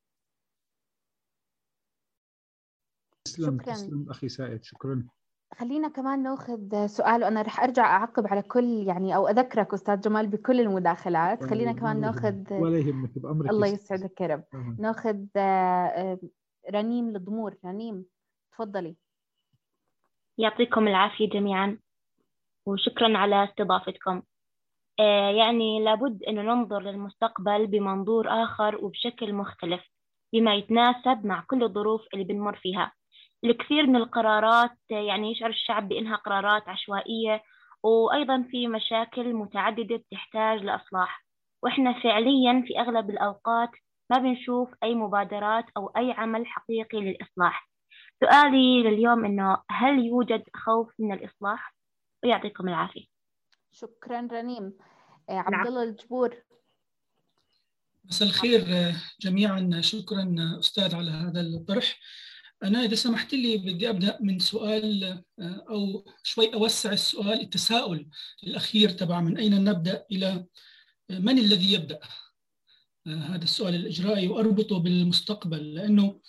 تسلم 3.25 3.59
شكراً. 3.61 3.75
تسلم 3.75 4.11
أخي 4.11 4.29
سائد 4.29 4.65
شكرا 4.65 5.09
خلينا 5.55 5.89
كمان 5.89 6.23
ناخذ 6.23 6.87
سؤال 6.87 7.25
وأنا 7.25 7.43
رح 7.43 7.61
أرجع 7.61 7.85
أعقب 7.85 8.27
على 8.27 8.43
كل 8.43 8.65
يعني 8.65 9.17
أو 9.17 9.29
أذكرك 9.29 9.75
أستاذ 9.75 10.01
جمال 10.01 10.27
بكل 10.27 10.61
المداخلات. 10.61 11.45
خلينا 11.45 11.73
كمان 11.73 12.01
ناخذ 12.01 12.53
ولا 12.55 12.79
يهمك 12.79 13.19
بامرك 13.19 13.51
الله. 13.51 13.67
يسعدك 13.67 14.21
يا 14.21 14.27
رب. 14.27 14.45
ناخذ 14.79 15.25
آه، 15.37 16.19
رنيم 16.71 17.11
للضمور 17.11 17.57
رنيم 17.65 18.05
تفضلي. 18.53 18.97
يعطيكم 20.39 20.89
العافية 20.89 21.29
جميعا 21.29 21.79
وشكرا 22.67 23.19
على 23.19 23.45
استضافتكم. 23.45 24.23
آه، 25.01 25.31
يعني 25.31 25.85
لابد 25.85 26.23
أن 26.23 26.35
ننظر 26.35 26.81
للمستقبل 26.83 27.67
بمنظور 27.67 28.29
آخر 28.29 28.85
وبشكل 28.85 29.33
مختلف 29.33 29.83
بما 30.33 30.55
يتناسب 30.55 31.27
مع 31.27 31.45
كل 31.47 31.63
الظروف 31.63 32.03
اللي 32.15 32.25
بنمر 32.25 32.57
فيها. 32.57 32.93
الكثير 33.45 33.87
من 33.87 33.97
القرارات 33.97 34.71
يعني 34.91 35.33
يشعر 35.33 35.51
الشعب 35.51 35.89
بأنها 35.89 36.17
قرارات 36.17 36.69
عشوائية 36.69 37.43
وأيضا 37.83 38.45
في 38.51 38.69
مشاكل 38.69 39.35
متعددة 39.35 39.97
بتحتاج 39.97 40.63
لإصلاح. 40.63 41.27
وإحنا 41.63 42.03
فعليا 42.03 42.65
في 42.67 42.81
أغلب 42.81 43.11
الأوقات 43.11 43.71
ما 44.11 44.19
بنشوف 44.19 44.69
أي 44.83 44.95
مبادرات 44.95 45.65
أو 45.77 45.87
أي 45.87 46.13
عمل 46.13 46.47
حقيقي 46.47 47.01
للإصلاح. 47.01 47.71
سؤالي 48.21 48.83
لليوم 48.83 49.25
إنه 49.25 49.63
هل 49.71 50.07
يوجد 50.07 50.43
خوف 50.55 50.93
من 50.99 51.13
الإصلاح؟ 51.13 51.75
ويعطيكم 52.25 52.69
العافية. 52.69 53.05
شكرا 53.73 54.29
رنيم. 54.33 54.73
آه، 55.31 55.39
عبد 55.39 55.67
الله 55.67 55.83
الجبور. 55.83 56.37
مساء 58.05 58.29
الخير 58.29 58.61
آه، 58.61 58.95
جميعا 59.21 59.81
شكرا 59.81 60.37
آه، 60.39 60.59
أستاذ 60.59 60.95
على 60.95 61.11
هذا 61.11 61.41
الطرح. 61.41 61.99
أنا 62.63 62.85
إذا 62.85 62.95
سمحت 62.95 63.35
لي 63.35 63.57
بدي 63.57 63.91
أبدأ 63.91 64.19
من 64.21 64.39
سؤال 64.39 65.05
آه، 65.39 65.65
أو 65.71 66.05
شوي 66.23 66.55
أوسع 66.55 66.93
السؤال 66.93 67.41
التساؤل 67.41 68.09
الأخير 68.45 68.91
تبع 68.91 69.21
من 69.21 69.39
أين 69.39 69.65
نبدأ 69.65 70.05
إلى 70.13 70.47
آه، 71.11 71.19
من 71.19 71.39
الذي 71.39 71.73
يبدأ؟ 71.73 72.01
آه، 73.07 73.11
هذا 73.11 73.45
السؤال 73.45 73.75
الإجرائي 73.75 74.29
وأربطه 74.29 74.79
بالمستقبل 74.79 75.75
لأنه 75.75 76.21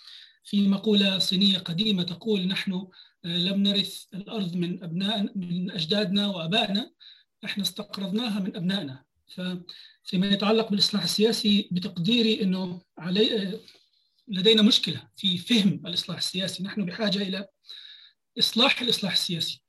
في 0.44 0.68
مقولة 0.68 1.18
صينية 1.18 1.58
قديمة 1.58 2.02
تقول 2.02 2.48
نحن 2.48 2.88
لم 3.24 3.62
نرث 3.62 4.04
الأرض 4.14 4.54
من 4.54 4.82
أبناء 4.82 5.38
من 5.38 5.70
أجدادنا 5.70 6.26
وأبائنا 6.26 6.90
إحنا 7.44 7.62
استقرضناها 7.62 8.40
من 8.40 8.56
أبنائنا. 8.56 9.04
فيما 10.04 10.26
يتعلق 10.26 10.70
بالإصلاح 10.70 11.02
السياسي 11.02 11.68
بتقديري 11.72 12.42
أنه 12.42 12.82
علي 12.98 13.60
لدينا 14.30 14.62
مشكلة 14.62 15.08
في 15.16 15.38
فهم 15.38 15.82
الإصلاح 15.86 16.16
السياسي. 16.16 16.62
نحن 16.62 16.84
بحاجة 16.84 17.22
إلى 17.22 17.46
إصلاح 18.38 18.80
الإصلاح 18.80 19.12
السياسي 19.12 19.62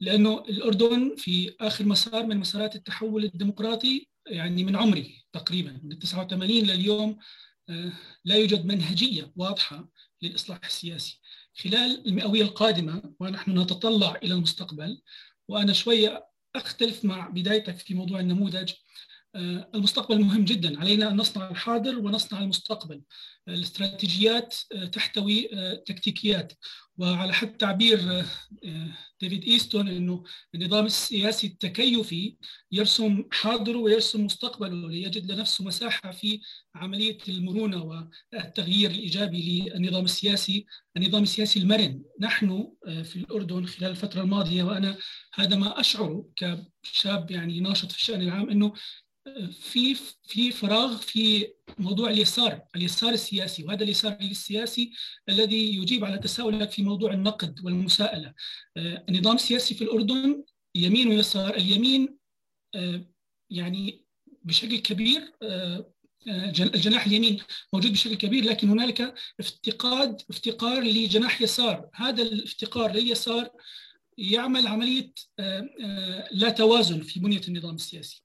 لأنه 0.00 0.38
الأردن 0.48 1.16
في 1.16 1.54
آخر 1.60 1.84
مسار 1.84 2.26
من 2.26 2.36
مسارات 2.36 2.76
التحول 2.76 3.24
الديمقراطي 3.24 4.08
يعني 4.26 4.64
من 4.64 4.76
عمري 4.76 5.24
تقريبا 5.32 5.80
من 5.82 5.98
89 5.98 6.50
لليوم 6.50 7.18
آه، 7.68 7.92
لا 8.24 8.34
يوجد 8.34 8.66
منهجية 8.66 9.32
واضحة 9.36 9.88
للإصلاح 10.22 10.60
السياسي. 10.64 11.20
خلال 11.54 12.08
المئوية 12.08 12.42
القادمة 12.42 13.14
ونحن 13.20 13.58
نتطلع 13.58 14.18
إلى 14.22 14.34
المستقبل 14.34 15.02
وأنا 15.48 15.72
شوية 15.72 16.26
أختلف 16.56 17.04
مع 17.04 17.28
بدايتك 17.28 17.78
في 17.78 17.94
موضوع 17.94 18.20
النموذج 18.20 18.72
المستقبل 19.36 20.20
مهم 20.20 20.44
جدا. 20.44 20.80
علينا 20.80 21.10
أن 21.10 21.16
نصنع 21.16 21.50
الحاضر 21.50 21.98
ونصنع 21.98 22.40
المستقبل. 22.40 23.02
الاستراتيجيات 23.48 24.56
آه، 24.74 24.84
تحتوي 24.84 25.54
آه، 25.54 25.74
تكتيكيات. 25.86 26.52
وعلى 27.00 27.32
حد 27.32 27.56
تعبير 27.56 28.00
آه، 28.00 28.24
آه، 28.64 28.88
ديفيد 29.20 29.44
إيستون 29.44 29.88
أنه 29.88 30.24
النظام 30.54 30.86
السياسي 30.86 31.46
التكيفي 31.46 32.36
يرسم 32.72 33.24
حاضره 33.32 33.78
ويرسم 33.78 34.24
مستقبله 34.24 34.88
ليجد 34.88 35.32
لنفسه 35.32 35.64
مساحة 35.64 36.10
في 36.10 36.40
عملية 36.74 37.18
المرونة 37.28 38.04
والتغيير 38.32 38.90
الإيجابي 38.90 39.70
للنظام 39.74 40.04
السياسي 40.04 40.66
النظام 40.96 41.22
السياسي 41.22 41.58
المرن. 41.60 42.02
نحن 42.20 42.68
آه، 42.86 43.02
في 43.02 43.16
الأردن 43.16 43.66
خلال 43.66 43.90
الفترة 43.90 44.22
الماضية 44.22 44.62
وأنا 44.62 44.96
هذا 45.34 45.56
ما 45.56 45.80
أشعره 45.80 46.28
كشاب 46.82 47.30
يعني 47.30 47.60
ناشط 47.60 47.92
في 47.92 47.98
الشأن 47.98 48.22
العام 48.22 48.50
أنه 48.50 48.72
في 49.52 49.94
في 50.22 50.50
فراغ 50.52 50.96
في 50.96 51.52
موضوع 51.78 52.10
اليسار 52.10 52.62
اليسار 52.76 53.12
السياسي 53.12 53.64
وهذا 53.64 53.82
اليسار 53.84 54.16
السياسي 54.20 54.92
الذي 55.28 55.76
يجيب 55.76 56.04
على 56.04 56.18
تساؤلك 56.18 56.70
في 56.70 56.82
موضوع 56.82 57.12
النقد 57.12 57.64
والمساءلة. 57.64 58.34
آه، 58.76 59.04
النظام 59.08 59.34
السياسي 59.34 59.74
في 59.74 59.84
الأردن 59.84 60.44
يمين 60.74 61.08
ويسار. 61.08 61.56
اليمين 61.56 62.16
آه، 62.74 63.06
يعني 63.50 64.04
بشكل 64.42 64.78
كبير 64.78 65.32
آه، 65.42 65.92
آه، 66.28 66.50
جن- 66.50 66.74
الجناح 66.74 67.06
اليمين 67.06 67.38
موجود 67.72 67.92
بشكل 67.92 68.14
كبير 68.14 68.44
لكن 68.44 68.68
هنالك 68.68 69.14
افتقاد 69.40 70.22
افتقار 70.30 70.82
لجناح 70.82 71.42
يسار. 71.42 71.88
هذا 71.94 72.22
الافتقار 72.22 72.92
لليسار 72.92 73.50
يعمل 74.18 74.66
عملية 74.66 75.12
آه، 75.38 75.68
آه، 75.84 76.28
لا 76.32 76.50
توازن 76.50 77.00
في 77.00 77.20
بنية 77.20 77.40
النظام 77.48 77.74
السياسي. 77.74 78.22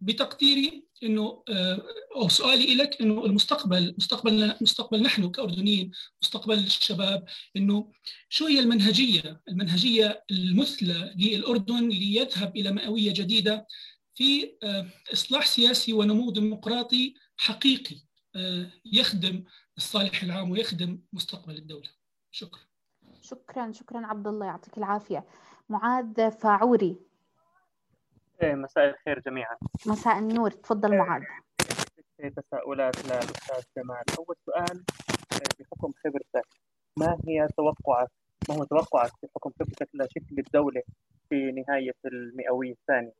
بتقديري 0.00 0.86
إنه 1.02 1.42
آه، 1.48 1.82
أو 2.16 2.28
سؤالي 2.28 2.74
لك 2.74 3.02
إنه 3.02 3.24
المستقبل 3.24 3.94
مستقبل 3.98 4.54
مستقبل 4.60 5.02
نحن 5.02 5.30
كأردنيين 5.30 5.90
مستقبل 6.22 6.54
الشباب 6.54 7.24
إنه 7.56 7.92
شو 8.28 8.46
هي 8.46 8.60
المنهجية؟ 8.60 9.42
المنهجية 9.48 10.24
المثلى 10.30 11.14
للأردن 11.16 11.88
ليذهب 11.88 12.56
إلى 12.56 12.72
مئوية 12.72 13.12
جديدة 13.12 13.66
في 14.14 14.56
آه، 14.62 14.86
إصلاح 15.12 15.46
سياسي 15.46 15.92
ونمو 15.92 16.30
ديمقراطي 16.30 17.14
حقيقي 17.36 17.96
آه، 18.36 18.70
يخدم 18.84 19.44
الصالح 19.76 20.22
العام 20.22 20.50
ويخدم 20.50 20.98
مستقبل 21.12 21.56
الدولة. 21.56 21.88
شكرا. 22.30 22.60
شكرا 23.22 23.72
شكرا 23.72 24.06
عبد 24.06 24.26
الله 24.26 24.46
يعطيك 24.46 24.78
العافية. 24.78 25.24
معاذ 25.68 26.30
فاعوري. 26.30 26.96
إيه، 28.42 28.54
مساء 28.54 28.84
الخير 28.88 29.18
جميعا. 29.20 29.56
مساء 29.86 30.18
النور. 30.18 30.50
تفضل 30.50 30.96
معاذ. 30.96 31.22
إيه، 32.20 32.28
تساؤلات 32.28 33.04
للأستاذ 33.06 33.62
جمال. 33.76 34.02
أول 34.18 34.36
سؤال 34.46 34.84
إيه، 35.32 35.64
بحكم 35.64 35.92
خبرتك 36.04 36.48
ما 36.96 37.18
هي 37.28 37.48
توقعك؟ 37.56 38.08
ما 38.48 38.54
هو 38.54 38.64
توقعك 38.64 39.10
بحكم 39.22 39.50
خبرتك 39.60 39.88
لشكل 39.94 40.38
الدولة 40.38 40.82
في 41.28 41.52
نهاية 41.52 41.94
المئوية 42.04 42.72
الثانية؟ 42.72 43.12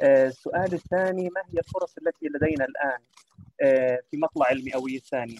آه، 0.00 0.26
السؤال 0.26 0.72
الثاني 0.74 1.22
ما 1.28 1.40
هي 1.46 1.58
الفرص 1.58 1.94
التي 1.98 2.26
لدينا 2.26 2.64
الآن 2.64 2.98
آه، 3.62 3.98
في 4.10 4.16
مطلع 4.16 4.50
المئوية 4.50 4.96
الثانية؟ 4.96 5.38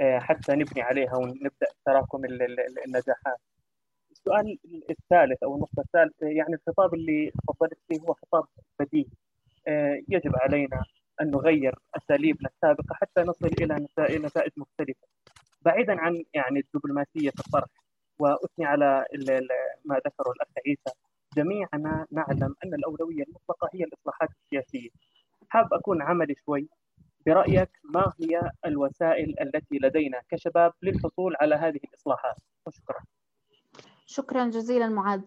آه، 0.00 0.18
حتى 0.18 0.52
نبني 0.52 0.82
عليها 0.82 1.16
ونبدأ 1.16 1.66
تراكم 1.86 2.24
ال- 2.24 2.42
ال- 2.42 2.84
النجاحات. 2.86 3.40
السؤال 4.16 4.58
الثالث 4.90 5.42
أو 5.42 5.54
النقطة 5.54 5.80
الثالثة 5.80 6.26
يعني 6.26 6.54
الخطاب 6.54 6.94
اللي 6.94 7.30
تفضلت 7.30 7.78
فيه 7.88 8.00
هو 8.00 8.14
خطاب 8.14 8.44
بديهي. 8.80 9.10
آه، 9.68 10.02
يجب 10.08 10.32
علينا 10.36 10.82
أن 11.20 11.30
نغير 11.30 11.74
أساليبنا 11.96 12.48
السابقة 12.48 12.94
حتى 12.94 13.20
نصل 13.22 13.46
إلى 13.46 13.74
نتائج 14.18 14.52
مختلفة. 14.56 15.06
بعيدا 15.62 16.00
عن 16.00 16.24
يعني 16.34 16.60
الدبلوماسية 16.60 17.30
في 17.30 17.40
الطرح 17.46 17.68
وأثني 18.18 18.64
على 18.64 19.04
ما 19.84 19.96
ذكره 19.96 20.32
الأخ 20.32 20.48
عيسى 20.66 20.90
جميعنا 21.36 22.06
نعلم 22.10 22.54
أن 22.64 22.74
الأولوية 22.74 23.22
المطلقة 23.22 23.68
هي 23.74 23.84
الإصلاحات 23.84 24.28
السياسية. 24.30 24.90
حاب 25.48 25.74
أكون 25.74 26.02
عملي 26.02 26.34
شوي. 26.46 26.68
برأيك 27.26 27.70
ما 27.84 28.12
هي 28.20 28.50
الوسائل 28.66 29.34
التي 29.40 29.78
لدينا 29.78 30.22
كشباب 30.28 30.72
للحصول 30.82 31.36
على 31.40 31.54
هذه 31.54 31.80
الإصلاحات؟ 31.84 32.36
وشكرا 32.66 33.00
شكرا 34.06 34.46
جزيلا 34.46 34.88
معاذ. 34.88 35.20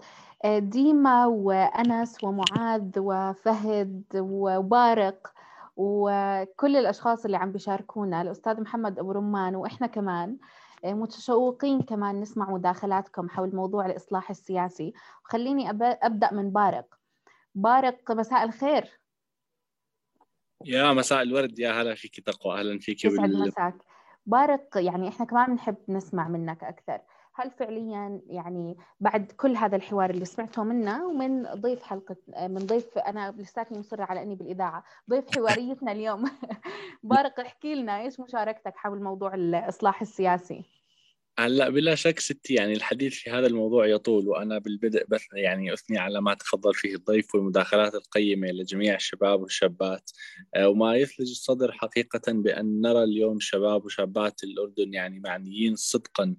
آه، 0.46 0.60
ديما 0.60 1.26
وأنس 1.26 2.24
ومعاذ 2.24 2.92
وفهد 2.98 4.04
وبارق 4.16 5.34
وكل 5.76 6.78
الأشخاص 6.78 7.26
اللي 7.26 7.38
عم 7.38 7.52
بيشاركونا 7.52 8.22
الأستاذ 8.22 8.62
محمد 8.62 9.00
أبو 9.00 9.12
رمان 9.12 9.56
وإحنا 9.56 9.88
كمان 9.88 10.38
آه، 10.86 10.94
متشوقين 10.94 11.82
كمان 11.82 12.22
نسمع 12.22 12.50
مداخلاتكم 12.50 13.30
حول 13.30 13.56
موضوع 13.56 13.86
الإصلاح 13.86 14.30
السياسي. 14.30 14.94
خليني 15.24 15.70
أب- 15.70 15.98
أبدأ 16.04 16.34
من 16.34 16.50
بارق. 16.52 16.86
بارق 17.56 18.12
مساء 18.12 18.44
الخير. 18.44 19.00
يا 20.66 20.94
مساء 20.94 21.22
الورد 21.22 21.60
يا 21.60 21.72
هلا 21.72 21.96
فيك 21.96 22.20
تقوى. 22.20 22.60
أهلا 22.60 22.80
فيك 22.80 23.06
يسعد 23.06 23.30
بال... 23.30 23.40
مساك. 23.42 23.76
بارق 24.26 24.68
يعني 24.76 25.08
إحنا 25.10 25.26
كمان 25.26 25.46
بنحب 25.52 25.76
نسمع 25.90 26.28
منك 26.28 26.64
أكثر. 26.64 27.02
هل 27.40 27.52
فعليا 27.52 28.22
يعني 28.28 28.78
بعد 29.00 29.32
كل 29.32 29.56
هذا 29.56 29.76
الحوار 29.76 30.10
اللي 30.10 30.26
سمعته 30.26 30.64
منا 30.64 31.06
ومن 31.06 31.44
ضيف 31.44 31.84
حلقة 31.84 32.18
من 32.48 32.58
ضيف 32.58 32.98
أنا 32.98 33.36
لساتني 33.38 33.80
مصرة 33.80 34.04
على 34.04 34.24
أني 34.24 34.36
بالإذاعة 34.36 34.84
ضيف 35.10 35.36
حواريتنا 35.36 35.92
اليوم. 35.92 36.32
بارق 37.04 37.40
احكي 37.40 37.76
لنا 37.76 38.02
إيش 38.02 38.20
مشاركتك 38.20 38.74
حول 38.76 39.04
موضوع 39.04 39.34
الإصلاح 39.34 40.02
السياسي؟ 40.02 40.64
هلأ 41.40 41.70
بلا 41.70 41.96
شك 41.96 42.20
ستي 42.20 42.54
يعني 42.54 42.74
الحديث 42.74 43.14
في 43.14 43.30
هذا 43.30 43.48
الموضوع 43.48 43.88
يطول 43.88 44.28
وأنا 44.28 44.60
بالبدء 44.60 45.06
بس 45.08 45.28
يعني 45.34 45.74
أثني 45.74 45.98
على 45.98 46.22
ما 46.22 46.34
تفضل 46.34 46.74
فيه 46.74 46.96
الضيف 46.96 47.36
والمداخلات 47.36 47.96
القيمة 47.96 48.48
لجميع 48.48 48.96
الشباب 48.96 49.42
والشابات. 49.42 50.12
آه، 50.56 50.70
وما 50.70 50.96
يثلج 50.96 51.30
الصدر 51.30 51.72
حقيقة 51.72 52.32
بأن 52.32 52.82
نرى 52.82 53.04
اليوم 53.04 53.40
شباب 53.40 53.86
وشابات 53.86 54.44
الأردن 54.44 54.94
يعني 54.94 55.20
معنيين 55.20 55.76
صدقا 55.76 56.36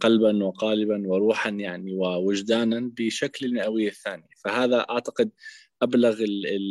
قلبا 0.00 0.44
وقالبا 0.44 1.08
وروحا 1.08 1.50
يعني 1.50 1.94
ووجدانا 1.94 2.90
بشكل 2.98 3.46
المئويه 3.46 3.88
الثانية 3.88 4.28
فهذا 4.44 4.76
أعتقد 4.90 5.30
أبلغ 5.82 6.16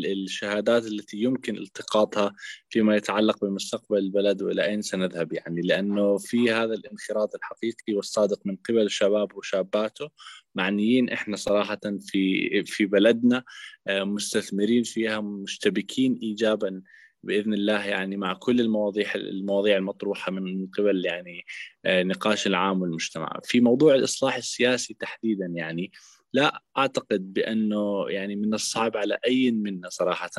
الشهادات 0.05 0.85
التي 0.85 1.17
يمكن 1.17 1.57
التقاطها 1.57 2.35
فيما 2.69 2.95
يتعلق 2.95 3.45
بمستقبل 3.45 3.97
البلد 3.97 4.41
وإلى 4.41 4.65
أين 4.65 4.81
سنذهب 4.81 5.33
يعني 5.33 5.61
لأنه 5.61 6.17
في 6.17 6.51
هذا 6.51 6.73
الانخراط 6.73 7.35
الحقيقي 7.35 7.93
والصادق 7.93 8.39
من 8.45 8.55
قبل 8.69 8.81
الشباب 8.81 9.35
وشاباته 9.35 10.09
معنيين 10.55 11.09
إحنا 11.09 11.35
صراحة 11.35 11.79
في 11.99 12.63
في 12.65 12.85
بلدنا 12.85 13.43
آه، 13.87 14.03
مستثمرين 14.03 14.83
فيها 14.83 15.21
مشتبكين 15.21 16.19
ايجابا 16.23 16.81
بإذن 17.23 17.53
الله 17.53 17.85
يعني 17.85 18.17
مع 18.17 18.33
كل 18.33 18.61
المواضيع 18.61 19.15
المواضيع 19.15 19.77
المطروحة 19.77 20.31
من 20.31 20.67
قبل 20.67 21.05
يعني 21.05 21.45
آه، 21.85 22.03
نقاش 22.03 22.47
العام 22.47 22.81
والمجتمع. 22.81 23.39
في 23.43 23.61
موضوع 23.61 23.95
الإصلاح 23.95 24.35
السياسي 24.35 24.93
تحديدا 24.93 25.45
يعني 25.45 25.91
لا 26.33 26.61
أعتقد 26.77 27.33
بأنه 27.33 28.05
يعني 28.09 28.35
من 28.35 28.53
الصعب 28.53 28.97
على 28.97 29.17
أي 29.27 29.51
منا 29.51 29.89
صراحة 29.89 30.29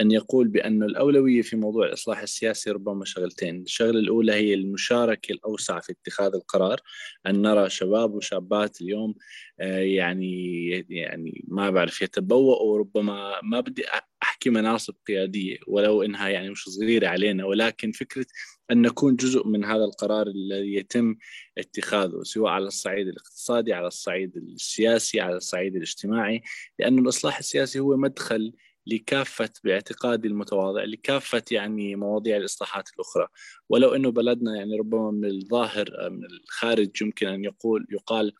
أن 0.00 0.10
يقول 0.10 0.48
بأنه 0.48 0.86
الأولوية 0.86 1.42
في 1.42 1.56
موضوع 1.56 1.86
الإصلاح 1.86 2.20
السياسي 2.20 2.70
ربما 2.70 3.04
شغلتين، 3.04 3.62
الشغلة 3.62 3.98
الأولى 3.98 4.32
هي 4.32 4.54
المشاركة 4.54 5.32
الأوسع 5.32 5.80
في 5.80 5.92
اتخاذ 5.92 6.34
القرار، 6.34 6.80
أن 7.26 7.42
نرى 7.42 7.70
شباب 7.70 8.14
وشابات 8.14 8.80
اليوم 8.80 9.14
آه، 9.60 9.78
يعني 9.78 10.68
يعني 10.90 11.44
ما 11.48 11.70
بعرف 11.70 12.02
يتبوأوا 12.02 12.78
ربما 12.78 13.40
ما 13.42 13.60
بدي 13.60 13.84
احكي 14.38 14.50
مناصب 14.50 14.94
قيادية 15.06 15.58
ولو 15.66 16.02
إنها 16.02 16.28
يعني 16.28 16.50
مش 16.50 16.64
صغيرة 16.64 17.08
علينا 17.08 17.44
ولكن 17.44 17.92
فكرة 17.92 18.26
أن 18.70 18.82
نكون 18.82 19.16
جزء 19.16 19.46
من 19.46 19.64
هذا 19.64 19.84
القرار 19.84 20.26
الذي 20.26 20.74
يتم 20.74 21.16
اتخاذه 21.58 22.22
سواء 22.22 22.52
على 22.52 22.66
الصعيد 22.66 23.08
الاقتصادي 23.08 23.72
على 23.72 23.86
الصعيد 23.86 24.36
السياسي 24.36 25.20
على 25.20 25.36
الصعيد 25.36 25.76
الاجتماعي 25.76 26.42
لأن 26.78 26.98
الإصلاح 26.98 27.38
السياسي 27.38 27.80
هو 27.80 27.96
مدخل 27.96 28.52
لكافة 28.86 29.50
باعتقادي 29.64 30.28
المتواضع 30.28 30.84
لكافة 30.84 31.44
يعني 31.50 31.96
مواضيع 31.96 32.36
الإصلاحات 32.36 32.88
الأخرى. 32.94 33.28
ولو 33.68 33.94
أنه 33.94 34.10
بلدنا 34.10 34.56
يعني 34.56 34.78
ربما 34.78 35.10
من 35.10 35.24
الظاهر 35.24 36.10
من 36.10 36.24
الخارج 36.24 37.02
يمكن 37.02 37.26
أن 37.26 37.44
يقول 37.44 37.86
يقال 37.90 38.32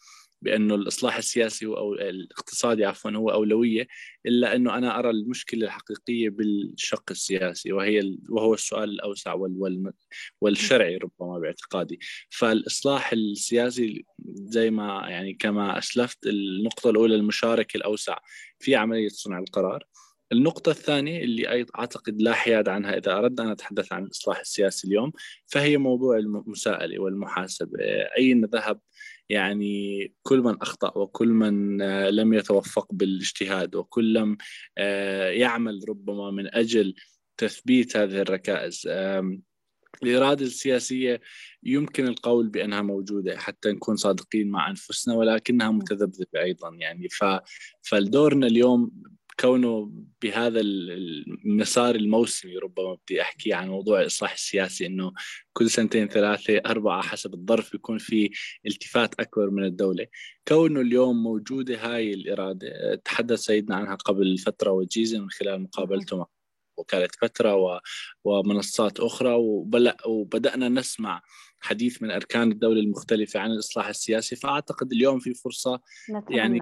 بأنه 0.42 0.74
الإصلاح 0.74 1.16
السياسي 1.16 1.66
أو 1.66 1.94
الاقتصادي 1.94 2.84
عفوا 2.84 3.10
هو 3.10 3.30
أولوية 3.30 3.88
إلا 4.26 4.56
إنه 4.56 4.78
أنا 4.78 4.98
أرى 4.98 5.10
المشكلة 5.10 5.66
الحقيقية 5.66 6.30
بالشق 6.30 7.04
السياسي 7.10 7.72
وهي 7.72 8.16
وهو 8.28 8.54
السؤال 8.54 8.90
الأوسع 8.90 9.36
والشرعي 10.40 10.96
ربما 10.96 11.38
باعتقادي. 11.38 11.98
فالإصلاح 12.30 13.12
السياسي 13.12 14.04
زي 14.34 14.70
ما 14.70 15.06
يعني 15.08 15.34
كما 15.34 15.78
أسلفت 15.78 16.26
النقطة 16.26 16.90
الأولى 16.90 17.14
المشاركة 17.14 17.76
الأوسع 17.76 18.18
في 18.58 18.76
عملية 18.76 19.08
صنع 19.08 19.38
القرار. 19.38 19.84
النقطة 20.32 20.70
الثانية 20.70 21.24
اللي 21.24 21.66
أعتقد 21.78 22.22
لا 22.22 22.32
حياد 22.32 22.68
عنها 22.68 22.96
إذا 22.96 23.12
أردنا 23.12 23.46
أن 23.46 23.52
نتحدث 23.52 23.92
عن 23.92 24.04
الإصلاح 24.04 24.38
السياسي 24.38 24.88
اليوم 24.88 25.12
فهي 25.46 25.76
موضوع 25.76 26.18
المساءلة 26.18 26.98
والمحاسبة. 26.98 27.78
أين 28.18 28.44
ذهب 28.44 28.80
يعني 29.28 30.12
كل 30.22 30.40
من 30.40 30.56
أخطأ 30.62 30.98
وكل 30.98 31.28
من 31.28 31.82
آه، 31.82 32.10
لم 32.10 32.34
يتوفق 32.34 32.92
بالاجتهاد 32.92 33.74
وكل 33.74 34.14
لم 34.14 34.36
آه، 34.78 35.28
يعمل 35.28 35.80
ربما 35.88 36.30
من 36.30 36.54
أجل 36.54 36.94
تثبيت 37.36 37.96
هذه 37.96 38.20
الركائز. 38.20 38.88
الإرادة 40.02 40.44
السياسية 40.44 41.20
يمكن 41.62 42.06
القول 42.06 42.48
بأنها 42.48 42.82
موجودة 42.82 43.38
حتى 43.38 43.72
نكون 43.72 43.96
صادقين 43.96 44.50
مع 44.50 44.70
أنفسنا 44.70 45.14
ولكنها 45.14 45.70
متذبذبة 45.70 46.40
أيضا 46.40 46.74
يعني. 46.74 47.08
فالدورنا 47.82 48.46
اليوم 48.46 48.90
كونه 49.40 49.92
بهذا 50.22 50.60
المسار 50.60 51.94
الموسمي 51.94 52.56
ربما 52.56 52.94
بدي 52.94 53.22
أحكي 53.22 53.52
عن 53.52 53.68
موضوع 53.68 54.00
الاصلاح 54.00 54.32
السياسي 54.32 54.86
إنه 54.86 55.12
كل 55.52 55.70
سنتين 55.70 56.08
ثلاثة 56.08 56.58
أربعة 56.58 57.02
حسب 57.02 57.34
الظرف 57.34 57.74
يكون 57.74 57.98
في 57.98 58.30
التفات 58.66 59.20
أكبر 59.20 59.50
من 59.50 59.64
الدولة 59.64 60.06
كونه 60.48 60.80
اليوم 60.80 61.22
موجودة 61.22 61.76
هاي 61.76 62.14
الإرادة 62.14 62.94
تحدث 63.04 63.38
سيدنا 63.38 63.76
عنها 63.76 63.94
قبل 63.94 64.38
فترة 64.38 64.70
وجيزة 64.70 65.18
من 65.18 65.30
خلال 65.30 65.62
مقابلته 65.62 66.16
مع 66.16 66.26
وكالة 66.76 67.08
فترة 67.22 67.54
و... 67.54 67.80
ومنصات 68.24 69.00
أخرى 69.00 69.34
وبدأنا 70.06 70.68
نسمع 70.68 71.22
حديث 71.60 72.02
من 72.02 72.10
أركان 72.10 72.52
الدولة 72.52 72.80
المختلفة 72.80 73.40
عن 73.40 73.50
الإصلاح 73.50 73.88
السياسي 73.88 74.36
فأعتقد 74.36 74.92
اليوم 74.92 75.18
في 75.18 75.34
فرصة 75.34 75.80
نتمنى. 76.10 76.36
يعني 76.38 76.60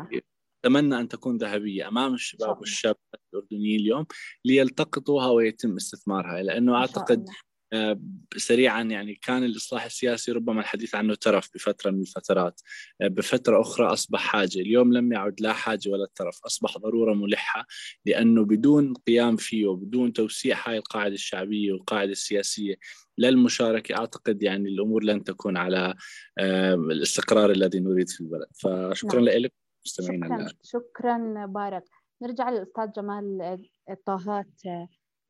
أتمنى 0.66 1.00
أن 1.00 1.08
تكون 1.08 1.36
ذهبية 1.36 1.88
أمام 1.88 2.14
الشباب 2.14 2.58
والشابات 2.60 3.20
الأردنيين 3.34 3.80
اليوم 3.80 4.06
ليلتقطوها 4.44 5.30
ويتم 5.30 5.76
استثمارها 5.76 6.42
لأنه 6.42 6.74
أعتقد 6.74 7.28
آه، 7.72 8.00
سريعا 8.36 8.82
يعني 8.82 9.14
كان 9.14 9.44
الإصلاح 9.44 9.84
السياسي 9.84 10.32
ربما 10.32 10.60
الحديث 10.60 10.94
عنه 10.94 11.14
ترف 11.14 11.50
بفترة 11.54 11.90
من 11.90 12.00
الفترات. 12.00 12.60
آه، 13.00 13.08
بفترة 13.08 13.60
أخرى 13.60 13.86
أصبح 13.86 14.20
حاجة. 14.20 14.58
اليوم 14.58 14.92
لم 14.92 15.12
يعد 15.12 15.40
لا 15.40 15.52
حاجة 15.52 15.90
ولا 15.90 16.08
ترف. 16.14 16.44
أصبح 16.44 16.78
ضرورة 16.78 17.14
ملحة 17.14 17.66
لأنه 18.06 18.44
بدون 18.44 18.94
قيام 18.94 19.36
فيه 19.36 19.66
وبدون 19.66 20.12
توسيع 20.12 20.68
هاي 20.68 20.76
القاعدة 20.76 21.14
الشعبية 21.14 21.72
والقاعدة 21.72 22.12
السياسية 22.12 22.74
للمشاركة 23.18 23.96
أعتقد 23.96 24.42
يعني 24.42 24.68
الأمور 24.68 25.04
لن 25.04 25.24
تكون 25.24 25.56
على 25.56 25.94
آه، 26.38 26.74
الاستقرار 26.74 27.50
الذي 27.50 27.80
نريد 27.80 28.08
في 28.08 28.20
البلد. 28.20 28.48
فشكرا 28.54 29.20
نعم. 29.20 29.38
لك. 29.38 29.65
مستمعينا 29.87 30.49
شكرا 30.49 30.53
شكرا 30.62 31.47
بارك. 31.47 31.84
نرجع 32.22 32.51
للأستاذ 32.51 32.93
جمال 32.93 33.59
الطاهات. 33.91 34.62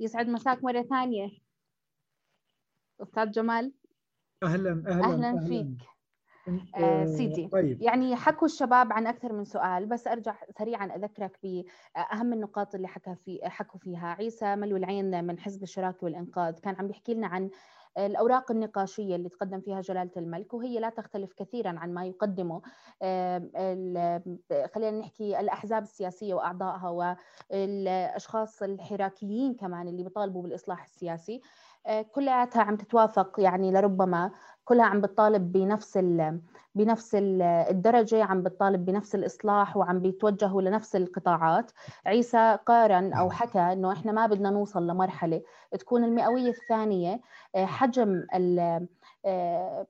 يسعد 0.01 0.29
مساك 0.29 0.65
مرة 0.65 0.83
ثانية. 0.83 1.31
أستاذ 3.03 3.31
جمال. 3.31 3.73
أهلا 4.43 4.71
أهلا 4.87 5.05
أهلا, 5.05 5.29
أهلاً. 5.29 5.41
فيك. 5.49 5.89
آه 6.77 7.05
سيدي. 7.07 7.49
طيب. 7.49 7.83
يعني 7.83 8.17
حكوا 8.17 8.47
الشباب 8.47 8.93
عن 8.93 9.07
أكثر 9.07 9.33
من 9.33 9.45
سؤال 9.45 9.87
بس 9.87 10.07
أرجع 10.07 10.37
سريعا 10.59 10.87
أذكرك 10.97 11.39
باهم 11.43 12.33
النقاط 12.33 12.75
اللي 12.75 12.89
حكى 12.89 13.15
في 13.25 13.41
حكوا 13.45 13.81
فيها. 13.81 14.07
عيسى 14.07 14.57
ملو 14.57 14.77
العين 14.77 15.25
من 15.25 15.39
حزب 15.39 15.63
الشراكة 15.63 16.05
والإنقاذ 16.05 16.59
كان 16.61 16.75
عم 16.75 16.87
بيحكي 16.87 17.15
لنا 17.15 17.27
عن 17.27 17.51
الأوراق 17.99 18.51
النقاشية 18.51 19.17
اللي 19.17 19.29
تقدم 19.29 19.61
فيها 19.61 19.81
جلالة 19.81 20.11
الملك 20.17 20.55
وهي 20.55 20.79
لا 20.81 20.89
تختلف 20.91 21.33
كثيرا 21.33 21.79
عن 21.79 21.95
ما 21.95 22.05
يقدمه 22.07 22.63
خلينا 24.75 24.99
نحكي 25.01 25.41
الأحزاب 25.41 25.83
السياسية 25.83 26.35
وأعضائها 26.35 26.89
والأشخاص 27.51 28.63
الحراكيين 28.63 29.55
كمان 29.55 29.89
اللي 29.89 30.03
بيطالبوا 30.03 30.43
بالإصلاح 30.43 30.85
السياسي. 30.85 31.41
آه، 31.87 32.03
كلها 32.03 32.49
عم 32.57 32.76
تتوافق 32.76 33.41
يعني 33.41 33.72
لربما 33.72 34.30
كلها 34.64 34.84
عم 34.87 35.01
بتطالب 35.01 35.53
بنفس 35.53 35.99
بنفس 36.74 37.16
الدرجة 37.20 38.24
عم 38.24 38.43
بتطالب 38.43 38.84
بنفس 38.84 39.14
الإصلاح 39.14 39.76
وعم 39.76 40.01
بيتوجهوا 40.01 40.62
لنفس 40.62 40.97
القطاعات. 40.97 41.70
عيسى 42.07 42.59
قارن 42.66 43.12
أو 43.12 43.30
حكى 43.30 43.59
أنه 43.59 43.93
إحنا 43.93 44.12
ما 44.12 44.26
بدنا 44.26 44.51
نوصل 44.51 44.87
لمرحلة 44.87 45.43
تكون 45.80 46.05
المئوية 46.05 46.49
الثانية 46.51 47.20
آه، 47.55 47.64
حجم 47.66 48.26
آه، 49.26 49.87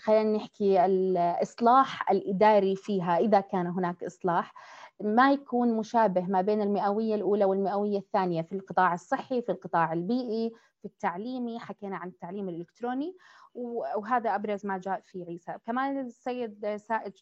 خلينا 0.00 0.36
نحكي 0.36 0.84
الإصلاح 0.84 2.10
الإداري 2.10 2.76
فيها 2.76 3.16
إذا 3.18 3.40
كان 3.40 3.66
هناك 3.66 4.04
إصلاح. 4.04 4.54
ما 5.00 5.32
يكون 5.32 5.76
مشابه 5.76 6.26
ما 6.26 6.40
بين 6.40 6.62
المئوية 6.62 7.14
الأولى 7.14 7.44
والمئوية 7.44 7.98
الثانية 7.98 8.42
في 8.42 8.52
القطاع 8.52 8.94
الصحي 8.94 9.42
في 9.42 9.52
القطاع 9.52 9.92
البيئي 9.92 10.52
في 10.78 10.84
التعليمي. 10.84 11.58
حكينا 11.58 11.96
عن 11.96 12.08
التعليم 12.08 12.48
الإلكتروني 12.48 13.16
وهذا 13.54 14.34
أبرز 14.34 14.66
ما 14.66 14.78
جاء 14.78 15.00
في 15.00 15.24
عيسى. 15.24 15.54
كمان 15.66 15.98
السيد 16.00 16.76
سائد 16.76 17.12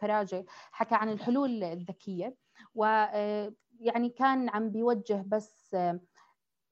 كراجي 0.00 0.44
حكى 0.72 0.94
عن 0.94 1.08
الحلول 1.08 1.64
الذكية 1.64 2.34
ويعني 2.74 4.08
كان 4.16 4.48
عم 4.48 4.70
بيوجه 4.70 5.24
بس 5.26 5.76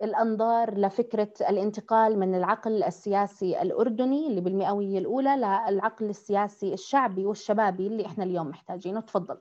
الأنظار 0.02 0.78
لفكرة 0.78 1.32
الانتقال 1.40 2.18
من 2.18 2.34
العقل 2.34 2.82
السياسي 2.82 3.62
الأردني 3.62 4.26
اللي 4.26 4.40
بالمئوية 4.40 4.98
الأولى 4.98 5.36
للعقل 5.36 6.08
السياسي 6.08 6.74
الشعبي 6.74 7.26
والشبابي 7.26 7.86
اللي 7.86 8.06
إحنا 8.06 8.24
اليوم 8.24 8.48
محتاجينه. 8.48 9.00
تفضل. 9.00 9.38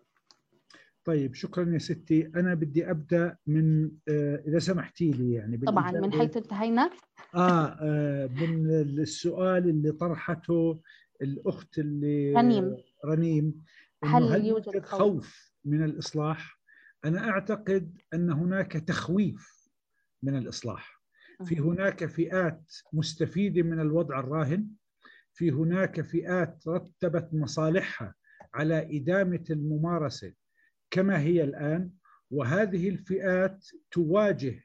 طيب 1.08 1.34
شكرا 1.34 1.74
يا 1.74 1.78
ستي. 1.78 2.28
أنا 2.36 2.54
بدي 2.54 2.92
أبدأ 2.92 3.38
من 3.48 3.92
آه، 4.10 4.44
إذا 4.48 4.60
سمحتي 4.60 5.12
لي 5.12 5.34
يعني. 5.34 5.58
طبعا 5.58 5.92
من 5.92 6.12
حيث 6.14 6.38
انتهينا. 6.38 6.90
آه, 7.36 7.78
آه 7.82 8.28
من 8.28 8.72
السؤال 8.72 9.70
اللي 9.70 9.92
طرحته 9.92 10.82
الأخت 11.22 11.80
اللي 11.80 12.34
رنيم. 12.34 12.78
رنيم 13.06 13.64
هل, 14.04 14.24
هل 14.24 14.46
يوجد 14.46 14.86
خوف؟ 14.86 15.54
من 15.66 15.84
الإصلاح؟ 15.84 16.60
أنا 17.06 17.30
أعتقد 17.30 17.98
أن 18.14 18.32
هناك 18.32 18.72
تخويف 18.72 19.70
من 20.24 20.38
الإصلاح. 20.38 21.02
في 21.46 21.60
هناك 21.60 22.06
فئات 22.06 22.74
مستفيدة 22.94 23.62
من 23.62 23.80
الوضع 23.80 24.20
الراهن. 24.20 24.68
في 25.34 25.52
هناك 25.52 26.02
فئات 26.02 26.68
رتبت 26.68 27.30
مصالحها 27.34 28.16
على 28.54 28.98
إدامة 28.98 29.44
الممارسة. 29.50 30.34
كما 30.92 31.20
هي 31.20 31.44
الآن 31.44 31.92
وهذه 32.32 32.90
الفئات 32.90 33.66
تواجه 33.92 34.64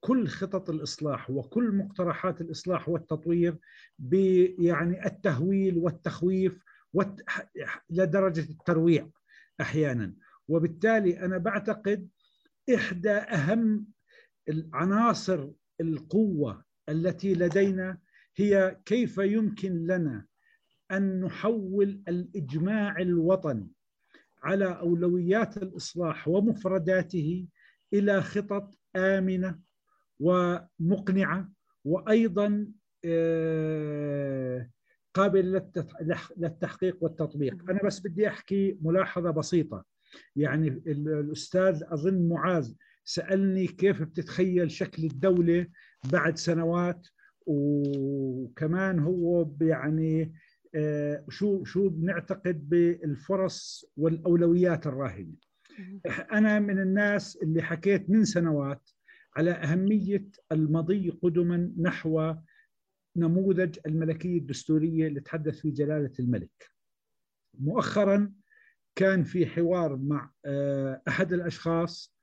كل 0.00 0.26
خطط 0.28 0.70
الإصلاح 0.70 1.30
وكل 1.30 1.72
مقترحات 1.72 2.40
الإصلاح 2.40 2.88
والتطوير 2.88 3.58
يعني 4.58 5.06
التهويل 5.06 5.78
والتخويف 5.78 6.64
والت... 6.92 7.24
لدرجة 7.90 8.50
الترويع 8.50 9.10
أحيانا. 9.60 10.14
وبالتالي 10.48 11.20
أنا 11.24 11.38
بعتقد 11.38 12.08
إحدى 12.74 13.10
أهم 13.10 13.86
العناصر 14.48 15.50
القوة 15.80 16.64
التي 16.88 17.34
لدينا 17.34 17.98
هي 18.36 18.80
كيف 18.84 19.18
يمكن 19.18 19.86
لنا 19.86 20.26
أن 20.90 21.20
نحول 21.20 22.02
الإجماع 22.08 22.98
الوطني 23.00 23.70
على 24.42 24.64
أولويات 24.64 25.56
الإصلاح 25.56 26.28
ومفرداته 26.28 27.46
إلى 27.92 28.20
خطط 28.22 28.78
آمنة 28.96 29.58
ومقنعة 30.20 31.52
وأيضا 31.84 32.66
آه، 33.04 34.70
قابل 35.14 35.62
للتحقيق 36.36 36.96
والتطبيق. 37.00 37.70
أنا 37.70 37.80
بس 37.84 38.00
بدي 38.00 38.28
أحكي 38.28 38.78
ملاحظة 38.82 39.30
بسيطة. 39.30 39.84
يعني 40.36 40.68
الأستاذ 40.86 41.82
أظن 41.86 42.28
معاذ 42.28 42.72
سألني 43.04 43.66
كيف 43.66 44.02
بتتخيل 44.02 44.70
شكل 44.70 45.04
الدولة 45.04 45.66
بعد 46.12 46.38
سنوات 46.38 47.06
وكمان 47.46 48.98
هو 48.98 49.50
يعني 49.60 50.32
شو 51.28 51.64
شو 51.64 51.88
بنعتقد 51.88 52.68
بالفرص 52.68 53.84
والأولويات 53.96 54.86
الراهنة. 54.86 55.34
أنا 56.32 56.58
من 56.58 56.78
الناس 56.78 57.36
اللي 57.36 57.62
حكيت 57.62 58.10
من 58.10 58.24
سنوات 58.24 58.90
على 59.36 59.50
أهمية 59.50 60.28
المضي 60.52 61.10
قدما 61.10 61.72
نحو 61.78 62.34
نموذج 63.16 63.78
الملكية 63.86 64.38
الدستورية 64.38 65.06
اللي 65.06 65.20
تحدث 65.20 65.60
فيه 65.60 65.74
جلالة 65.74 66.12
الملك. 66.20 66.70
مؤخرا 67.58 68.32
كان 68.96 69.24
في 69.24 69.46
حوار 69.46 69.96
مع 69.96 70.30
آه، 70.44 71.02
أحد 71.08 71.32
الأشخاص 71.32 72.16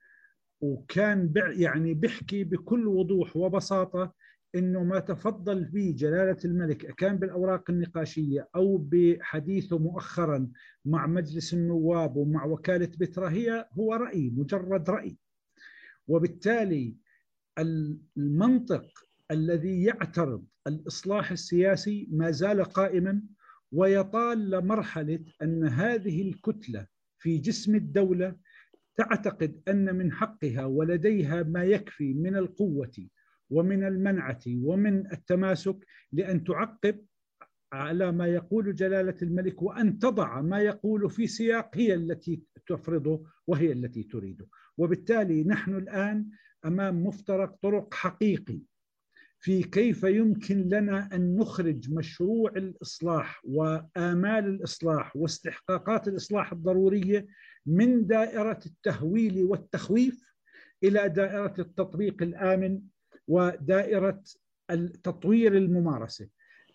وكان 0.60 1.32
يعني 1.36 1.94
بيحكي 1.94 2.44
بكل 2.44 2.86
وضوح 2.86 3.36
وبساطة 3.36 4.14
إنه 4.54 4.84
ما 4.84 4.98
تفضل 4.98 5.64
به 5.64 5.94
جلالة 5.96 6.36
الملك 6.44 6.94
كان 6.94 7.16
بالأوراق 7.16 7.70
النقاشية 7.70 8.48
أو 8.56 8.76
بحديثه 8.76 9.78
مؤخرا 9.78 10.50
مع 10.84 11.06
مجلس 11.06 11.54
النواب 11.54 12.16
ومع 12.16 12.44
وكالة 12.44 12.90
بترا 12.98 13.30
هي 13.30 13.68
هو 13.72 13.94
رأي 13.94 14.30
مجرد 14.30 14.90
رأي. 14.90 15.16
وبالتالي 16.08 16.96
المنطق 18.16 18.86
الذي 19.30 19.82
يعترض 19.82 20.44
الإصلاح 20.66 21.30
السياسي 21.30 22.08
ما 22.10 22.30
زال 22.30 22.64
قائما 22.64 23.22
ويطال 23.72 24.50
لمرحلة 24.50 25.24
أن 25.42 25.64
هذه 25.64 26.28
الكتلة 26.28 26.86
في 27.18 27.38
جسم 27.38 27.74
الدولة 27.74 28.36
تعتقد 28.96 29.62
أن 29.68 29.94
من 29.94 30.12
حقها 30.12 30.64
ولديها 30.64 31.42
ما 31.42 31.64
يكفي 31.64 32.14
من 32.14 32.36
القوة 32.36 33.08
ومن 33.50 33.84
المنعة 33.84 34.40
ومن 34.46 35.12
التماسك 35.12 35.86
لأن 36.12 36.44
تعقب 36.44 37.04
على 37.72 38.12
ما 38.12 38.26
يقول 38.26 38.74
جلالة 38.74 39.16
الملك 39.22 39.62
وأن 39.62 39.98
تضع 39.98 40.40
ما 40.40 40.60
يقول 40.60 41.10
في 41.10 41.26
سياق 41.26 41.76
هي 41.76 41.94
التي 41.94 42.42
تفرضه 42.66 43.24
وهي 43.46 43.72
التي 43.72 44.02
تريده. 44.02 44.46
وبالتالي 44.78 45.44
نحن 45.44 45.74
الآن 45.74 46.26
أمام 46.64 47.06
مفترق 47.06 47.56
طرق 47.62 47.94
حقيقي 47.94 48.60
في 49.40 49.62
كيف 49.62 50.02
يمكن 50.04 50.68
لنا 50.68 51.08
أن 51.14 51.36
نخرج 51.36 51.90
مشروع 51.94 52.50
الإصلاح 52.56 53.40
وآمال 53.44 54.46
الإصلاح 54.46 55.16
واستحقاقات 55.16 56.08
الإصلاح 56.08 56.52
الضرورية 56.52 57.26
من 57.66 58.06
دائرة 58.06 58.58
التهويل 58.66 59.44
والتخويف 59.44 60.24
إلى 60.84 61.08
دائرة 61.08 61.54
التطبيق 61.58 62.22
الآمن 62.22 62.80
ودائرة 63.28 64.22
تطوير 65.02 65.56
الممارسة. 65.56 66.28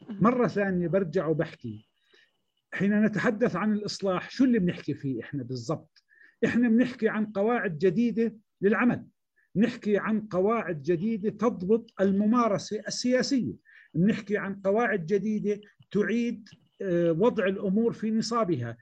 مرة 0.09 0.47
ثانية 0.47 0.87
برجع 0.87 1.27
وبحكي. 1.27 1.89
حين 2.73 3.03
نتحدث 3.05 3.55
عن 3.55 3.73
الإصلاح 3.73 4.29
شو 4.29 4.43
اللي 4.43 4.59
بنحكي 4.59 4.93
فيه 4.93 5.21
إحنا 5.21 5.43
بالضبط؟ 5.43 6.03
إحنا 6.45 6.69
بنحكي 6.69 7.09
عن 7.09 7.25
قواعد 7.25 7.77
جديدة 7.77 8.35
للعمل. 8.61 9.05
نحكي 9.55 9.97
عن 9.97 10.21
قواعد 10.21 10.81
جديدة 10.81 11.29
تضبط 11.29 11.93
الممارسة 12.01 12.79
السياسية. 12.87 13.53
نحكي 13.95 14.37
عن 14.37 14.55
قواعد 14.55 15.05
جديدة 15.05 15.61
تعيد 15.91 16.49
آه، 16.81 17.11
وضع 17.11 17.45
الأمور 17.45 17.93
في 17.93 18.11
نصابها. 18.11 18.77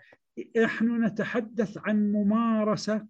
نحن 0.57 1.05
نتحدث 1.05 1.77
عن 1.77 2.11
ممارسة 2.11 3.07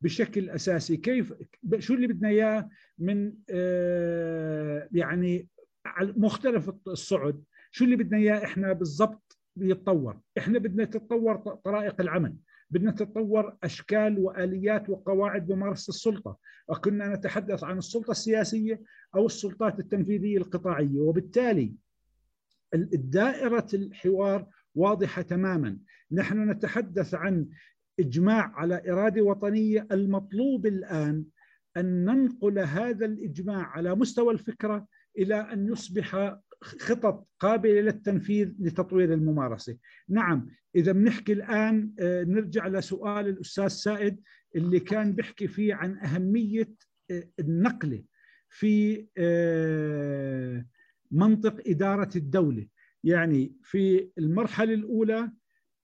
بشكل 0.00 0.50
أساسي. 0.50 0.96
كيف 0.96 1.34
شو 1.78 1.94
اللي 1.94 2.06
بدنا 2.06 2.28
إياه 2.28 2.68
من 2.98 3.32
آه، 3.50 4.88
يعني 4.92 5.48
مختلف 6.00 6.70
الصعد 6.88 7.42
شو 7.70 7.84
اللي 7.84 7.96
بدنا 7.96 8.18
إياه 8.18 8.44
إحنا 8.44 8.72
بالضبط 8.72 9.38
يتطور؟ 9.56 10.20
إحنا 10.38 10.58
بدنا 10.58 10.84
تتطور 10.84 11.36
طرائق 11.36 12.00
العمل 12.00 12.36
بدنا 12.70 12.90
تتطور 12.90 13.56
أشكال 13.62 14.18
وآليات 14.18 14.90
وقواعد 14.90 15.52
ممارسه 15.52 15.90
السلطة. 15.90 16.36
وكنا 16.68 17.14
نتحدث 17.14 17.64
عن 17.64 17.78
السلطة 17.78 18.10
السياسية 18.10 18.82
أو 19.14 19.26
السلطات 19.26 19.80
التنفيذية 19.80 20.38
القطاعية 20.38 21.00
وبالتالي 21.00 21.74
دائره 22.92 23.66
الحوار 23.74 24.46
واضحة 24.74 25.22
تماما. 25.22 25.78
نحن 26.12 26.50
نتحدث 26.50 27.14
عن 27.14 27.48
إجماع 28.00 28.52
على 28.54 28.82
إرادة 28.92 29.22
وطنية 29.22 29.86
المطلوب 29.92 30.66
الآن 30.66 31.24
أن 31.76 32.04
ننقل 32.04 32.58
هذا 32.58 33.06
الإجماع 33.06 33.66
على 33.66 33.94
مستوى 33.94 34.32
الفكرة 34.32 34.86
إلى 35.18 35.34
أن 35.34 35.66
يصبح 35.72 36.38
خطط 36.62 37.28
قابلة 37.40 37.80
للتنفيذ 37.80 38.52
لتطوير 38.58 39.14
الممارسة. 39.14 39.76
نعم 40.08 40.48
إذا 40.76 40.92
بنحكي 40.92 41.32
الآن 41.32 41.92
آه، 42.00 42.24
نرجع 42.24 42.66
لسؤال 42.66 43.28
الأستاذ 43.28 43.68
سائد 43.68 44.20
اللي 44.56 44.80
كان 44.80 45.12
بيحكي 45.12 45.48
فيه 45.48 45.74
عن 45.74 45.98
أهمية 45.98 46.72
آه، 47.10 47.28
النقله 47.40 48.04
في 48.48 49.06
آه، 49.18 50.66
منطق 51.10 51.62
إدارة 51.66 52.10
الدولة. 52.16 52.66
يعني 53.04 53.54
في 53.62 54.10
المرحلة 54.18 54.74
الأولى 54.74 55.32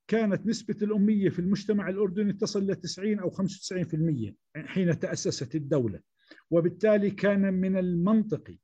كانت 0.09 0.47
نسبة 0.47 0.77
الأمية 0.83 1.29
في 1.29 1.39
المجتمع 1.39 1.89
الأردني 1.89 2.33
تصل 2.33 2.67
ل 2.67 2.75
90 2.77 3.19
أو 3.19 3.31
95% 3.31 4.35
حين 4.57 4.99
تأسست 4.99 5.55
الدولة. 5.55 6.01
وبالتالي 6.51 7.11
كان 7.11 7.55
من 7.55 7.77
المنطقي 7.77 8.59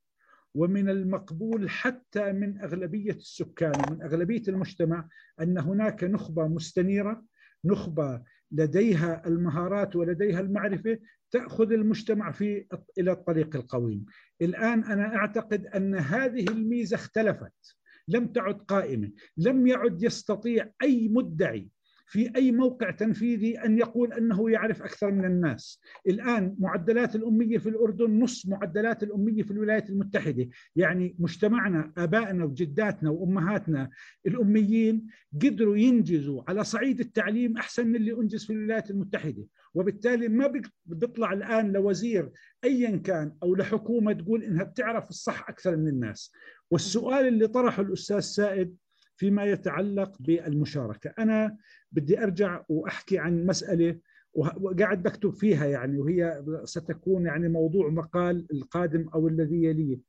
ومن 0.55 0.89
المقبول 0.89 1.69
حتى 1.69 2.31
من 2.31 2.61
أغلبية 2.61 3.11
السكان 3.11 3.71
ومن 3.89 4.01
أغلبية 4.01 4.43
المجتمع 4.47 5.07
أن 5.41 5.57
هناك 5.57 6.03
نخبة 6.03 6.47
مستنيرة 6.47 7.23
نخبة 7.65 8.23
لديها 8.51 9.27
المهارات 9.27 9.95
ولديها 9.95 10.39
المعرفة 10.39 10.99
تأخذ 11.31 11.71
المجتمع 11.71 12.31
في 12.31 12.65
إلى 12.97 13.11
الطريق 13.11 13.55
القويم. 13.55 14.05
الآن 14.41 14.83
أنا 14.83 15.15
أعتقد 15.15 15.65
أن 15.65 15.95
هذه 15.95 16.45
الميزة 16.49 16.95
اختلفت. 16.95 17.77
لم 18.07 18.27
تعد 18.27 18.55
قائمة 18.55 19.11
لم 19.37 19.67
يعد 19.67 20.03
يستطيع 20.03 20.69
أي 20.83 21.09
مدعي 21.09 21.69
في 22.05 22.35
أي 22.35 22.51
موقع 22.51 22.91
تنفيذي 22.91 23.59
أن 23.59 23.77
يقول 23.77 24.13
أنه 24.13 24.49
يعرف 24.49 24.81
أكثر 24.81 25.11
من 25.11 25.25
الناس. 25.25 25.81
الآن 26.07 26.55
معدلات 26.59 27.15
الأمية 27.15 27.57
في 27.57 27.69
الأردن 27.69 28.19
نص 28.19 28.47
معدلات 28.47 29.03
الأمية 29.03 29.43
في 29.43 29.51
الولايات 29.51 29.89
المتحدة. 29.89 30.49
يعني 30.75 31.15
مجتمعنا 31.19 31.91
آبائنا 31.97 32.45
وجداتنا 32.45 33.09
وأمهاتنا 33.09 33.89
الأميين 34.27 35.07
قدروا 35.41 35.77
ينجزوا 35.77 36.43
على 36.47 36.63
صعيد 36.63 36.99
التعليم 36.99 37.57
أحسن 37.57 37.87
من 37.87 37.95
اللي 37.95 38.11
أنجز 38.11 38.45
في 38.45 38.53
الولايات 38.53 38.91
المتحدة. 38.91 39.47
وبالتالي 39.73 40.27
ما 40.27 40.53
بيطلع 40.85 41.33
الآن 41.33 41.71
لوزير 41.71 42.31
أيا 42.63 42.97
كان 42.97 43.37
أو 43.43 43.55
لحكومة 43.55 44.13
تقول 44.13 44.43
إنها 44.43 44.63
بتعرف 44.63 45.09
الصح 45.09 45.49
أكثر 45.49 45.75
من 45.75 45.87
الناس. 45.87 46.31
والسؤال 46.71 47.27
اللي 47.27 47.47
طرحه 47.47 47.81
الأستاذ 47.81 48.19
سائد 48.19 48.77
فيما 49.15 49.45
يتعلق 49.45 50.17
بالمشاركة. 50.19 51.13
أنا 51.19 51.57
بدي 51.91 52.23
أرجع 52.23 52.63
وأحكي 52.69 53.19
عن 53.19 53.45
مسألة 53.45 53.99
وقاعد 54.33 55.03
بكتب 55.03 55.33
فيها 55.33 55.65
يعني 55.65 55.99
وهي 55.99 56.43
ستكون 56.63 57.25
يعني 57.25 57.49
موضوع 57.49 57.89
مقال 57.89 58.47
القادم 58.53 59.09
أو 59.09 59.27
الذي 59.27 59.63
يليه. 59.63 59.99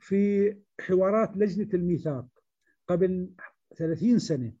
في 0.00 0.56
حوارات 0.80 1.36
لجنة 1.36 1.68
الميثاق 1.74 2.26
قبل 2.88 3.30
30 3.76 4.18
سنة 4.18 4.52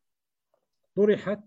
طرحت 0.96 1.44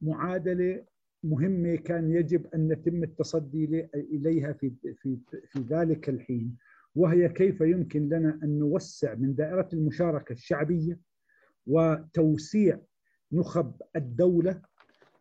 معادلة 0.00 0.84
مهمة 1.24 1.76
كان 1.76 2.10
يجب 2.10 2.46
أن 2.54 2.70
يتم 2.70 3.02
التصدي 3.02 3.88
إليها 3.94 4.52
في, 4.52 4.72
في, 5.02 5.18
في 5.46 5.60
ذلك 5.70 6.08
الحين 6.08 6.56
وهي 6.94 7.28
كيف 7.28 7.60
يمكن 7.60 8.08
لنا 8.08 8.38
أن 8.42 8.58
نوسع 8.58 9.14
من 9.14 9.34
دائرة 9.34 9.68
المشاركة 9.72 10.32
الشعبية 10.32 10.98
وتوسيع 11.66 12.80
نخب 13.32 13.72
الدولة 13.96 14.62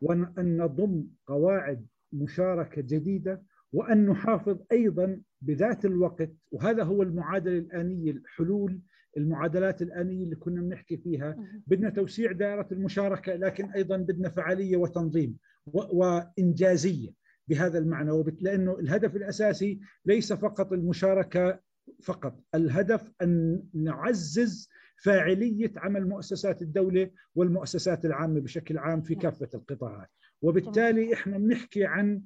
وأن 0.01 0.57
نضم 0.57 1.03
قواعد 1.27 1.85
مشاركة 2.13 2.81
جديدة 2.81 3.43
وأن 3.73 4.05
نحافظ 4.05 4.57
أيضا 4.71 5.21
بذات 5.41 5.85
الوقت 5.85 6.31
وهذا 6.51 6.83
هو 6.83 7.03
المعادلة 7.03 7.57
الآنية 7.57 8.11
الحلول 8.11 8.79
المعادلات 9.17 9.81
الآنية 9.81 10.23
اللي 10.23 10.35
كنا 10.35 10.61
بنحكي 10.61 10.97
فيها. 10.97 11.35
بدنا 11.67 11.89
توسيع 11.89 12.31
دائرة 12.31 12.67
المشاركة 12.71 13.35
لكن 13.35 13.65
أيضا 13.65 13.97
بدنا 13.97 14.29
فعالية 14.29 14.77
وتنظيم. 14.77 15.37
وإنجازية 15.65 17.09
بهذا 17.47 17.77
المعنى. 17.79 18.23
لأنه 18.41 18.79
الهدف 18.79 19.15
الأساسي 19.15 19.79
ليس 20.05 20.33
فقط 20.33 20.73
المشاركة 20.73 21.59
فقط 22.03 22.43
الهدف 22.55 23.11
أن 23.21 23.63
نعزز 23.73 24.69
فاعلية 25.03 25.71
عمل 25.77 26.07
مؤسسات 26.07 26.61
الدولة 26.61 27.11
والمؤسسات 27.35 28.05
العامة 28.05 28.39
بشكل 28.39 28.77
عام 28.77 29.01
في 29.01 29.15
كافة 29.15 29.49
القطاعات. 29.53 30.09
وبالتالي 30.41 31.13
إحنا 31.13 31.37
بنحكي 31.37 31.85
عن 31.85 32.21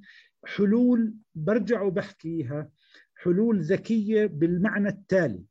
حلول 0.45 1.13
برجع 1.35 1.81
وبحكيها 1.81 2.69
حلول 3.15 3.61
ذكية 3.61 4.25
بالمعنى 4.25 4.89
التالي 4.89 5.43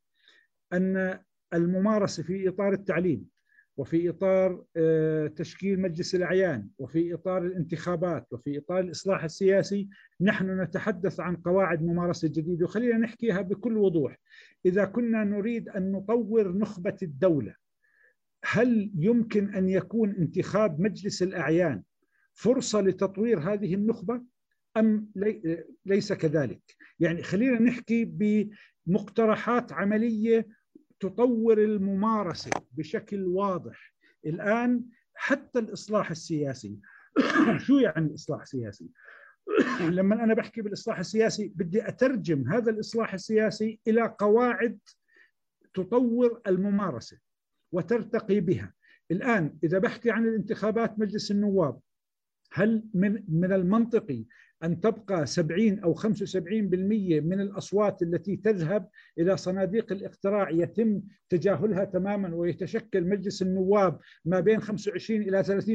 أن 0.73 1.19
الممارسة 1.55 2.23
في 2.23 2.49
إطار 2.49 2.73
التعليم 2.73 3.32
وفي 3.77 4.11
إطار 4.11 4.65
آه، 4.77 5.27
تشكيل 5.27 5.81
مجلس 5.81 6.15
الأعيان 6.15 6.69
وفي 6.79 7.15
إطار 7.15 7.47
الانتخابات 7.47 8.33
وفي 8.33 8.59
إطار 8.59 8.81
الإصلاح 8.81 9.25
السياسي 9.25 9.89
نحن 10.21 10.61
نتحدث 10.61 11.21
عن 11.21 11.37
قواعد 11.37 11.83
ممارسة 11.83 12.29
جديدة 12.29 12.65
وخلينا 12.65 12.99
نحكيها 12.99 13.41
بكل 13.41 13.77
وضوح. 13.77 14.19
إذا 14.67 14.85
كنا 14.85 15.25
نريد 15.25 15.69
أن 15.69 15.93
نطور 15.93 16.59
نخبة 16.59 16.97
الدولة 17.03 17.55
هل 18.45 18.93
يمكن 18.95 19.55
أن 19.55 19.69
يكون 19.69 20.11
انتخاب 20.11 20.81
مجلس 20.81 21.23
الأعيان 21.23 21.83
فرصة 22.35 22.81
لتطوير 22.81 23.39
هذه 23.39 23.75
النخبة؟ 23.75 24.23
أم 24.77 25.09
ليس 25.87 26.13
كذلك؟ 26.13 26.63
يعني 27.01 27.23
خلينا 27.23 27.61
نحكي 27.63 28.05
بمقترحات 28.87 29.73
عملية 29.73 30.47
تطور 31.03 31.59
الممارسة 31.59 32.51
بشكل 32.73 33.27
واضح 33.27 33.95
الآن 34.27 34.85
حتى 35.15 35.59
الإصلاح 35.59 36.11
السياسي 36.11 36.79
شو 37.67 37.79
يعني 37.79 38.07
الإصلاح 38.07 38.41
السياسي؟ 38.41 38.91
لما 39.99 40.25
أنا 40.25 40.35
بحكي 40.35 40.63
بالإصلاح 40.63 40.99
السياسي 40.99 41.53
بدي 41.57 41.89
أترجم 41.89 42.49
هذا 42.53 42.71
الإصلاح 42.71 43.15
السياسي 43.15 43.81
إلى 43.89 44.17
قواعد 44.19 44.79
تطور 45.75 46.41
الممارسة 46.47 47.19
وترتقي 47.73 48.41
بها. 48.41 48.73
الآن 49.11 49.59
إذا 49.65 49.79
بحكي 49.79 50.11
عن 50.11 50.29
الانتخابات 50.29 50.99
مجلس 50.99 51.31
النواب 51.31 51.81
هل 52.53 52.85
من 52.95 53.25
من 53.29 53.53
المنطقي 53.53 54.25
أن 54.65 54.81
تبقى 54.81 55.27
70 55.27 55.79
أو 55.79 55.95
75% 55.95 56.09
من 56.37 57.41
الأصوات 57.41 58.03
التي 58.03 58.37
تذهب 58.37 58.89
إلى 59.19 59.37
صناديق 59.37 59.93
الاقتراع 59.93 60.51
يتم 60.51 61.03
تجاهلها 61.29 61.85
تماما 61.85 62.35
ويتشكل 62.35 63.05
مجلس 63.05 63.43
النواب 63.43 63.99
ما 64.25 64.41
بين 64.41 64.61
25 64.61 65.23
إلى 65.23 65.45
30% 65.45 65.67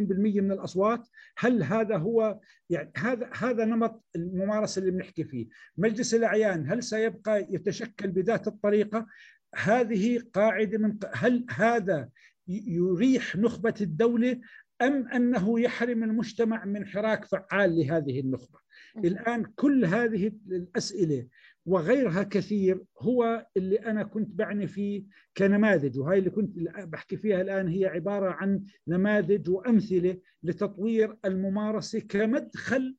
من 0.41 0.51
الأصوات. 0.51 1.07
هل 1.37 1.63
هذا 1.63 1.97
هو 1.97 2.39
يعني 2.69 2.91
هذا 2.97 3.29
هذا 3.33 3.65
نمط 3.65 4.03
الممارسة 4.15 4.79
اللي 4.79 4.91
بنحكي 4.91 5.23
فيه. 5.23 5.47
مجلس 5.77 6.13
الأعيان 6.13 6.71
هل 6.71 6.83
سيبقى 6.83 7.47
يتشكل 7.49 8.07
بذات 8.07 8.47
الطريقة؟ 8.47 9.07
هذه 9.55 10.21
قاعدة 10.33 10.77
من 10.77 10.97
هل 11.13 11.45
هذا 11.49 12.09
يريح 12.47 13.35
نخبة 13.35 13.73
الدولة 13.81 14.39
أم 14.81 15.07
أنه 15.07 15.59
يحرم 15.59 16.03
المجتمع 16.03 16.65
من 16.65 16.85
حراك 16.85 17.25
فعال 17.25 17.79
لهذه 17.79 18.19
النخبة؟ 18.19 18.66
الآن 19.05 19.43
كل 19.55 19.85
هذه 19.85 20.31
الأسئلة 20.51 21.27
وغيرها 21.65 22.23
كثير 22.23 22.83
هو 22.99 23.47
اللي 23.57 23.75
أنا 23.75 24.03
كنت 24.03 24.29
بعني 24.35 24.67
فيه 24.67 25.03
كنماذج 25.37 25.99
وهي 25.99 26.19
اللي 26.19 26.29
كنت 26.29 26.57
بحكي 26.83 27.17
فيها 27.17 27.41
الآن 27.41 27.67
هي 27.67 27.85
عبارة 27.85 28.29
عن 28.29 28.63
نماذج 28.87 29.49
وأمثلة 29.49 30.17
لتطوير 30.43 31.17
الممارسة 31.25 31.99
كمدخل 31.99 32.95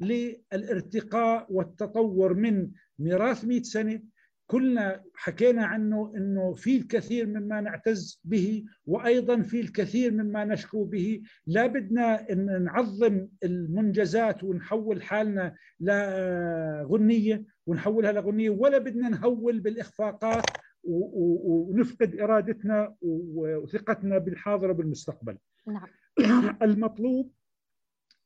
للارتقاء 0.00 1.46
والتطور 1.50 2.34
من 2.34 2.70
ميراث 2.98 3.44
100 3.44 3.62
سنة 3.62 4.02
كلنا 4.46 5.04
حكينا 5.14 5.66
عنه 5.66 6.12
إنه 6.16 6.54
في 6.54 6.76
الكثير 6.76 7.26
مما 7.26 7.60
نعتز 7.60 8.20
به 8.24 8.64
وأيضا 8.86 9.42
في 9.42 9.60
الكثير 9.60 10.12
مما 10.12 10.44
نشكو 10.44 10.84
به. 10.84 11.22
لا 11.46 11.66
بدنا 11.66 12.30
إن 12.32 12.64
نعظم 12.64 13.28
المنجزات 13.44 14.44
ونحول 14.44 15.02
حالنا 15.02 15.54
لغنية 15.80 17.44
ونحولها 17.66 18.12
لغنية 18.12 18.50
ولا 18.50 18.78
بدنا 18.78 19.08
نهول 19.08 19.60
بالإخفاقات 19.60 20.44
ونفقد 20.84 22.20
إرادتنا 22.20 22.96
وثقتنا 23.02 24.18
بالحاضر 24.18 24.70
وبالمستقبل. 24.70 25.38
نعم. 25.66 25.88
المطلوب 26.62 27.32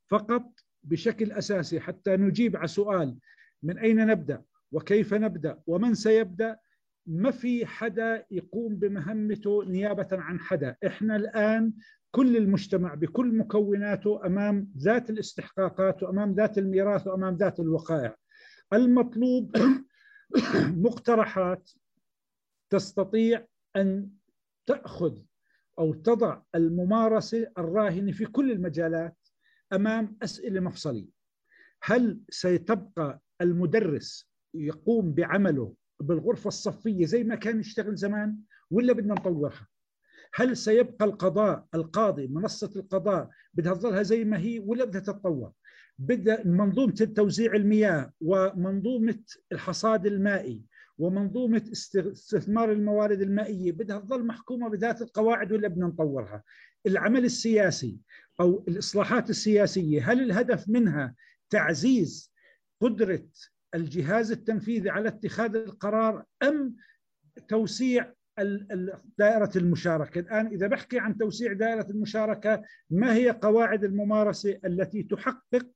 فقط 0.09 0.61
بشكل 0.83 1.33
أساسي 1.33 1.81
حتى 1.81 2.16
نجيب 2.16 2.57
على 2.57 2.68
سؤال 2.68 3.18
من 3.62 3.79
أين 3.79 4.07
نبدأ؟ 4.07 4.43
وكيف 4.73 5.14
نبدأ 5.14 5.61
ومن 5.66 5.95
سيبدأ؟ 5.95 6.59
ما 7.07 7.31
في 7.31 7.66
حدا 7.66 8.27
يقوم 8.31 8.77
بمهمته 8.77 9.64
نيابة 9.64 10.09
عن 10.12 10.41
حدا. 10.41 10.77
إحنا 10.87 11.16
الآن 11.16 11.73
كل 12.11 12.37
المجتمع 12.37 12.95
بكل 12.95 13.37
مكوناته 13.37 14.27
أمام 14.27 14.73
ذات 14.79 15.11
الاستحقاقات 15.11 16.03
وأمام 16.03 16.35
ذات 16.35 16.59
الميراث 16.59 17.07
وأمام 17.07 17.37
ذات 17.37 17.61
الوقائع. 17.61 18.16
المطلوب 18.73 19.57
مقترحات 20.87 21.71
تستطيع 22.71 23.47
أن 23.77 24.11
تأخذ 24.66 25.18
أو 25.79 25.95
تضع 25.95 26.43
الممارسة 26.55 27.53
الراهنة 27.59 28.12
في 28.12 28.25
كل 28.25 28.53
المجالات 28.53 29.16
أمام 29.73 30.16
أسئلة 30.23 30.61
مفصلية. 30.61 31.11
هل 31.83 32.21
سيتبقى 32.31 33.21
المدرس 33.41 34.30
يقوم 34.55 35.13
بعمله 35.13 35.75
بالغرفة 36.01 36.49
الصفية 36.49 37.07
زي 37.07 37.25
ما 37.25 37.35
كان 37.35 37.61
يشتغل 37.61 37.97
زمان 37.97 38.37
ولا 38.71 38.93
بدنا 38.93 39.15
نطورها؟ 39.15 39.69
هل 40.35 40.57
سيبقى 40.57 41.05
القضاء 41.05 41.67
القاضي 41.75 42.27
منصة 42.27 42.71
القضاء 42.77 43.31
بدها 43.55 43.75
تظلها 43.75 44.03
زي 44.03 44.25
ما 44.25 44.39
هي 44.39 44.59
ولا 44.59 44.85
بدها 44.85 45.01
تتطور؟ 45.01 45.53
بدأ 45.99 46.47
منظومة 46.47 46.93
توزيع 47.17 47.55
المياه 47.55 48.13
ومنظومة 48.21 49.19
الحصاد 49.53 50.07
المائي 50.07 50.63
ومنظومة 50.99 51.63
استثمار 51.73 52.73
الموارد 52.73 53.21
المائية 53.21 53.73
بدها 53.73 53.99
تظل 53.99 54.27
محكومة 54.27 54.69
بذات 54.69 55.03
القواعد 55.03 55.53
ولا 55.53 55.69
بدنا 55.69 55.87
نطورها؟ 55.87 56.43
العمل 56.87 57.25
السياسي 57.25 57.99
أو 58.41 58.65
الإصلاحات 58.69 59.31
السياسية 59.31 60.13
هل 60.13 60.23
الهدف 60.23 60.69
منها 60.69 61.15
تعزيز 61.51 62.33
قدرة 62.81 63.23
الجهاز 63.75 64.33
التنفيذي 64.33 64.91
على 64.91 65.09
اتخاذ 65.09 65.57
القرار 65.57 66.25
أم 66.43 66.77
توسيع 67.49 68.12
دائرة 69.18 69.51
المشاركة؟ 69.57 70.18
الآن 70.18 70.47
إذا 70.47 70.66
بحكي 70.66 70.99
عن 70.99 71.18
توسيع 71.18 71.53
دائرة 71.53 71.87
المشاركة 71.91 72.62
ما 72.91 73.14
هي 73.14 73.31
قواعد 73.31 73.85
الممارسة 73.85 74.59
التي 74.64 75.03
تحقق 75.03 75.66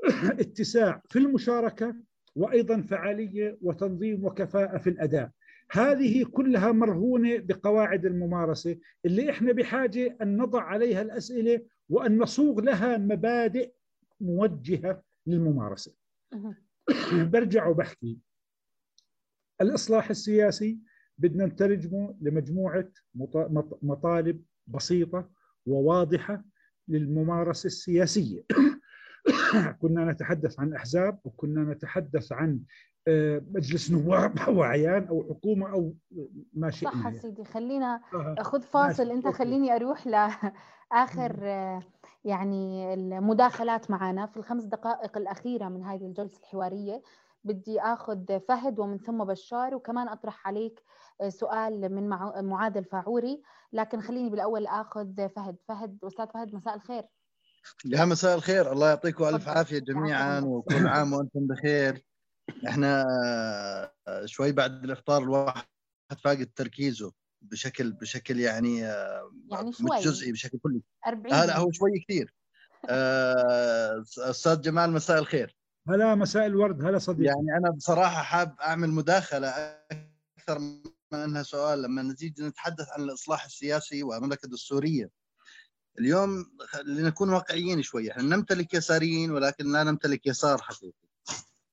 اتساع 0.40 1.02
في 1.10 1.18
المشاركة 1.18 1.94
وأيضا 2.36 2.80
فعالية 2.80 3.58
وتنظيم 3.62 4.24
وكفاءة 4.24 4.78
في 4.78 4.90
الأداء؟ 4.90 5.30
هذه 5.70 6.24
كلها 6.24 6.72
مرهونة 6.72 7.38
بقواعد 7.38 8.06
الممارسة. 8.06 8.78
اللي 9.04 9.30
إحنا 9.30 9.52
بحاجة 9.52 10.16
أن 10.22 10.36
نضع 10.36 10.62
عليها 10.62 11.02
الأسئلة 11.02 11.60
وأن 11.88 12.18
نصوغ 12.18 12.60
لها 12.60 12.98
مبادئ 12.98 13.72
موجهة 14.20 15.02
للممارسة. 15.26 15.92
برجع 17.12 17.66
وبحكي. 17.66 18.18
الإصلاح 19.60 20.10
السياسي 20.10 20.78
بدنا 21.18 21.46
نترجمه 21.46 22.16
لمجموعة 22.20 22.88
مطالب 23.82 24.44
بسيطة 24.66 25.30
وواضحة 25.66 26.44
للممارسة 26.88 27.66
السياسية. 27.66 28.44
كنا 29.80 30.12
نتحدث 30.12 30.60
عن 30.60 30.74
أحزاب 30.74 31.18
وكنا 31.24 31.64
نتحدث 31.74 32.32
عن 32.32 32.60
آه، 33.08 33.42
مجلس 33.50 33.90
نواب 33.90 34.38
أو 34.38 34.62
عيان 34.62 35.06
أو 35.06 35.24
حكومة 35.30 35.72
أو 35.72 35.94
ما 36.52 36.70
شئنا 36.70 36.90
صح 36.90 37.04
يعني. 37.04 37.18
سيدي 37.18 37.44
خلينا 37.44 38.00
آه. 38.14 38.36
خذ 38.42 38.62
فاصل. 38.62 39.10
أنت 39.10 39.28
خليني 39.28 39.76
أروح 39.76 40.06
لآخر 40.06 41.38
آه، 41.42 41.82
يعني 42.26 42.94
المداخلات 42.94 43.90
معنا 43.90 44.26
في 44.26 44.36
الخمس 44.36 44.64
دقائق 44.64 45.16
الأخيرة 45.16 45.68
من 45.68 45.82
هذه 45.82 46.06
الجلسة 46.06 46.38
الحوارية 46.38 47.02
بدي 47.44 47.80
آخذ 47.80 48.40
فهد 48.48 48.78
ومن 48.78 48.98
ثم 48.98 49.24
بشار 49.24 49.74
وكمان 49.74 50.08
أطرح 50.08 50.46
عليك 50.46 50.82
سؤال 51.28 51.94
من 51.94 52.08
معاذ 52.48 52.76
الفاعوري 52.76 53.42
لكن 53.72 54.00
خليني 54.00 54.30
بالأول 54.30 54.66
آخذ 54.66 55.28
فهد. 55.28 55.56
فهد 55.68 55.98
أستاذ 56.04 56.26
فهد 56.26 56.54
مساء 56.54 56.74
الخير. 56.74 57.04
يا 57.84 58.04
مساء 58.04 58.34
الخير. 58.34 58.72
الله 58.72 58.88
يعطيكم 58.88 59.24
ألف 59.24 59.48
عافية 59.48 59.78
جميعا 59.78 60.40
وكل 60.40 60.86
عام 60.86 61.12
وأنتم 61.12 61.46
بخير. 61.46 62.06
إحنا 62.68 63.04
شوي 64.24 64.52
بعد 64.52 64.84
الإفطار 64.84 65.22
الواحد 65.22 65.66
فاقد 66.24 66.50
تركيزه. 66.56 67.12
بشكل 67.50 67.92
بشكل 67.92 68.40
يعني 68.40 68.78
يعني 68.78 69.72
شوي. 69.72 70.00
جزئي 70.00 70.32
بشكل 70.32 70.58
كلي. 70.58 70.80
40 71.06 71.34
هلا 71.34 71.58
هو 71.58 71.72
شوي 71.72 71.90
كثير. 72.08 72.34
آه، 72.88 74.04
أستاذ 74.18 74.60
جمال 74.60 74.92
مساء 74.92 75.18
الخير. 75.18 75.56
هلا 75.88 76.14
مساء 76.14 76.46
الورد. 76.46 76.84
هلا 76.84 76.98
صديقي. 76.98 77.24
يعني 77.24 77.58
أنا 77.58 77.70
بصراحة 77.70 78.22
حاب 78.22 78.56
أعمل 78.60 78.90
مداخلة 78.90 79.48
أكثر 79.48 80.58
من 80.58 81.18
إنها 81.18 81.42
سؤال. 81.42 81.82
لما 81.82 82.02
نزيد 82.02 82.42
نتحدث 82.42 82.88
عن 82.88 83.02
الإصلاح 83.02 83.44
السياسي 83.44 84.02
والمملكة 84.02 84.46
الدستورية 84.46 85.10
اليوم 85.98 86.46
لنكون 86.84 87.30
واقعيين 87.30 87.82
شوي. 87.82 88.10
إحنا 88.10 88.22
نمتلك 88.22 88.74
يساريين 88.74 89.30
ولكن 89.30 89.72
لا 89.72 89.84
نمتلك 89.84 90.26
يسار 90.26 90.58
حقيقي. 90.58 91.06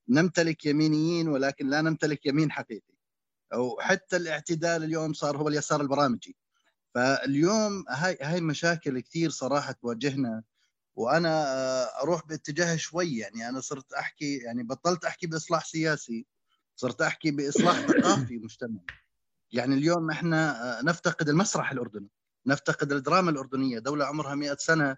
نمتلك 0.10 0.66
يمينيين 0.66 1.28
ولكن 1.28 1.70
لا 1.70 1.82
نمتلك 1.82 2.26
يمين 2.26 2.52
حقيقي. 2.52 2.93
أو 3.54 3.78
حتى 3.82 4.18
الاعتدال 4.18 4.84
اليوم 4.84 5.14
صار 5.14 5.38
هو 5.38 5.48
اليسار 5.48 5.82
البرامجي. 5.82 6.36
فاليوم 6.96 7.86
هاي 7.90 8.18
هاي 8.22 8.42
مشاكل 8.42 9.00
كثير 9.00 9.30
صراحة 9.30 9.72
تواجهنا 9.74 10.44
وأنا 10.96 11.44
أروح 12.04 12.28
باتجاه 12.28 12.76
شوي. 12.76 13.18
يعني 13.18 13.50
أنا 13.50 13.62
صرت 13.62 13.94
أحكي 13.94 14.38
يعني 14.38 14.64
بطلت 14.64 15.06
أحكي 15.06 15.28
بإصلاح 15.28 15.66
سياسي 15.66 16.26
صرت 16.76 17.02
أحكي 17.02 17.32
بإصلاح 17.32 17.76
ثقافي 17.88 18.38
مجتمعي 18.38 18.92
يعني 19.52 19.76
اليوم 19.76 20.12
إحنا 20.12 20.80
نفتقد 20.84 21.30
المسرح 21.30 21.72
الأردني 21.72 22.10
نفتقد 22.48 22.92
الدراما 22.92 23.32
الأردنية. 23.32 23.80
دولة 23.80 24.06
عمرها 24.06 24.36
100 24.36 24.56
سنة 24.60 24.98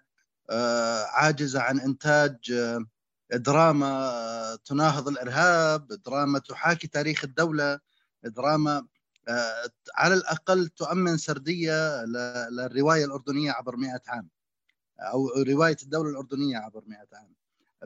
آه، 0.50 1.04
عاجزة 1.04 1.60
عن 1.60 1.80
إنتاج 1.80 2.52
آه، 2.52 2.86
دراما 3.32 4.58
تناهض 4.64 5.08
الإرهاب، 5.08 5.88
دراما 5.88 6.38
تحاكي 6.38 6.86
تاريخ 6.88 7.24
الدولة، 7.24 7.80
دراما 8.28 8.86
آه، 9.28 9.70
على 9.96 10.14
الأقل 10.14 10.68
تؤمن 10.68 11.16
سردية 11.16 12.04
للرواية 12.50 13.04
الأردنية 13.04 13.52
عبر 13.52 13.76
100 13.76 14.00
عام 14.08 14.28
أو 15.00 15.28
رواية 15.28 15.76
الدولة 15.82 16.10
الأردنية 16.10 16.58
عبر 16.58 16.84
100 16.86 17.08
عام. 17.12 17.34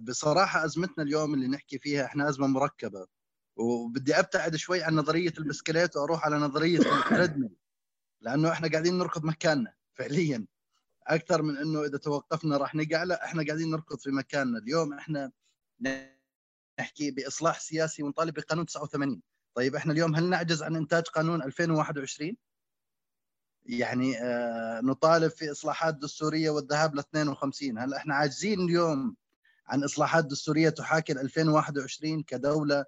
بصراحة 0.03 0.65
أزمتنا 0.65 1.05
اليوم 1.05 1.35
اللي 1.35 1.49
نحكي 1.49 1.79
فيها 1.79 2.05
إحنا 2.05 2.29
أزمة 2.29 2.47
مركبة 2.47 3.07
وبدي 3.57 4.19
أبتعد 4.19 4.57
شوي 4.57 4.83
عن 4.83 4.95
نظرية 4.95 5.33
البسكليت 5.39 5.97
وأروح 5.97 6.25
على 6.25 6.37
نظرية 6.37 6.79
ال 6.99 7.05
treadmill 7.05 7.57
لأنه 8.21 8.53
إحنا 8.53 8.69
قاعدين 8.69 8.99
نركض 8.99 9.25
مكاننا 9.25 9.75
فعليا. 9.95 10.47
أكثر 11.07 11.43
من 11.43 11.57
إنه 11.57 11.85
إذا 11.85 11.99
توقفنا 11.99 12.57
راح 12.57 12.75
نقع 12.75 13.03
لا 13.03 13.25
إحنا 13.25 13.45
قاعدين 13.47 13.71
نركض 13.71 13.99
في 13.99 14.11
مكاننا. 14.11 14.59
اليوم 14.59 14.93
إحنا 14.93 15.33
نحكي 16.81 17.11
بإصلاح 17.11 17.61
سياسي 17.61 18.03
ونطالب 18.03 18.35
بقانون 18.35 18.67
89 18.67 19.23
طيب 19.55 19.75
إحنا 19.77 19.93
اليوم 19.93 20.15
هل 20.17 20.25
نعجز 20.31 20.63
عن 20.63 20.77
إنتاج 20.77 21.03
قانون 21.03 21.43
2021 21.43 22.37
يعني 23.67 24.19
آه 24.23 24.81
نطالب 24.81 25.31
في 25.31 25.51
إصلاحات 25.51 25.95
دستورية 25.95 26.51
والذهاب 26.51 26.95
ل 26.95 26.99
52 26.99 27.79
هل 27.79 27.95
إحنا 27.95 28.15
عاجزين 28.15 28.61
اليوم 28.61 29.17
عن 29.67 29.85
إصلاحات 29.85 30.25
دستورية 30.25 30.69
تحاكي 30.69 31.13
2021 31.13 32.23
كدولة 32.23 32.85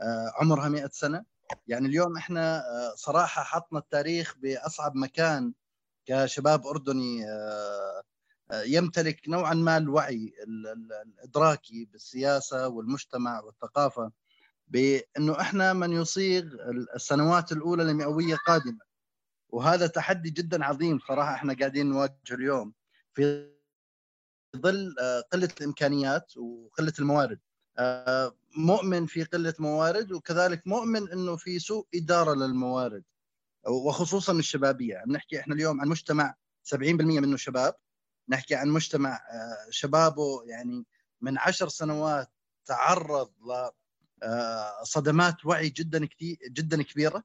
آه 0.00 0.32
عمرها 0.40 0.68
100 0.68 0.88
سنة؟ 0.92 1.24
يعني 1.66 1.86
اليوم 1.88 2.16
إحنا 2.16 2.58
آه 2.58 2.94
صراحة 2.96 3.42
حطنا 3.42 3.78
التاريخ 3.78 4.34
بأصعب 4.38 4.94
مكان 4.96 5.52
كشباب 6.06 6.66
أردني 6.66 7.26
يمتلك 8.64 9.28
نوعا 9.28 9.54
ما 9.54 9.76
الوعي 9.76 10.32
الإدراكي 10.48 11.84
بالسياسة 11.84 12.68
والمجتمع 12.68 13.40
والثقافة. 13.40 14.10
بأنه 14.68 15.40
إحنا 15.40 15.72
من 15.72 15.92
يصيغ 15.92 16.44
السنوات 16.94 17.52
الأولى 17.52 17.82
المئويه 17.82 18.36
قادمة. 18.46 18.80
وهذا 19.48 19.86
تحدي 19.86 20.30
جدا 20.30 20.64
عظيم 20.64 20.98
صراحة 20.98 21.34
إحنا 21.34 21.54
قاعدين 21.54 21.86
نواجهه 21.86 22.14
اليوم 22.32 22.72
في 23.14 23.52
ظل 24.56 24.94
آه، 25.00 25.20
قلة 25.20 25.48
الإمكانيات 25.60 26.36
وقلة 26.36 26.92
الموارد. 26.98 27.38
مؤمن 28.56 29.06
في 29.06 29.24
قلة 29.24 29.54
موارد 29.58 30.12
وكذلك 30.12 30.66
مؤمن 30.66 31.12
إنه 31.12 31.36
في 31.36 31.58
سوء 31.58 31.86
إدارة 31.94 32.34
للموارد 32.34 33.04
وخصوصا 33.68 34.32
الشبابية. 34.32 35.02
نحكي 35.08 35.40
إحنا 35.40 35.54
اليوم 35.54 35.80
عن 35.80 35.88
مجتمع 35.88 36.34
70% 36.62 37.20
منه 37.20 37.36
شباب. 37.36 37.74
نحكي 38.28 38.54
عن 38.54 38.68
مجتمع 38.68 39.14
آه، 39.14 39.70
شبابه 39.70 40.42
يعني 40.46 40.86
من 41.20 41.38
عشر 41.38 41.68
سنوات 41.68 42.30
تعرض 42.64 43.30
آه، 44.22 44.82
وعي 45.44 45.68
جدا 45.68 46.06
كثير 46.06 46.38
جدا 46.48 46.82
كبيرة. 46.82 47.24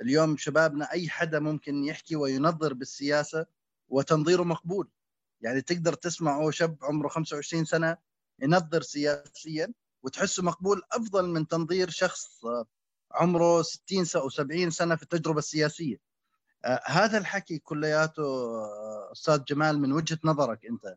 اليوم 0.00 0.36
شبابنا 0.36 0.92
أي 0.92 1.08
حدا 1.08 1.38
ممكن 1.38 1.84
يحكي 1.84 2.16
وينظر 2.16 2.74
بالسياسة 2.74 3.46
وتنظيره 3.88 4.42
مقبول. 4.42 4.88
يعني 5.40 5.60
تقدر 5.60 5.94
تسمعه 5.94 6.50
شاب 6.50 6.76
عمره 6.82 7.08
25 7.08 7.64
سنة 7.64 7.96
ينظر 8.38 8.82
سياسيا 8.82 9.72
وتحسه 10.02 10.42
مقبول 10.42 10.82
أفضل 10.92 11.28
من 11.28 11.48
تنظير 11.48 11.90
شخص 11.90 12.40
عمره 13.12 13.62
60 13.62 14.06
أو 14.16 14.28
70 14.28 14.70
سنة 14.70 14.96
في 14.96 15.02
التجربة 15.02 15.38
السياسية. 15.38 15.96
آه 16.64 16.80
هذا 16.86 17.18
الحكي 17.18 17.58
كلياته 17.58 18.22
آه 18.22 19.12
أستاذ 19.12 19.44
جمال 19.44 19.78
من 19.78 19.92
وجهة 19.92 20.18
نظرك 20.24 20.66
أنت. 20.66 20.96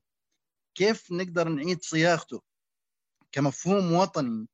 كيف 0.76 1.12
نقدر 1.12 1.48
نعيد 1.50 1.84
صياغته 1.84 2.42
كمفهوم 3.32 3.94
وطني 3.94 4.48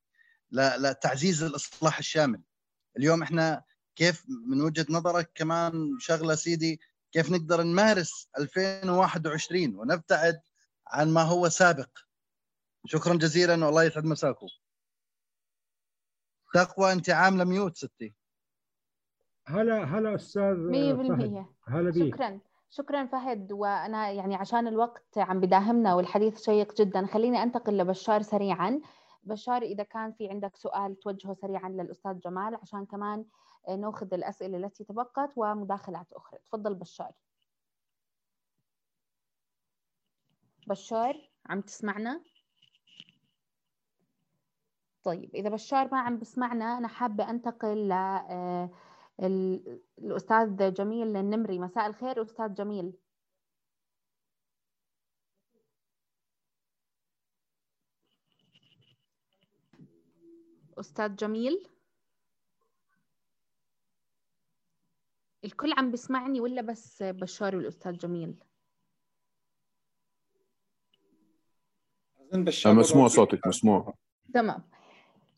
لتعزيز 0.51 1.43
الإصلاح 1.43 1.97
الشامل. 1.97 2.41
اليوم 2.97 3.23
إحنا 3.23 3.63
كيف 3.95 4.25
من 4.47 4.61
وجهة 4.61 4.85
نظرك 4.89 5.31
كمان 5.35 5.95
شغلة 5.99 6.35
سيدي 6.35 6.79
كيف 7.11 7.31
نقدر 7.31 7.63
نمارس 7.63 8.29
2021 8.39 9.75
ونبتعد 9.75 10.41
عن 10.87 11.13
ما 11.13 11.21
هو 11.21 11.49
سابق؟ 11.49 11.89
شكرا 12.85 13.15
جزيلا 13.15 13.65
والله 13.65 13.83
يسعد 13.83 14.05
مساكم. 14.05 14.47
تقوى 16.53 16.91
انت 16.91 17.09
عامله 17.09 17.43
ميوت 17.43 17.77
ستي. 17.77 18.15
هلا 19.47 19.83
هلا 19.83 20.15
أستاذ 20.15 20.55
100% 20.55 21.49
هلا 21.67 21.91
بيك. 21.91 22.15
شكرا. 22.15 22.39
شكرا 22.69 23.05
فهد. 23.05 23.51
وأنا 23.51 24.11
يعني 24.11 24.35
عشان 24.35 24.67
الوقت 24.67 25.17
عم 25.17 25.39
بداهمنا 25.39 25.93
والحديث 25.93 26.41
شيق 26.41 26.81
جدا 26.81 27.05
خليني 27.05 27.43
أنتقل 27.43 27.77
لبشار 27.77 28.21
سريعا. 28.21 28.81
بشار 29.25 29.61
إذا 29.61 29.83
كان 29.83 30.11
في 30.11 30.29
عندك 30.29 30.55
سؤال 30.55 30.99
توجهه 30.99 31.33
سريعا 31.33 31.69
للأستاذ 31.69 32.19
جمال 32.19 32.55
عشان 32.55 32.85
كمان 32.85 33.25
نأخذ 33.69 34.13
الأسئلة 34.13 34.57
التي 34.57 34.83
تبقت 34.83 35.33
ومداخلات 35.35 36.13
أخرى. 36.13 36.39
تفضل 36.39 36.75
بشار. 36.75 37.11
بشار 40.67 41.29
عم 41.45 41.61
تسمعنا؟ 41.61 42.21
طيب 45.03 45.35
إذا 45.35 45.49
بشار 45.49 45.89
ما 45.91 45.99
عم 45.99 46.19
بسمعنا 46.19 46.77
أنا 46.77 46.87
حابة 46.87 47.29
أنتقل 47.29 47.87
ل 47.87 47.91
آه، 47.91 48.69
الأستاذ 49.99 50.73
جميل 50.73 51.17
النمري. 51.17 51.59
مساء 51.59 51.87
الخير 51.87 52.21
أستاذ 52.21 52.53
جميل. 52.53 52.93
أستاذ 60.85 61.15
جميل. 61.15 61.67
الكل 65.45 65.73
عم 65.77 65.91
بيسمعني 65.91 66.39
ولا 66.41 66.61
بس 66.61 67.03
بشار 67.03 67.55
والأستاذ 67.55 67.97
جميل؟ 67.97 68.35
مسموع 72.65 73.07
صوتك 73.07 73.47
مسموع. 73.47 73.93
تمام. 74.33 74.63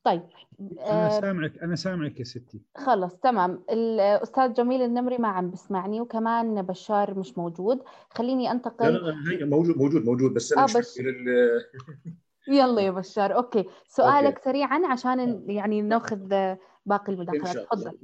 طيب 0.03 0.29
أنا 0.59 1.17
آه، 1.17 1.21
سامعك 1.21 1.57
أنا 1.57 1.75
سامعك 1.75 2.19
يا 2.19 2.23
ستي. 2.23 2.61
خلص 2.77 3.15
تمام. 3.15 3.63
الأستاذ 3.69 4.53
جميل 4.53 4.81
النمري 4.81 5.17
ما 5.17 5.27
عم 5.27 5.51
بسمعني 5.51 6.01
وكمان 6.01 6.61
بشار 6.61 7.19
مش 7.19 7.37
موجود. 7.37 7.83
خليني 8.09 8.43
لا 8.43 8.51
أنتقل 8.51 8.93
لا 8.93 9.31
هي 9.31 9.45
موجود 9.45 9.77
موجود 9.77 10.05
موجود 10.05 10.33
بس 10.33 10.51
أنا 10.53 10.61
آه، 10.61 10.65
مش 10.65 10.73
بس- 10.77 10.97
فاكر 10.97 11.09
ال- 11.09 11.65
يلا 12.47 12.81
يا 12.81 12.91
بشار 12.91 13.35
okay. 13.35 13.65
سؤالك 13.87 14.25
okay. 14.35 14.41
سريعا 14.43 14.87
عشان 14.87 15.43
يعني 15.49 15.81
ناخذ 15.81 16.17
باقي 16.85 17.11
المداخلات. 17.13 17.67
تفضل. 17.67 17.97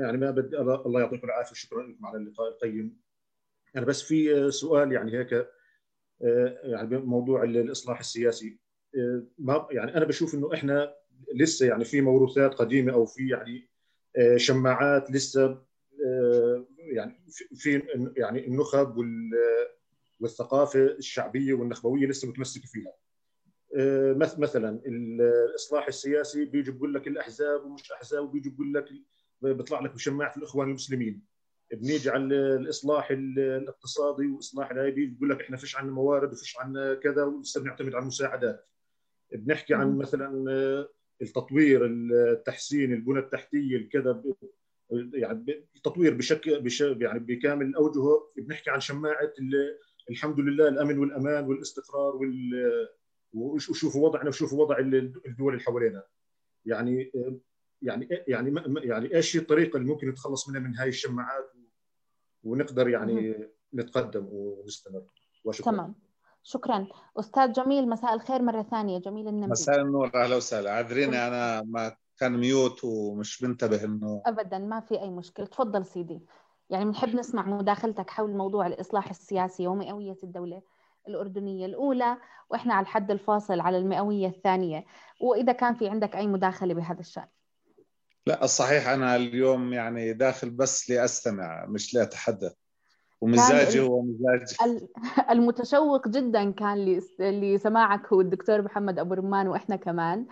يعني 0.00 0.18
ما 0.18 0.30
بدي 0.30 0.58
الله 0.58 1.00
يعطيكم 1.00 1.26
العافية 1.26 1.54
شكرا 1.54 1.82
لكم 1.82 2.06
على 2.06 2.16
اللقاء 2.18 2.48
القيم. 2.48 2.96
أنا 3.76 3.84
بس 3.86 4.02
في 4.02 4.50
سؤال 4.50 4.92
يعني 4.92 5.18
هيك 5.18 5.32
آه، 6.22 6.58
يعني 6.62 6.88
بموضوع 6.88 7.42
الإصلاح 7.42 7.98
السياسي. 7.98 8.58
آه، 8.98 9.22
ما 9.38 9.66
يعني 9.70 9.96
أنا 9.96 10.04
بشوف 10.04 10.34
إنه 10.34 10.54
إحنا 10.54 10.94
لسه 11.34 11.66
يعني 11.66 11.84
في 11.84 12.00
موروثات 12.00 12.54
قديمة 12.54 12.92
أو 12.92 13.06
في 13.06 13.28
يعني 13.28 13.68
آه، 14.16 14.36
شماعات 14.36 15.10
لسه 15.10 15.44
آه، 16.06 16.64
يعني 16.78 17.20
في- 17.54 17.82
يعني 18.16 18.46
النخب 18.46 18.96
وال- 18.96 19.30
والثقافة 20.20 20.80
الشعبية 20.84 21.54
والنخبوية 21.54 22.06
لسه 22.06 22.28
متمسكة 22.28 22.66
فيها. 22.66 22.88
آه، 22.88 22.96
مثلا 24.38 24.80
الإصلاح 24.86 25.86
السياسي 25.86 26.44
بيجي 26.44 26.70
بقول 26.70 26.94
لك 26.94 27.08
الأحزاب 27.08 27.64
ومش 27.64 27.92
أحزاب 27.92 28.24
وبيجي 28.24 28.50
بقول 28.50 28.74
لك 28.74 28.88
بيطلع 29.42 29.80
لك 29.80 29.94
بشماعة 29.94 30.32
الإخوان 30.36 30.68
المسلمين. 30.68 31.22
بنيجي 31.72 32.10
على 32.10 32.24
الإصلاح 32.56 33.10
الاقتصادي 33.10 34.26
وإصلاح 34.26 34.70
الهاي 34.70 34.90
بيجي 34.90 35.14
بقول 35.14 35.30
لك 35.30 35.40
إحنا 35.40 35.56
فيش 35.56 35.76
عندنا 35.76 35.94
موارد 35.94 36.32
وفيش 36.32 36.58
عندنا 36.58 36.94
كذا 36.94 37.24
ولسه 37.24 37.60
بنعتمد 37.62 37.94
على 37.94 38.02
المساعدات. 38.02 38.68
بنحكي 39.32 39.74
عن. 39.74 39.98
مثلا 39.98 40.44
آه، 40.50 40.88
التطوير 41.22 41.86
التحسين 41.86 42.92
البنى 42.92 43.18
التحتية 43.18 43.76
الكذا 43.76 44.22
يعني 45.14 45.66
التطوير 45.76 46.14
بشكل 46.14 46.60
بش 46.60 46.80
يعني 46.80 47.18
بكامل 47.18 47.74
أوجهه. 47.74 48.32
بنحكي 48.36 48.70
عن 48.70 48.80
شماعة 48.80 49.32
ال- 49.38 49.78
الحمد 50.10 50.40
لله 50.40 50.68
الأمن 50.68 50.98
والأمان 50.98 51.44
والاستقرار 51.44 52.16
وال 52.16 52.50
وشوفوا 53.36 54.08
وضعنا 54.08 54.28
وشوفوا 54.28 54.62
وضع 54.64 54.78
ال- 54.78 55.20
الدول 55.26 55.52
اللي 55.52 55.64
حوالينا. 55.64 56.02
يعني 56.64 57.12
يعني 57.82 58.08
يعني 58.28 58.54
يعني 58.76 59.14
إيش 59.14 59.36
هي 59.36 59.40
الطريقة 59.40 59.76
اللي 59.76 59.88
ممكن 59.92 60.08
نتخلص 60.08 60.48
منها 60.48 60.60
من 60.60 60.76
هاي 60.76 60.88
الشماعات؟ 60.88 61.52
ونقدر 62.44 62.88
يعني 62.88 63.48
نتقدم 63.74 64.26
ونستمر. 64.30 65.02
وشكرا. 65.44 65.72
تمام. 65.72 65.94
شكرا. 66.42 66.86
أستاذ 67.16 67.52
جميل 67.52 67.88
مساء 67.88 68.14
الخير 68.14 68.42
مرة 68.42 68.62
ثانية. 68.62 68.98
جميل 68.98 69.28
النمري 69.28 69.50
مساء 69.50 69.80
النور. 69.80 70.10
أهلا 70.14 70.36
وسهلا. 70.36 70.72
عذريني 70.72 71.26
أنا 71.26 71.62
ما 71.62 71.96
كان 72.18 72.32
ميوت 72.38 72.84
ومش 72.84 73.42
منتبه 73.42 73.84
إنه 73.84 74.22
أبدا 74.26 74.58
ما 74.58 74.80
في 74.80 75.00
أي 75.00 75.10
مشكلة. 75.10 75.46
تفضل 75.46 75.86
سيدي. 75.86 76.20
يعني 76.70 76.84
بنحب 76.84 77.08
نسمع 77.08 77.46
مداخلتك 77.48 78.10
حول 78.10 78.30
موضوع 78.30 78.66
الإصلاح 78.66 79.10
السياسي 79.10 79.66
ومئوية 79.66 80.16
الدولة. 80.24 80.62
الأردنية 81.08 81.66
الأولى 81.66 82.16
وإحنا 82.50 82.74
على 82.74 82.82
الحد 82.82 83.10
الفاصل 83.10 83.60
على 83.60 83.78
المئوية 83.78 84.28
الثانية. 84.28 84.84
وإذا 85.20 85.52
كان 85.52 85.74
في 85.74 85.88
عندك 85.88 86.16
أي 86.16 86.26
مداخلة 86.26 86.74
بهذا 86.74 87.00
الشأن. 87.00 87.26
لا 88.26 88.44
الصحيح 88.44 88.88
أنا 88.88 89.16
اليوم 89.16 89.72
يعني 89.72 90.12
داخل 90.12 90.50
بس 90.50 90.90
لأستمع 90.90 91.66
مش 91.68 91.94
لأتحدث. 91.94 92.54
ومزاجي 93.20 93.80
هو 93.80 94.02
مزاج 94.02 94.56
ال- 94.64 94.88
المتشوق 95.30 96.08
جدا 96.08 96.50
كان 96.50 96.84
لس- 96.84 97.20
لسماعك 97.20 98.12
هو 98.12 98.20
الدكتور 98.20 98.62
محمد 98.62 98.98
أبو 98.98 99.14
رمان 99.14 99.48
وإحنا 99.48 99.76
كمان. 99.76 100.26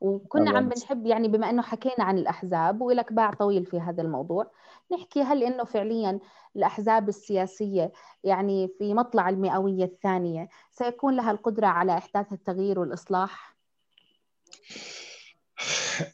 وكنا 0.00 0.50
عم. 0.50 0.68
بنحب 0.68 1.06
يعني 1.06 1.28
بما 1.28 1.50
أنه 1.50 1.62
حكينا 1.62 2.04
عن 2.04 2.18
الأحزاب 2.18 2.80
ولك 2.80 3.12
باع 3.12 3.30
طويل 3.34 3.66
في 3.66 3.80
هذا 3.80 4.02
الموضوع. 4.02 4.50
نحكي 4.92 5.22
هل 5.22 5.42
أنه 5.42 5.64
فعليا 5.64 6.20
الأحزاب 6.56 7.08
السياسية 7.08 7.92
يعني 8.24 8.68
في 8.78 8.94
مطلع 8.94 9.28
المئوية 9.28 9.84
الثانية 9.84 10.48
سيكون 10.72 11.16
لها 11.16 11.30
القدرة 11.30 11.66
على 11.66 11.98
إحداث 11.98 12.32
التغيير 12.32 12.78
والإصلاح؟ 12.78 13.56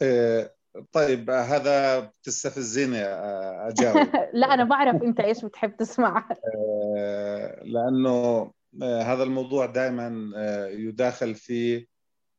آه، 0.03 0.55
طيب 0.93 1.31
هذا 1.31 2.01
بتستفزيني 2.01 3.05
آه، 3.05 3.69
أجاوب 3.69 4.09
لا 4.33 4.55
أنا 4.55 4.65
بعرف 4.65 5.03
أنت 5.03 5.21
إيش 5.21 5.45
بتحب 5.45 5.77
تسمع 5.77 6.29
آه، 6.57 7.63
لأنه 7.65 8.53
هذا 8.83 9.23
الموضوع 9.23 9.67
دائما 9.67 10.31
يداخل 10.71 11.35
فيه 11.35 11.87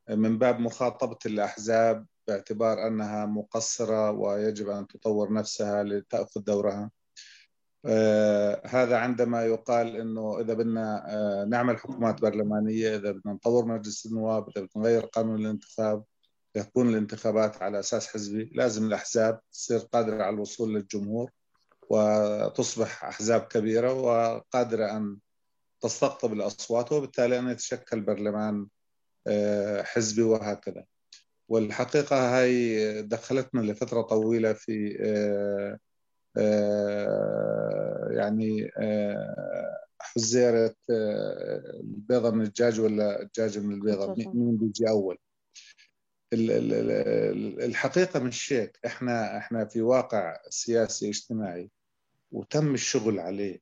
من 0.09 0.37
باب 0.37 0.59
مخاطبة 0.59 1.17
الأحزاب 1.25 2.05
باعتبار 2.27 2.87
أنها 2.87 3.25
مقصرة 3.25 4.11
ويجب 4.11 4.69
أن 4.69 4.87
تطور 4.87 5.33
نفسها 5.33 5.83
لتأخذ 5.83 6.41
دورها. 6.41 6.91
آه، 7.85 8.61
هذا 8.65 8.97
عندما 8.97 9.45
يقال 9.45 9.95
إنه 9.95 10.39
إذا 10.39 10.53
بدنا 10.53 11.05
آه، 11.07 11.45
نعمل 11.45 11.77
حكومات 11.77 12.21
برلمانية، 12.21 12.95
إذا 12.95 13.11
بدنا 13.11 13.33
نطور 13.33 13.65
مجلس 13.65 14.05
النواب، 14.05 14.49
إذا 14.49 14.61
بدنا 14.65 14.83
نغير 14.83 15.05
قانون 15.05 15.41
الانتخاب، 15.41 16.03
تكون 16.53 16.89
الانتخابات 16.89 17.61
على 17.61 17.79
أساس 17.79 18.07
حزبي، 18.07 18.51
لازم 18.55 18.87
الأحزاب 18.87 19.41
تصير 19.51 19.79
قادرة 19.79 20.23
على 20.23 20.35
الوصول 20.35 20.73
للجمهور 20.75 21.31
وتصبح 21.89 23.05
أحزاب 23.05 23.41
كبيرة 23.41 23.93
وقادرة 23.93 24.97
أن 24.97 25.17
تستقطب 25.81 26.33
الأصوات 26.33 26.91
وبالتالي 26.91 27.39
أن 27.39 27.49
يتشكل 27.49 28.01
برلمان 28.01 28.67
آه، 29.27 29.81
حزبي 29.83 30.23
وهكذا. 30.23 30.85
والحقيقة 31.49 32.39
هاي 32.39 33.01
دخلتنا 33.01 33.61
لفترة 33.61 34.01
طويلة 34.01 34.53
في 34.53 34.97
آه، 35.01 35.79
آه، 36.37 38.07
يعني 38.11 38.71
آه، 38.77 39.77
حزيرة 39.99 40.75
البيضة 40.89 42.31
من 42.31 42.41
الدجاج 42.41 42.79
ولا 42.79 43.21
الدجاج 43.21 43.59
من 43.59 43.73
البيضة. 43.73 44.13
مين 44.33 44.57
بيجي 44.57 44.89
أول؟ 44.89 45.17
ال- 46.33 46.51
ال- 46.51 46.73
ال- 46.91 47.61
الحقيقة 47.63 48.19
مش 48.19 48.53
هيك 48.53 48.79
إحنا 48.85 49.37
إحنا 49.37 49.65
في 49.65 49.81
واقع 49.81 50.37
سياسي 50.49 51.09
اجتماعي 51.09 51.71
وتم 52.31 52.73
الشغل 52.73 53.19
عليه 53.19 53.59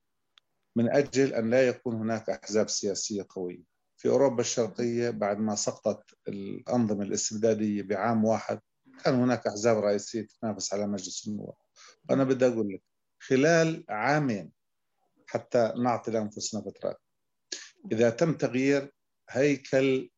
من 0.76 0.90
أجل 0.90 1.34
أن 1.34 1.50
لا 1.50 1.68
يكون 1.68 1.96
هناك 1.96 2.30
أحزاب 2.30 2.70
سياسية 2.70 3.26
قوية. 3.30 3.75
في 4.06 4.12
أوروبا 4.12 4.42
الشرقية 4.42 5.10
بعد 5.10 5.38
ما 5.38 5.56
سقطت 5.56 6.18
الأنظمة 6.28 7.04
الاستبدادية 7.04 7.82
بعام 7.82 8.26
واحد 8.26 8.60
كان 9.04 9.14
هناك 9.14 9.48
أحزاب 9.48 9.78
رئيسية 9.78 10.22
تتنافس 10.22 10.74
على 10.74 10.88
مجلس 10.88 11.28
النواب. 11.28 11.56
وأنا 12.10 12.24
بدي 12.24 12.48
أقول 12.48 12.74
لك 12.74 12.82
خلال 13.20 13.86
عامين 13.90 14.52
حتى 15.28 15.74
نعطي 15.78 16.12
لأنفسنا 16.12 16.62
فترات 16.62 16.98
إذا 17.92 18.10
تم 18.10 18.34
تغيير 18.34 18.94
هيكل 19.30 20.10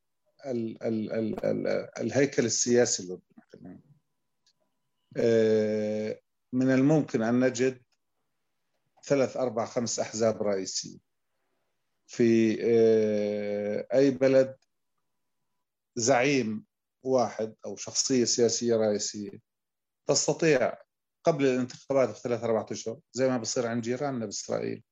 ال 0.46 0.84
ال 0.84 1.14
ال 1.14 1.46
ال 1.46 1.68
الهيكل 1.98 2.46
السياسي 2.46 3.04
الأردني 3.04 3.84
آه، 5.18 6.20
من 6.54 6.72
الممكن 6.72 7.22
أن 7.22 7.40
نجد 7.40 7.82
ثلاث 9.06 9.38
أربع 9.38 9.66
خمس 9.66 10.00
أحزاب 10.00 10.44
رئيسية. 10.44 11.07
في 12.08 12.58
آه، 12.64 13.88
أي 13.94 14.12
بلد 14.12 14.58
زعيم 15.96 16.66
واحد 17.04 17.56
أو 17.66 17.76
شخصية 17.76 18.26
سياسية 18.26 18.76
رئيسية 18.76 19.42
تستطيع 20.08 20.78
قبل 21.24 21.46
الانتخابات 21.46 22.10
بثلاث 22.10 22.44
أربعة 22.44 22.66
أشهر 22.72 23.00
زي 23.14 23.30
ما 23.30 23.38
بصير 23.38 23.68
عند 23.68 23.84
جيراننا 23.84 24.26
بإسرائيل. 24.26 24.84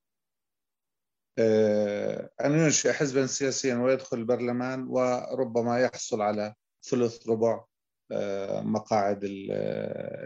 آه، 1.39 2.29
أن 2.45 2.51
ينشئ 2.51 2.93
حزبا 2.93 3.25
سياسيا 3.25 3.75
ويدخل 3.75 4.17
البرلمان 4.17 4.87
وربما 4.89 5.79
يحصل 5.79 6.21
على 6.21 6.55
ثلث 6.83 7.27
ربع 7.29 7.65
آه، 8.11 8.61
مقاعد 8.61 9.23
ال- 9.23 9.51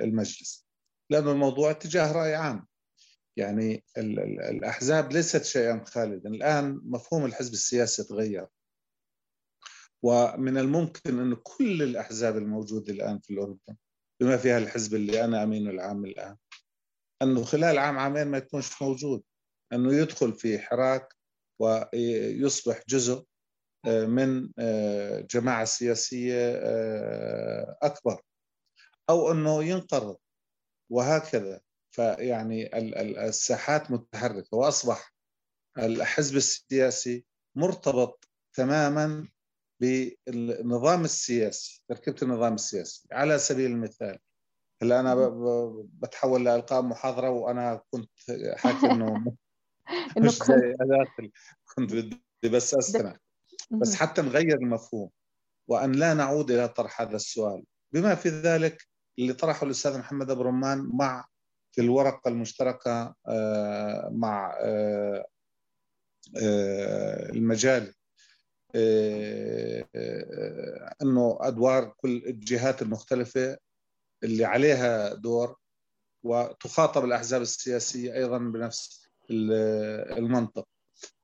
المجلس. 0.04 0.68
لأن 1.10 1.28
الموضوع 1.28 1.72
اتجاه 1.72 2.12
رأي 2.12 2.36
عام. 2.36 2.68
يعني 3.38 3.84
ال- 3.98 4.20
ال- 4.20 4.42
الأحزاب 4.42 5.12
ليست 5.12 5.44
شيئا 5.44 5.84
خالدا. 5.86 6.30
الآن 6.30 6.82
مفهوم 6.84 7.26
الحزب 7.26 7.54
السياسي 7.54 8.04
تغير. 8.04 8.48
ومن 10.04 10.58
الممكن 10.58 11.20
أن 11.20 11.36
كل 11.36 11.84
الأحزاب 11.84 12.38
الموجودة 12.38 12.94
الآن 12.94 13.20
في 13.20 13.34
الأردن 13.34 13.76
بما 14.22 14.38
فيها 14.38 14.58
الحزب 14.58 14.96
اللي 14.96 15.24
أنا 15.26 15.44
أمينه 15.44 15.70
العام 15.70 16.06
الآن 16.06 16.38
أنه 17.22 17.44
خلال 17.44 17.78
عام 17.78 17.98
عامين 18.00 18.28
ما 18.28 18.38
يكونش 18.38 18.82
موجود. 18.82 19.24
أنه 19.74 19.94
يدخل 19.96 20.34
في 20.34 20.60
حراك 20.60 21.14
ويصبح 21.62 22.84
جزء 22.90 23.26
آه، 23.86 24.06
من 24.06 24.50
آه، 24.60 25.20
جماعة 25.22 25.66
سياسية 25.66 26.52
آه، 26.56 27.78
أكبر. 27.82 28.22
أو 29.10 29.32
أنه 29.32 29.64
ينقرض. 29.64 30.18
وهكذا. 30.92 31.62
فيعني 32.00 32.78
الساحات 33.28 33.92
متحركة 33.92 34.58
وأصبح 34.58 35.14
الحزب 35.78 36.36
السياسي 36.38 37.26
مرتبط 37.56 38.30
تماما 38.54 39.28
بالنظام 39.82 41.04
السياسي 41.04 41.84
تركيبة 41.90 42.18
النظام 42.22 42.54
السياسي. 42.54 43.08
على 43.12 43.40
سبيل 43.40 43.72
المثال 43.72 44.20
هلأ 44.82 45.00
أنا 45.00 45.30
بتحول 45.94 46.46
لالقاء 46.46 46.82
محاضرة 46.82 47.30
وأنا 47.30 47.82
كنت 47.92 48.12
حاكي 48.56 48.92
إنه 48.92 49.36
مش 50.18 50.44
زي 50.44 50.76
كنت 51.76 51.94
بدي 51.94 52.22
بس 52.44 52.76
استمع 52.76 53.18
بس 53.72 53.96
حتى 53.96 54.22
نغير 54.22 54.58
المفهوم 54.58 55.10
وأن 55.68 55.92
لا 55.92 56.14
نعود 56.14 56.52
إلى 56.52 56.68
طرح 56.68 57.02
هذا 57.02 57.16
السؤال. 57.16 57.66
بما 57.92 58.16
في 58.16 58.30
ذلك 58.30 58.88
اللي 59.20 59.34
طرحه 59.34 59.66
الأستاذ 59.66 59.98
محمد 59.98 60.32
أبو 60.32 60.42
رمان 60.42 60.90
مع 60.94 61.26
في 61.72 61.82
الورقة 61.82 62.30
المشتركة 62.30 63.16
آه، 63.28 64.10
مع 64.12 64.58
آه، 64.62 65.26
آه، 66.42 67.30
المجال 67.30 67.94
إنه 71.02 71.38
أدوار 71.42 71.94
كل 71.98 72.24
الجهات 72.28 72.82
المختلفة 72.82 73.58
اللي 74.24 74.46
عليها 74.46 75.14
دور 75.14 75.56
وتخاطب 76.24 77.06
الأحزاب 77.06 77.42
السياسية 77.42 78.14
أيضا 78.14 78.38
بنفس 78.38 79.10
المنطق. 79.32 80.68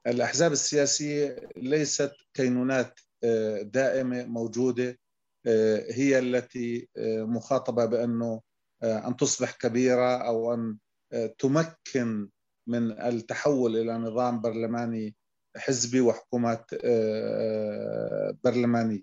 الأحزاب 0.08 0.52
السياسية 0.52 1.50
ليست 1.58 2.12
كينونات 2.34 3.00
دائمة 3.62 4.26
موجودة 4.26 5.00
آه، 5.48 5.86
هي 5.92 6.20
التي 6.20 6.90
مخاطبة 7.26 7.86
بأنه 7.86 8.42
أن 8.84 9.16
تصبح 9.16 9.52
كبيرة 9.52 10.18
أو 10.28 10.54
أن 10.54 10.78
تمكن 11.40 12.30
من 12.68 12.92
التحول 12.92 13.78
إلى 13.78 13.94
نظام 13.94 14.42
برلماني 14.42 15.16
حزبي 15.58 16.02
وحكومات 16.02 16.66
برلمانيه. 18.44 19.02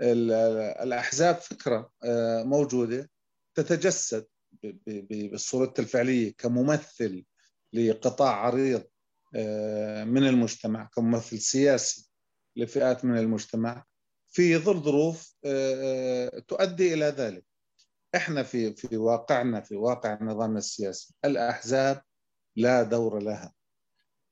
الأحزاب 0.00 1.36
فكرة 1.36 1.90
موجودة 2.44 3.10
تتجسد 3.54 4.26
بصورتها 5.32 5.82
الفعلية 5.82 6.34
كممثل 6.38 7.24
لقطاع 7.72 8.46
عريض 8.46 8.84
آه، 9.34 10.04
من 10.04 10.28
المجتمع 10.28 10.88
كممثل 10.94 11.38
سياسي 11.38 12.10
لفئات 12.56 13.04
من 13.04 13.18
المجتمع 13.18 13.84
في 14.28 14.56
ظل 14.56 14.80
ظروف 14.80 15.34
آه، 15.44 16.28
آه، 16.36 16.38
تؤدي 16.38 16.94
إلى 16.94 17.04
ذلك 17.04 17.45
إحنا 18.16 18.42
في 18.42 18.74
في 18.74 18.96
واقعنا 18.96 19.60
في 19.60 19.76
واقع 19.76 20.14
النظام 20.14 20.56
السياسي. 20.56 21.14
الأحزاب 21.24 22.02
لا 22.56 22.82
دور 22.82 23.22
لها. 23.22 23.52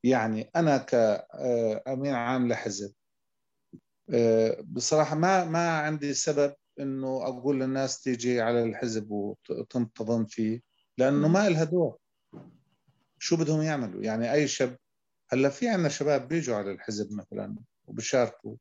يعني 0.05 0.51
أنا 0.57 0.79
كامين 0.79 2.15
عام 2.15 2.49
لحزب 2.49 2.93
بصراحة 4.65 5.17
ما 5.17 5.45
ما 5.45 5.79
عندي 5.79 6.15
سبب 6.15 6.55
إنه 6.81 7.23
أقول 7.23 7.61
للناس 7.61 8.03
تيجي 8.03 8.41
على 8.41 8.63
الحزب 8.63 9.11
وتنتظم 9.11 10.27
فيه 10.27 10.61
لأنه 10.99 11.29
ما 11.29 11.49
لها 11.49 11.65
دور. 11.65 11.99
شو 13.19 13.37
بدهم 13.37 13.63
يعملوا؟ 13.63 14.03
يعني 14.03 14.33
أي 14.33 14.49
شاب 14.49 14.79
هلأ 15.33 15.49
في 15.49 15.69
عندنا 15.69 15.89
شباب 15.89 16.29
بيجوا 16.29 16.57
على 16.57 16.71
الحزب 16.71 17.13
مثلا 17.13 17.57
وبيشاركوا 17.87 18.57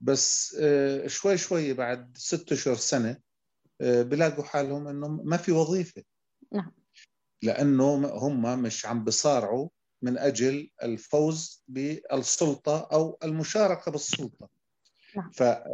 بس 0.00 0.56
آه، 0.60 1.06
شوي 1.06 1.36
شوي 1.38 1.72
بعد 1.72 2.16
ست 2.16 2.52
أشهر 2.52 2.74
سنة 2.74 3.10
آه، 3.10 3.16
بلاقوا 3.82 4.44
حالهم 4.44 4.88
انه 4.88 5.08
ما 5.08 5.36
في 5.36 5.52
وظيفة. 5.52 6.02
نعم. 6.52 6.72
لأنه 7.42 7.94
هم 8.06 8.62
مش 8.62 8.86
عم 8.86 9.04
بصارعوا 9.04 9.68
من 10.02 10.18
أجل 10.18 10.70
الفوز 10.82 11.64
بالسلطة 11.68 12.88
أو 12.92 13.18
المشاركة 13.24 13.90
بالسلطة. 13.90 14.48
نعم. 15.16 15.30
فإذا 15.30 15.68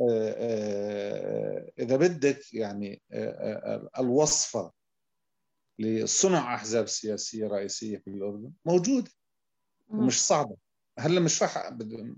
آه، 1.95 1.97
بدك 1.97 2.55
يعني 2.55 3.03
الوصفة 3.99 4.73
لصنع 5.79 6.55
أحزاب 6.55 6.89
سياسية 6.89 7.47
رئيسية 7.47 7.99
في 7.99 8.11
الأردن 8.11 8.53
موجودة 8.65 9.11
ومش 9.89 10.27
صعبة. 10.27 10.57
هلأ 10.99 11.21
مش 11.21 11.43
راح 11.43 11.73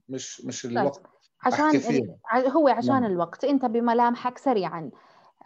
مش 0.08 0.40
مش 0.40 0.62
طيب. 0.62 0.72
الوقت. 0.72 1.02
عشان 1.42 2.16
هو 2.46 2.68
عشان 2.68 3.00
نعم. 3.00 3.04
الوقت. 3.04 3.44
أنت 3.44 3.64
بملامحك 3.64 4.38
سريعا. 4.38 4.90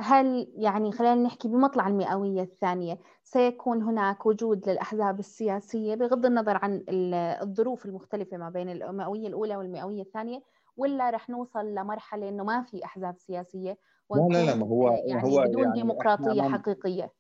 هل 0.00 0.52
يعني 0.56 0.92
خلينا 0.92 1.14
نحكي 1.14 1.48
بمطلع 1.48 1.88
المئوية 1.88 2.42
الثانية 2.42 2.98
سيكون 3.24 3.82
هناك 3.82 4.26
وجود 4.26 4.68
للأحزاب 4.68 5.18
السياسية 5.18 5.94
بغض 5.94 6.26
النظر 6.26 6.56
عن 6.56 6.84
الظروف 7.42 7.86
المختلفة 7.86 8.36
ما 8.36 8.50
بين 8.50 8.68
المئوية 8.68 9.28
الأولى 9.28 9.56
والمئوية 9.56 10.02
الثانية 10.02 10.42
ولا 10.76 11.10
رح 11.10 11.30
نوصل 11.30 11.74
لمرحلة 11.74 12.28
إنه 12.28 12.44
ما 12.44 12.62
في 12.62 12.84
أحزاب 12.84 13.16
سياسية 13.18 13.78
لا 14.10 14.28
لا 14.30 14.44
لا 14.44 14.54
ما 14.54 14.66
هو 14.66 14.88
يعني 15.06 15.22
هو 15.22 15.44
بدون 15.48 15.62
يعني 15.62 15.74
ديمقراطية 15.74 16.42
حقيقية؟ 16.42 17.12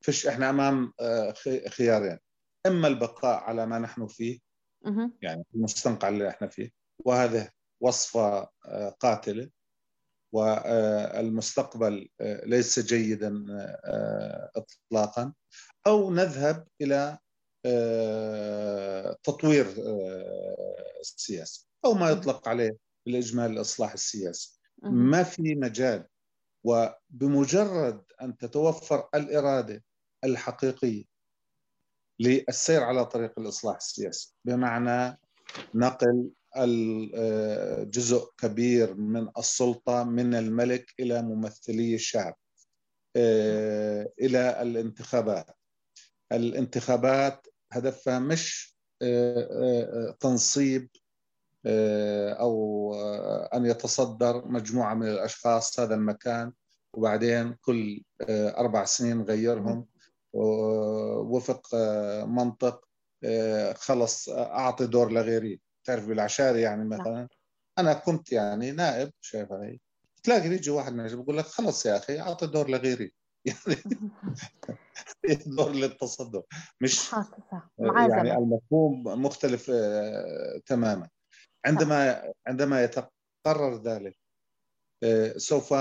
فيش 0.00 0.26
إحنا 0.26 0.50
أمام 0.50 0.92
آه، 1.00 1.32
خيارين. 1.68 2.18
إما 2.66 2.88
البقاء 2.88 3.42
على 3.42 3.66
ما 3.66 3.78
نحن 3.78 4.06
فيه 4.06 4.38
يعني 5.22 5.44
المستنقع 5.54 6.08
اللي 6.08 6.28
إحنا 6.28 6.48
فيه 6.48 6.70
وهذا 7.04 7.50
وصفة 7.80 8.48
آه، 8.66 8.88
قاتلة. 9.00 9.50
والمستقبل 10.32 12.08
آه، 12.20 12.44
ليس 12.44 12.80
جيدا 12.80 13.44
اطلاقا 14.56 15.32
أو 15.86 16.10
نذهب 16.10 16.68
إلى 16.80 17.18
تطوير 19.22 19.66
السياسة 21.00 21.66
أو 21.84 21.94
ما 21.94 22.10
يطلق 22.10 22.48
عليه 22.48 22.76
بالإجمال 23.06 23.50
الإصلاح 23.50 23.92
السياسي. 23.92 24.60
ما 24.82 25.22
في 25.22 25.54
مجال 25.54 26.06
وبمجرد 26.64 28.02
أن 28.22 28.36
تتوفر 28.36 29.08
الإرادة 29.14 29.84
الحقيقية 30.24 31.04
للسير 32.20 32.82
على 32.82 33.06
طريق 33.06 33.38
الإصلاح 33.38 33.76
السياسي 33.76 34.34
بمعنى 34.44 35.18
نقل 35.74 36.30
جزء 37.90 38.30
كبير 38.38 38.94
من 38.94 39.28
السلطة 39.38 40.04
من 40.04 40.34
الملك 40.34 40.94
إلى 41.00 41.22
ممثلي 41.22 41.94
الشعب 41.94 42.34
آه، 43.16 44.12
إلى 44.20 44.62
الانتخابات. 44.62 45.46
الانتخابات 46.32 47.46
هدفها 47.72 48.18
مش 48.18 48.76
آه، 49.02 49.48
آه، 49.50 50.16
تنصيب 50.20 50.88
أو 52.40 52.94
أن 53.54 53.66
يتصدر 53.66 54.48
مجموعة 54.48 54.94
من 54.94 55.08
الأشخاص 55.08 55.80
هذا 55.80 55.94
المكان 55.94 56.52
وبعدين 56.92 57.52
كل 57.52 58.02
أربع 58.30 58.84
سنين 58.84 59.16
نغيرهم 59.16 59.86
وفق 60.32 61.74
منطق 62.24 62.88
خلص 63.74 64.28
أعطي 64.28 64.86
دور 64.86 65.12
لغيري. 65.12 65.60
تعرف 65.84 66.06
بالعشاري 66.06 66.60
يعني 66.60 66.84
نعم. 66.84 67.00
مثلا؟ 67.00 67.28
أنا 67.78 67.92
كنت 67.92 68.32
يعني 68.32 68.72
نائب 68.72 69.10
شايف 69.20 69.52
علي 69.52 69.80
تلاقي 70.22 70.48
يجي 70.48 70.70
واحد 70.70 70.92
من 70.92 71.06
بيقول 71.06 71.38
لك 71.38 71.44
خلص 71.44 71.86
يا 71.86 71.96
أخي 71.96 72.20
أعطي 72.20 72.46
دور 72.46 72.70
لغيري. 72.70 73.12
يعني 73.46 73.76
دور 75.56 75.72
للتصدر. 75.72 76.42
مش 76.80 77.14
آه، 77.14 77.26
يعني 78.10 78.36
المفهوم 78.36 79.02
مختلف 79.02 79.70
تماما. 80.66 81.08
عندما 81.64 82.32
عندما 82.46 82.84
يتقرر 82.84 83.82
ذلك 83.82 84.16
سوف 85.36 85.74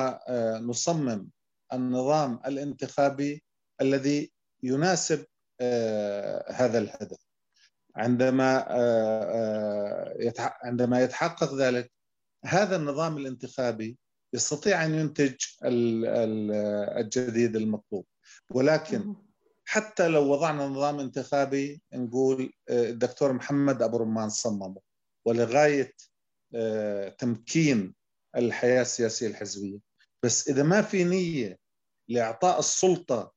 نصمم 0.62 1.30
النظام 1.74 2.40
الانتخابي 2.46 3.44
الذي 3.82 4.32
يناسب 4.64 5.26
آه، 5.62 6.52
هذا 6.52 6.78
الهدف. 6.78 7.31
عندما 7.96 8.66
آه، 8.70 10.16
آه، 10.38 10.54
عندما 10.64 11.04
يتحقق 11.04 11.54
ذلك 11.56 11.92
هذا 12.46 12.76
النظام 12.76 13.18
الانتخابي 13.18 13.98
يستطيع 14.34 14.86
أن 14.86 14.94
ينتج 14.94 15.36
الجديد 16.98 17.56
المطلوب. 17.56 18.06
ولكن 18.50 19.16
حتى 19.66 20.08
لو 20.08 20.32
وضعنا 20.32 20.68
نظام 20.68 21.00
انتخابي 21.00 21.82
نقول 21.94 22.54
الدكتور 22.70 23.34
محمد 23.34 23.82
أبو 23.82 23.98
رمان 23.98 24.30
صممه. 24.30 24.82
ولغاية 25.26 25.94
تمكين 27.18 27.96
الحياة 28.36 28.82
السياسية 28.82 29.28
الحزبية. 29.28 29.80
بس 30.24 30.50
إذا 30.50 30.64
ما 30.64 30.82
في 30.82 31.04
نية 31.04 31.58
لإعطاء 32.10 32.60
السلطة 32.60 33.34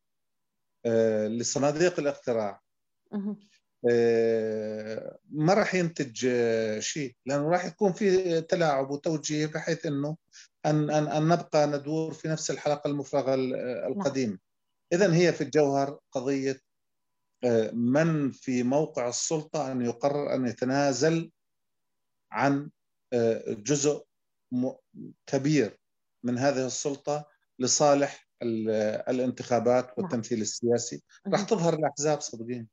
آه، 0.87 1.29
لصناديق 1.29 2.01
الاقتراع 2.01 2.61
آه، 3.13 3.37
ما 5.31 5.55
راح 5.55 5.75
ينتج 5.75 6.27
آه، 6.31 6.81
شيء 6.81 7.17
لأنه 7.27 7.49
راح 7.49 7.65
يكون 7.65 7.93
في 7.93 8.41
تلاعب 8.41 8.91
وتوجيه 8.91 9.47
بحيث 9.47 9.87
إنه 9.87 10.17
أن 10.67 10.91
أن 10.91 11.07
أن 11.07 11.29
نبقى 11.29 11.67
ندور 11.67 12.13
في 12.13 12.29
نفس 12.29 12.51
الحلقة 12.51 12.89
المفرغة 12.89 13.35
القديمة. 13.89 14.39
اذا 14.93 15.15
هي 15.15 15.33
في 15.33 15.41
الجوهر 15.41 15.99
قضية 16.13 16.61
من 17.73 18.31
في 18.31 18.63
موقع 18.63 19.09
السلطة 19.09 19.73
أن 19.73 19.83
يقرر 19.83 20.35
أن 20.35 20.47
يتنازل 20.47 21.31
عن 22.33 22.71
جزء 23.49 24.05
كبير 25.27 25.79
من 26.23 26.39
هذه 26.39 26.67
السلطة 26.67 27.27
لصالح 27.59 28.29
الانتخابات 28.43 29.85
نعم. 29.85 29.95
والتمثيل 29.99 30.41
السياسي 30.41 31.03
راح 31.27 31.43
تظهر 31.43 31.75
الأحزاب 31.75 32.21
صدقين 32.21 32.69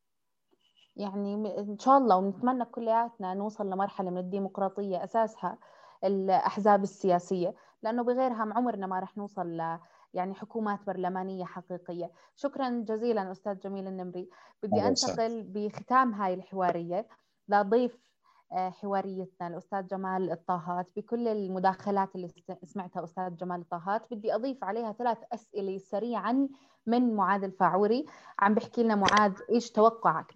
يعني 1.01 1.59
إن 1.59 1.77
شاء 1.79 1.97
الله 1.97 2.15
ونتمنى 2.17 2.65
كلياتنا 2.65 3.33
نوصل 3.33 3.65
لمرحلة 3.69 4.09
من 4.09 4.17
الديمقراطية 4.17 5.03
أساسها 5.03 5.57
الأحزاب 6.03 6.83
السياسية 6.83 7.55
لأنه 7.83 8.03
بغيرها 8.03 8.53
عمرنا 8.55 8.87
ما 8.87 8.99
راح 8.99 9.17
نوصل 9.17 9.47
ل 9.57 9.79
يعني 10.13 10.33
حكومات 10.33 10.79
برلمانية 10.87 11.45
حقيقية. 11.45 12.11
شكرا 12.35 12.69
جزيلا 12.87 13.31
أستاذ 13.31 13.59
جميل 13.59 13.87
النمري. 13.87 14.29
بدي 14.63 14.87
أنتقل 14.87 15.43
بختام 15.43 16.13
هاي 16.13 16.33
الحوارية 16.33 17.07
لضيف 17.47 18.10
حواريتنا 18.53 19.47
الأستاذ 19.47 19.87
جمال 19.87 20.31
الطاهات 20.31 20.87
بكل 20.95 21.27
المداخلات 21.27 22.15
اللي 22.15 22.27
سمعتها 22.63 23.03
أستاذ 23.03 23.35
جمال 23.35 23.61
الطاهات 23.61 24.13
بدي 24.13 24.35
أضيف 24.35 24.63
عليها 24.63 24.91
ثلاث 24.91 25.17
أسئلة 25.33 25.77
سريعا 25.77 26.49
من 26.85 27.15
معاذ 27.15 27.43
الفاعوري. 27.43 28.05
عم 28.39 28.53
بحكي 28.53 28.83
لنا 28.83 28.95
معاذ 28.95 29.33
إيش 29.49 29.71
توقعك 29.71 30.33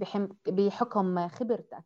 بحكم 0.47 1.27
خبرتك 1.27 1.83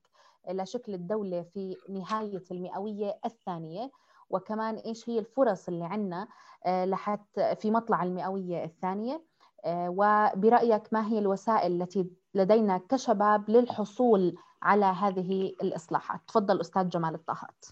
لشكل 0.49 0.93
الدولة 0.93 1.41
في 1.41 1.76
نهاية 1.89 2.43
المئوية 2.51 3.19
الثانية؟ 3.26 3.91
وكمان 4.30 4.76
إيش 4.76 5.10
هي 5.10 5.19
الفرص 5.19 5.68
اللي 5.68 5.85
عندنا 5.85 6.27
آه، 6.65 6.85
لحتى 6.85 7.56
في 7.56 7.72
مطلع 7.72 8.03
المئوية 8.03 8.64
الثانية؟ 8.64 9.23
آه، 9.65 9.89
وبرأيك 9.89 10.93
ما 10.93 11.07
هي 11.07 11.19
الوسائل 11.19 11.81
التي 11.81 12.11
لدينا 12.35 12.77
كشباب 12.89 13.49
للحصول 13.49 14.35
على 14.61 14.85
هذه 14.85 15.56
الإصلاحات. 15.64 16.22
تفضل 16.27 16.61
أستاذ 16.61 16.89
جمال 16.89 17.15
الطاهات. 17.15 17.65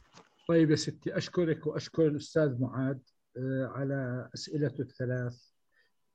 طيب 0.47 0.71
يا 0.71 0.75
ستي 0.75 1.17
أشكرك 1.17 1.67
وأشكر 1.67 2.07
الأستاذ 2.07 2.61
معاذ 2.61 2.97
آه، 3.38 3.67
على 3.75 4.29
أسئلته 4.34 4.81
الثلاث. 4.81 5.51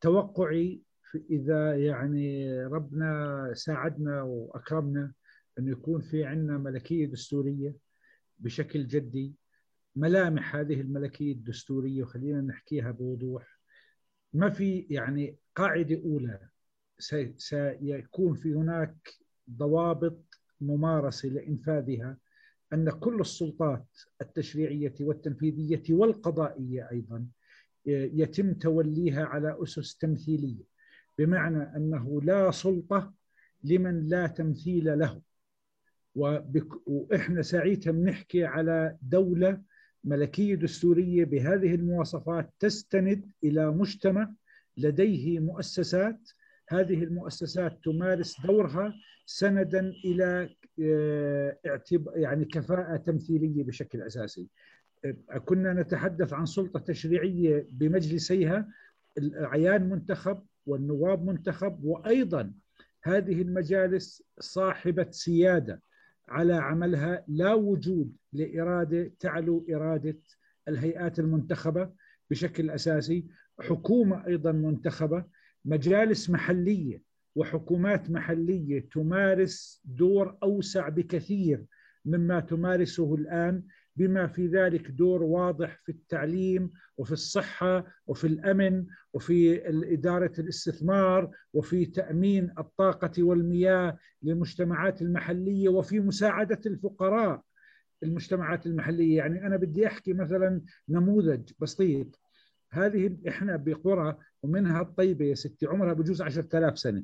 توقعي 0.00 0.82
إذا 1.30 1.76
يعني 1.76 2.58
ربنا 2.66 3.50
ساعدنا 3.54 4.22
وأكرمنا 4.22 5.12
أن 5.58 5.68
يكون 5.68 6.00
في 6.00 6.24
عندنا 6.24 6.58
ملكية 6.58 7.06
دستورية 7.06 7.76
بشكل 8.38 8.86
جدي. 8.86 9.34
ملامح 9.96 10.56
هذه 10.56 10.80
الملكية 10.80 11.32
الدستورية 11.32 12.02
وخلينا 12.02 12.40
نحكيها 12.40 12.90
بوضوح. 12.90 13.60
ما 14.32 14.50
في 14.50 14.86
يعني 14.90 15.36
قاعدة 15.56 16.02
أولى 16.04 16.51
سيكون 16.98 18.34
في 18.34 18.54
هناك 18.54 18.96
ضوابط 19.50 20.24
ممارسة 20.60 21.28
لإنفاذها 21.28 22.16
أن 22.72 22.90
كل 22.90 23.20
السلطات 23.20 23.86
التشريعية 24.20 24.94
والتنفيذية 25.00 25.82
والقضائية 25.90 26.90
أيضا 26.90 27.26
يتم 27.86 28.54
توليها 28.54 29.24
على 29.24 29.56
أسس 29.62 29.96
تمثيلية 29.96 30.64
بمعنى 31.18 31.76
أنه 31.76 32.22
لا 32.22 32.50
سلطة 32.50 33.14
لمن 33.64 34.08
لا 34.08 34.26
تمثيل 34.26 34.98
له. 34.98 35.22
وإحنا 36.86 37.42
ساعتها 37.42 37.90
بنحكي 37.90 38.44
على 38.44 38.96
دولة 39.02 39.62
ملكية 40.04 40.54
دستورية 40.54 41.24
بهذه 41.24 41.74
المواصفات 41.74 42.50
تستند 42.58 43.30
إلى 43.44 43.70
مجتمع 43.70 44.32
لديه 44.76 45.38
مؤسسات 45.38 46.30
هذه 46.68 47.04
المؤسسات 47.04 47.78
تمارس 47.84 48.40
دورها 48.40 48.94
سندا 49.26 49.92
إلى 50.04 50.48
آه، 50.82 51.58
يعني 52.14 52.44
كفاءة 52.44 52.96
تمثيلية 52.96 53.64
بشكل 53.64 54.02
أساسي. 54.02 54.48
آه، 55.04 55.38
كنا 55.38 55.72
نتحدث 55.72 56.32
عن 56.32 56.46
سلطة 56.46 56.80
تشريعية 56.80 57.66
بمجلسيها 57.70 58.68
العيان 59.18 59.88
منتخب 59.88 60.44
والنواب 60.66 61.24
منتخب 61.24 61.84
وأيضا 61.84 62.52
هذه 63.02 63.42
المجالس 63.42 64.22
صاحبة 64.40 65.06
سيادة 65.10 65.82
على 66.28 66.54
عملها 66.54 67.24
لا 67.28 67.54
وجود 67.54 68.16
لإرادة 68.32 69.12
تعلو 69.20 69.66
إرادة 69.70 70.18
الهيئات 70.68 71.18
المنتخبة 71.18 71.90
بشكل 72.30 72.70
أساسي، 72.70 73.26
حكومة 73.60 74.26
أيضا 74.26 74.52
منتخبة، 74.52 75.24
مجالس 75.64 76.30
محلية 76.30 77.02
وحكومات 77.36 78.10
محلية 78.10 78.88
تمارس 78.92 79.82
دور 79.84 80.38
أوسع 80.42 80.88
بكثير 80.88 81.64
مما 82.04 82.40
تمارسه 82.40 83.14
الآن 83.14 83.62
بما 83.96 84.26
في 84.26 84.46
ذلك 84.46 84.90
دور 84.90 85.22
واضح 85.22 85.78
في 85.78 85.92
التعليم 85.92 86.70
وفي 86.96 87.12
الصحة 87.12 87.86
وفي 88.06 88.26
الأمن 88.26 88.86
وفي 89.12 89.68
إدارة 89.94 90.32
الاستثمار 90.38 91.30
وفي 91.52 91.86
تأمين 91.86 92.50
الطاقة 92.58 93.22
والمياه 93.22 93.98
للمجتمعات 94.22 95.02
المحلية 95.02 95.68
وفي 95.68 96.00
مساعدة 96.00 96.60
الفقراء. 96.66 97.42
المجتمعات 98.02 98.66
المحلية 98.66 99.16
يعني 99.16 99.46
أنا 99.46 99.56
بدي 99.56 99.86
أحكي 99.86 100.12
مثلا 100.12 100.60
نموذج 100.88 101.50
بسيط. 101.58 102.20
هذه 102.72 103.16
إحنا 103.28 103.56
بقرى 103.56 104.16
ومنها 104.42 104.80
الطيبة 104.80 105.24
يا 105.24 105.34
ستي 105.34 105.66
عمرها 105.66 105.92
بجوز 105.92 106.22
10000 106.22 106.78
سنة. 106.78 107.02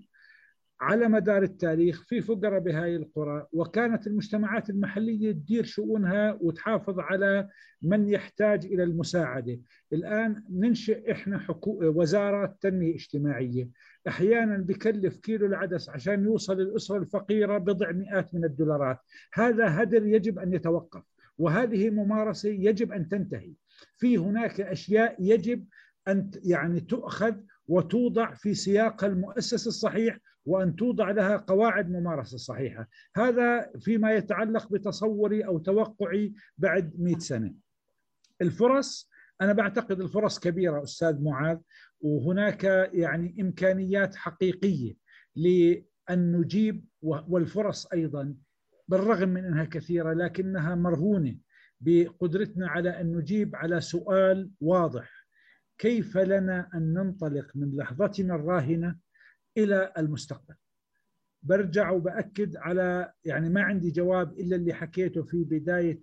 على 0.80 1.08
مدار 1.08 1.42
التاريخ 1.42 2.04
في 2.06 2.20
فقراء 2.20 2.60
بهاي 2.60 2.96
القرى 2.96 3.46
وكانت 3.52 4.06
المجتمعات 4.06 4.70
المحلية 4.70 5.32
تدير 5.32 5.64
شؤونها 5.64 6.38
وتحافظ 6.40 6.98
على 7.00 7.48
من 7.82 8.08
يحتاج 8.08 8.66
إلى 8.66 8.82
المساعدة. 8.82 9.60
الآن 9.92 10.44
ننشئ 10.50 11.12
إحنا 11.12 11.38
حكو... 11.38 11.78
وزارة 11.82 12.56
تنمية 12.60 12.94
اجتماعية 12.94 13.68
أحيانا 14.08 14.56
بكلف 14.58 15.16
كيلو 15.16 15.46
العدس 15.46 15.88
عشان 15.88 16.24
يوصل 16.24 16.60
الأسرة 16.60 16.96
الفقيرة 16.96 17.58
بضع 17.58 17.92
مئات 17.92 18.34
من 18.34 18.44
الدولارات. 18.44 18.98
هذا 19.34 19.82
هدر 19.82 20.06
يجب 20.06 20.38
أن 20.38 20.52
يتوقف 20.52 21.02
وهذه 21.38 21.90
ممارسة 21.90 22.48
يجب 22.48 22.92
أن 22.92 23.08
تنتهي. 23.08 23.52
في 23.96 24.18
هناك 24.18 24.60
أشياء 24.60 25.16
يجب 25.18 25.64
أن 26.08 26.30
يعني 26.44 26.80
تؤخذ 26.80 27.34
وتوضع 27.68 28.34
في 28.34 28.54
سياق 28.54 29.04
المؤسس 29.04 29.66
الصحيح 29.66 30.18
وأن 30.44 30.76
توضع 30.76 31.10
لها 31.10 31.36
قواعد 31.36 31.90
ممارسة 31.90 32.36
صحيحة. 32.36 32.88
هذا 33.16 33.70
فيما 33.78 34.12
يتعلق 34.12 34.72
بتصوري 34.72 35.46
أو 35.46 35.58
توقعي 35.58 36.32
بعد 36.58 36.94
100 36.98 37.18
سنة. 37.18 37.54
الفرص 38.42 39.10
أنا 39.40 39.52
بعتقد 39.52 40.00
الفرص 40.00 40.38
كبيرة 40.38 40.82
أستاذ 40.82 41.22
معاذ 41.22 41.58
وهناك 42.00 42.64
يعني 42.92 43.36
إمكانيات 43.40 44.16
حقيقية 44.16 44.96
لأن 45.36 46.32
نجيب 46.32 46.84
والفرص 47.02 47.86
أيضا 47.86 48.34
بالرغم 48.88 49.28
من 49.28 49.44
أنها 49.44 49.64
كثيرة 49.64 50.12
لكنها 50.12 50.74
مرهونة 50.74 51.36
بقدرتنا 51.80 52.68
على 52.68 53.00
أن 53.00 53.16
نجيب 53.16 53.56
على 53.56 53.80
سؤال 53.80 54.50
واضح. 54.60 55.17
كيف 55.78 56.16
لنا 56.18 56.68
أن 56.74 56.92
ننطلق 56.92 57.46
من 57.54 57.76
لحظتنا 57.76 58.34
الراهنة 58.34 58.96
إلى 59.56 59.92
المستقبل؟ 59.98 60.54
برجع 61.42 61.90
وبأكد 61.90 62.56
على 62.56 63.12
يعني 63.24 63.48
ما 63.50 63.62
عندي 63.62 63.90
جواب 63.90 64.38
إلا 64.38 64.56
اللي 64.56 64.72
حكيته 64.74 65.22
في 65.22 65.44
بداية 65.44 66.02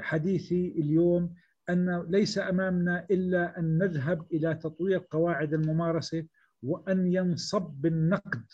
حديثي 0.00 0.74
اليوم 0.78 1.34
أن 1.70 2.06
ليس 2.08 2.38
أمامنا 2.38 3.06
إلا 3.10 3.58
أن 3.58 3.78
نذهب 3.78 4.26
إلى 4.32 4.54
تطوير 4.54 5.06
قواعد 5.10 5.54
الممارسة 5.54 6.26
وأن 6.62 7.06
ينصب 7.06 7.86
النقد 7.86 8.44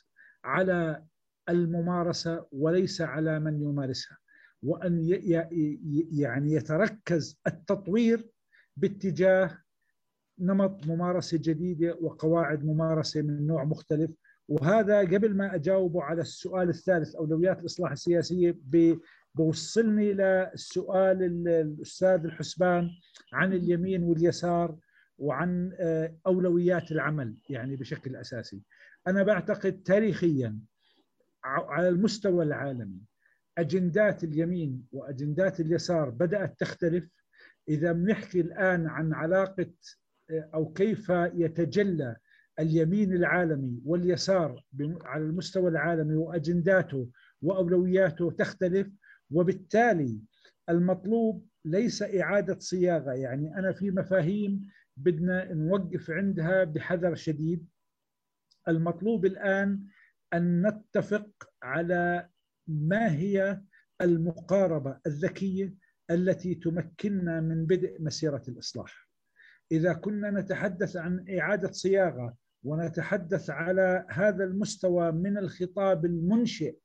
على 0.45 1.05
الممارسة 1.49 2.47
وليس 2.53 3.01
على 3.01 3.41
من 3.41 3.63
يمارسها 3.63 4.19
وأن 4.63 5.01
يعني 6.13 6.53
يتركز 6.53 7.41
التطوير 7.47 8.31
باتجاه 8.77 9.59
نمط 10.39 10.87
ممارسة 10.87 11.39
جديدة 11.39 11.97
وقواعد 12.01 12.65
ممارسة 12.65 13.23
من 13.23 13.47
نوع 13.47 13.65
مختلف. 13.65 14.11
وهذا 14.49 15.01
قبل 15.01 15.37
ما 15.37 15.55
أجاوبه 15.55 16.03
على 16.03 16.21
السؤال 16.21 16.69
الثالث 16.69 17.15
أولويات 17.17 17.61
الإصلاح 17.61 17.91
السياسية 17.91 18.59
بوصلني 19.35 20.13
للسؤال 20.13 21.23
الأستاذ 21.49 22.25
الحسبان 22.25 22.91
عن 23.33 23.53
اليمين 23.53 24.03
واليسار 24.03 24.77
وعن 25.19 25.73
أولويات 26.27 26.93
العمل 26.93 27.37
يعني 27.49 27.77
بشكل 27.77 28.17
أساسي. 28.17 28.63
أنا 29.07 29.23
بعتقد 29.23 29.83
تاريخيا 29.83 30.59
على 31.45 31.89
المستوى 31.89 32.45
العالمي 32.45 33.01
أجندات 33.59 34.25
اليمين 34.25 34.87
وأجندات 34.93 35.61
اليسار 35.61 36.11
بدأت 36.11 36.61
تختلف. 36.61 37.09
إذا 37.69 37.93
بنحكي 37.93 38.41
الآن 38.41 38.87
عن 38.87 39.13
علاقة 39.13 39.73
أو 40.31 40.73
كيف 40.73 41.09
يتجلى 41.35 42.17
اليمين 42.59 43.13
العالمي 43.13 43.81
واليسار 43.85 44.65
على 45.03 45.25
المستوى 45.25 45.71
العالمي 45.71 46.17
وأجنداته 46.17 47.09
وأولوياته 47.43 48.31
تختلف 48.31 48.89
وبالتالي 49.31 50.19
المطلوب 50.69 51.47
ليس 51.65 52.03
إعادة 52.03 52.59
صياغة. 52.59 53.13
يعني 53.13 53.59
أنا 53.59 53.73
في 53.73 53.91
مفاهيم 53.91 54.69
بدنا 54.97 55.53
نوقف 55.55 56.11
عندها 56.11 56.65
بحذر 56.65 57.15
شديد. 57.15 57.67
المطلوب 58.69 59.27
الآن 59.27 59.85
أن 60.35 60.67
نتفق 60.67 61.31
على 61.63 62.29
ما 62.69 63.13
هي 63.13 63.61
المقاربة 64.01 65.01
الذكية 65.07 65.75
التي 66.11 66.55
تمكننا 66.55 67.41
من 67.41 67.67
بدء 67.67 67.97
مسيرة 68.03 68.43
الإصلاح. 68.49 69.09
إذا 69.73 69.93
كنا 69.93 70.31
نتحدث 70.31 70.97
عن 70.97 71.25
إعادة 71.39 71.73
صياغة 71.73 72.35
ونتحدث 72.65 73.51
على 73.51 74.07
هذا 74.11 74.45
المستوى 74.45 75.13
من 75.13 75.39
الخطاب 75.39 76.05
المنشئ 76.05 76.77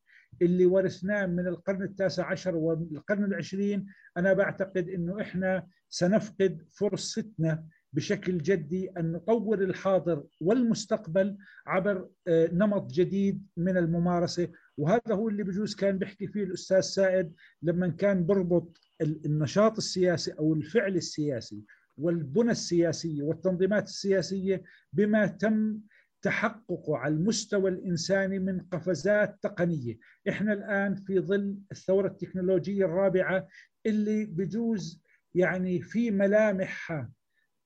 اللي 0.42 0.66
ورثناه 0.66 1.26
من 1.26 1.48
القرن 1.48 1.84
التاسع 1.84 2.32
عشر 2.32 2.56
والقرن 2.56 3.24
العشرين 3.24 3.86
أنا 4.18 4.34
بعتقد 4.34 4.90
أنه 4.90 5.22
إحنا 5.22 5.68
سنفقد 5.90 6.62
فرصتنا 6.70 7.66
بشكل 7.94 8.38
جدي 8.38 8.90
أن 8.90 9.12
نطور 9.12 9.62
الحاضر 9.64 10.24
والمستقبل 10.42 11.38
عبر 11.68 12.10
نمط 12.30 12.92
جديد 12.92 13.46
من 13.58 13.78
الممارسة 13.78 14.48
وهذا 14.78 15.14
هو 15.16 15.30
اللي 15.30 15.44
بجوز 15.44 15.76
كان 15.76 15.98
بيحكي 15.98 16.28
فيه 16.28 16.44
الأستاذ 16.44 16.80
سائد 16.80 17.34
لما 17.62 17.88
كان 17.88 18.26
بربط 18.26 18.80
النشاط 19.02 19.78
السياسي 19.78 20.32
أو 20.32 20.54
الفعل 20.54 20.96
السياسي 20.96 21.64
والبنى 21.98 22.52
السياسية 22.52 23.24
والتنظيمات 23.24 23.84
السياسية 23.84 24.64
بما 24.94 25.28
تم 25.28 25.80
تحققه 26.22 26.98
على 26.98 27.14
المستوى 27.14 27.70
الإنساني 27.70 28.40
من 28.40 28.60
قفزات 28.62 29.38
تقنية. 29.42 29.98
إحنا 30.30 30.54
الآن 30.54 30.96
في 30.96 31.20
ظل 31.20 31.58
الثورة 31.72 32.08
التكنولوجية 32.08 32.86
الرابعة 32.86 33.48
اللي 33.86 34.26
بجوز 34.26 35.02
يعني 35.36 35.82
في 35.82 36.12
ملامحها 36.12 37.12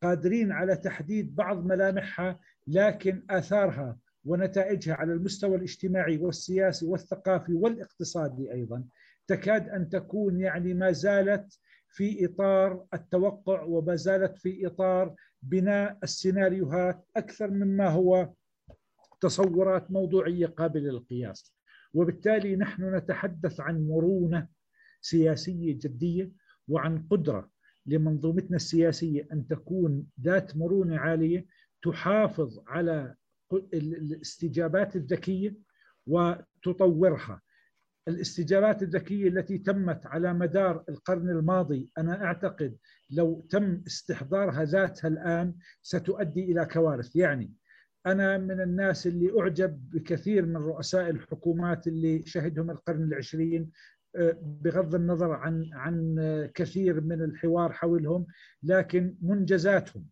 قادرين 0.04 0.52
على 0.52 0.76
تحديد 0.76 1.36
بعض 1.36 1.66
ملامحها 1.66 2.40
لكن 2.68 3.24
آثارها 3.30 3.98
ونتائجها 4.26 4.94
على 4.94 5.14
المستوى 5.14 5.56
الاجتماعي 5.56 6.18
والسياسي 6.18 6.86
والثقافي 6.86 7.54
والاقتصادي 7.54 8.52
أيضا 8.54 8.84
تكاد 9.30 9.70
أن 9.70 9.90
تكون 9.90 10.40
يعني 10.42 10.74
ما 10.74 10.92
زالت 10.92 11.60
في 11.90 12.26
إطار 12.26 12.86
التوقع 12.94 13.64
وما 13.64 13.96
زالت 13.96 14.38
في 14.38 14.68
إطار 14.68 15.16
بناء 15.42 15.98
السيناريوهات 16.04 17.06
أكثر 17.16 17.52
مما 17.52 17.90
هو 17.90 18.34
تصورات 19.22 19.92
موضوعية 19.92 20.48
قابلة 20.48 20.92
للقياس. 20.92 21.54
وبالتالي 21.94 22.56
نحن 22.56 22.96
نتحدث 22.96 23.60
عن 23.60 23.88
مرونة 23.88 24.48
سياسية 25.02 25.74
جدية 25.74 26.32
وعن 26.68 27.08
قدرة 27.10 27.50
لمنظومتنا 27.86 28.56
السياسية 28.56 29.28
أن 29.34 29.48
تكون 29.48 30.06
ذات 30.22 30.58
مرونة 30.58 30.98
عالية 30.98 31.46
تحافظ 31.84 32.60
على 32.68 33.16
الاستجابات 33.74 34.96
الذكية 34.96 35.56
وتطورها. 36.08 37.42
الاستجابات 38.10 38.84
الذكية 38.84 39.28
التي 39.28 39.58
تمت 39.58 40.06
على 40.06 40.34
مدار 40.34 40.84
القرن 40.90 41.30
الماضي 41.30 41.92
أنا 41.98 42.24
أعتقد 42.24 42.78
لو 43.10 43.46
تم 43.50 43.82
استحضارها 43.88 44.64
ذاتها 44.64 45.08
الآن 45.08 45.54
ستؤدي 45.82 46.52
إلى 46.52 46.66
كوارث. 46.66 47.16
يعني 47.16 47.54
أنا 48.06 48.38
من 48.38 48.62
الناس 48.62 49.08
اللي 49.08 49.40
أعجب 49.40 49.90
بكثير 49.90 50.46
من 50.46 50.58
رؤساء 50.58 51.10
الحكومات 51.10 51.88
اللي 51.88 52.24
شهدهم 52.26 52.72
القرن 52.72 53.04
العشرين 53.04 53.72
بغض 54.42 54.96
النظر 54.96 55.32
عن 55.32 55.70
عن 55.74 56.16
كثير 56.54 57.02
من 57.02 57.22
الحوار 57.22 57.72
حولهم 57.72 58.26
لكن 58.64 59.16
منجزاتهم 59.22 60.06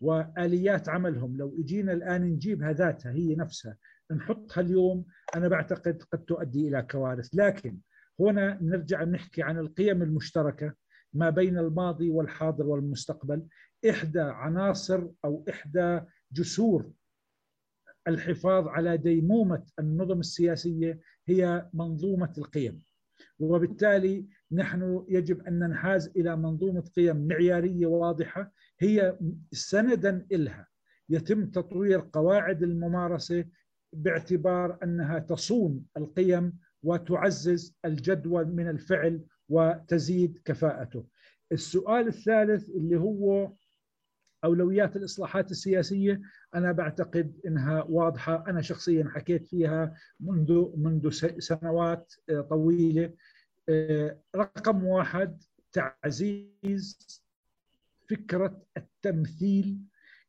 وآليات 0.00 0.88
عملهم. 0.88 1.36
لو 1.36 1.56
اجينا 1.60 1.92
الآن 1.92 2.22
نجيبها 2.22 2.72
ذاتها 2.72 3.12
هي 3.12 3.34
نفسها 3.34 3.76
نحطها 4.10 4.60
اليوم 4.60 5.04
أنا 5.34 5.48
بعتقد 5.48 6.02
قد 6.12 6.18
تؤدي 6.24 6.68
إلى 6.68 6.82
كوارث. 6.82 7.28
لكن 7.34 7.78
هنا 8.20 8.58
نرجع 8.62 9.04
نحكي 9.04 9.42
عن 9.42 9.58
القيم 9.58 10.02
المشتركة 10.02 10.74
ما 11.12 11.30
بين 11.30 11.58
الماضي 11.58 12.10
والحاضر 12.10 12.66
والمستقبل. 12.66 13.46
إحدى 13.90 14.20
عناصر 14.20 15.08
أو 15.24 15.44
إحدى 15.50 16.00
جسور 16.32 16.90
الحفاظ 18.08 18.68
على 18.68 18.96
ديمومة 18.96 19.64
النظم 19.78 20.20
السياسية 20.20 21.00
هي 21.26 21.68
منظومة 21.74 22.32
القيم. 22.38 22.82
وبالتالي 23.38 24.26
نحن 24.52 25.04
يجب 25.08 25.40
أن 25.46 25.58
ننحاز 25.58 26.08
إلى 26.16 26.36
منظومة 26.36 26.80
قيم 26.80 27.28
معيارية 27.28 27.86
واضحة 27.86 28.52
هي 28.80 29.18
سندا 29.52 30.26
إلها. 30.32 30.68
يتم 31.10 31.46
تطوير 31.50 32.08
قواعد 32.12 32.62
الممارسة 32.62 33.44
باعتبار 33.92 34.78
أنها 34.82 35.18
تصون 35.18 35.84
القيم 35.96 36.58
وتعزز 36.82 37.76
الجدوى 37.84 38.44
من 38.44 38.68
الفعل 38.68 39.24
وتزيد 39.48 40.38
كفاءته. 40.44 41.06
السؤال 41.52 42.06
الثالث 42.08 42.68
اللي 42.68 42.96
هو 42.96 43.52
أولويات 44.44 44.96
الإصلاحات 44.96 45.50
السياسية 45.50 46.20
أنا 46.54 46.72
بعتقد 46.72 47.40
إنها 47.46 47.82
واضحة. 47.82 48.44
أنا 48.46 48.62
شخصيا 48.62 49.08
حكيت 49.08 49.46
فيها 49.46 49.94
منذ 50.20 50.76
منذ 50.76 51.10
سنوات 51.38 52.14
طويلة. 52.50 53.14
رقم 54.36 54.84
واحد 54.84 55.42
تعزيز 55.72 56.98
فكرة 58.08 58.62
التمثيل 58.76 59.78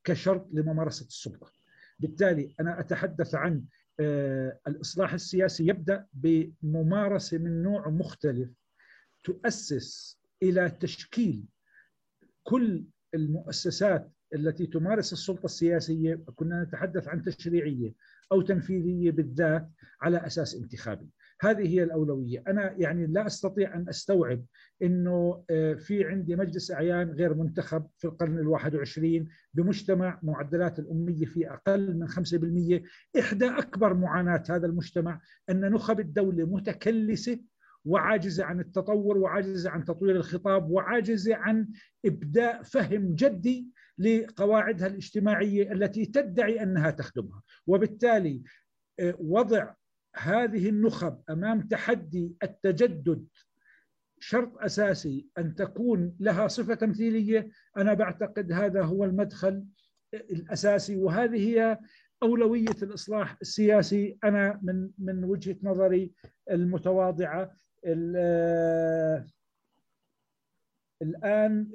كشرط 0.04 0.48
لممارسة 0.54 1.06
السلطة. 1.06 1.59
بالتالي 2.00 2.56
أنا 2.60 2.80
أتحدث 2.80 3.36
عن 3.36 3.64
الإصلاح 4.68 5.14
السياسي 5.14 5.68
يبدأ 5.68 6.08
بممارسة 6.14 7.38
من 7.38 7.64
نوع 7.64 7.90
مختلف 7.90 8.50
تؤسس 9.24 10.20
إلى 10.44 10.70
تشكيل 10.70 11.44
كل 12.44 12.86
المؤسسات 13.14 14.12
التي 14.36 14.66
تمارس 14.66 15.14
السلطة 15.14 15.46
السياسية 15.46 16.16
كنا 16.36 16.64
نتحدث 16.64 17.08
عن 17.08 17.22
تشريعية 17.24 17.94
أو 18.32 18.42
تنفيذية 18.42 19.12
بالذات 19.12 19.70
على 20.02 20.18
أساس 20.18 20.56
انتخابي. 20.56 21.10
هذه 21.42 21.68
هي 21.68 21.84
الأولوية. 21.84 22.44
أنا 22.48 22.76
يعني 22.78 23.08
لا 23.08 23.28
أستطيع 23.28 23.76
أن 23.76 23.90
أستوعب 23.90 24.46
أنه 24.84 25.44
في 25.78 26.06
عندي 26.06 26.36
مجلس 26.36 26.72
أعيان 26.72 27.10
غير 27.10 27.34
منتخب 27.34 27.88
في 27.98 28.06
القرن 28.06 28.40
الواحد 28.40 28.76
وعشرين 28.76 29.28
بمجتمع 29.54 30.20
معدلات 30.24 30.80
الأمية 30.80 31.26
فيه 31.26 31.54
أقل 31.54 31.98
من 31.98 32.08
5% 32.08 33.20
إحدى 33.20 33.46
أكبر 33.50 33.94
معاناة 33.94 34.44
هذا 34.50 34.68
المجتمع 34.68 35.22
أن 35.50 35.72
نخب 35.72 36.00
الدولة 36.00 36.46
متكلسة 36.46 37.40
وعاجزة 37.86 38.46
عن 38.46 38.60
التطور 38.60 39.18
وعاجزة 39.18 39.70
عن 39.70 39.86
تطوير 39.86 40.16
الخطاب 40.16 40.72
وعاجزة 40.72 41.36
عن 41.36 41.68
إبداء 42.06 42.64
فهم 42.64 43.16
جدي 43.16 43.68
لقواعدها 43.98 44.88
الاجتماعية 44.88 45.72
التي 45.72 46.06
تدعي 46.06 46.64
أنها 46.64 46.92
تخدمها. 46.92 47.42
وبالتالي 47.68 48.42
وضع 49.20 49.74
هذه 50.16 50.70
النخب 50.70 51.22
أمام 51.30 51.62
تحدي 51.62 52.36
التجدد. 52.44 53.28
شرط 54.20 54.58
أساسي 54.58 55.28
أن 55.38 55.56
تكون 55.56 56.16
لها 56.20 56.48
صفة 56.48 56.74
تمثيلية. 56.74 57.52
أنا 57.78 57.94
بعتقد 57.94 58.52
هذا 58.52 58.82
هو 58.82 59.06
المدخل 59.06 59.66
الأساسي 60.14 60.96
وهذه 60.96 61.50
هي 61.50 61.80
أولوية 62.24 62.76
الإصلاح 62.84 63.38
السياسي. 63.42 64.18
أنا 64.24 64.60
من 64.64 64.90
من 64.98 65.24
وجهة 65.24 65.56
نظري 65.64 66.14
المتواضعة. 66.52 67.56
الآن 71.02 71.72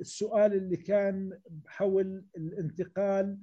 السؤال 0.00 0.54
اللي 0.54 0.76
كان 0.76 1.38
حول 1.66 2.24
الانتقال 2.36 3.38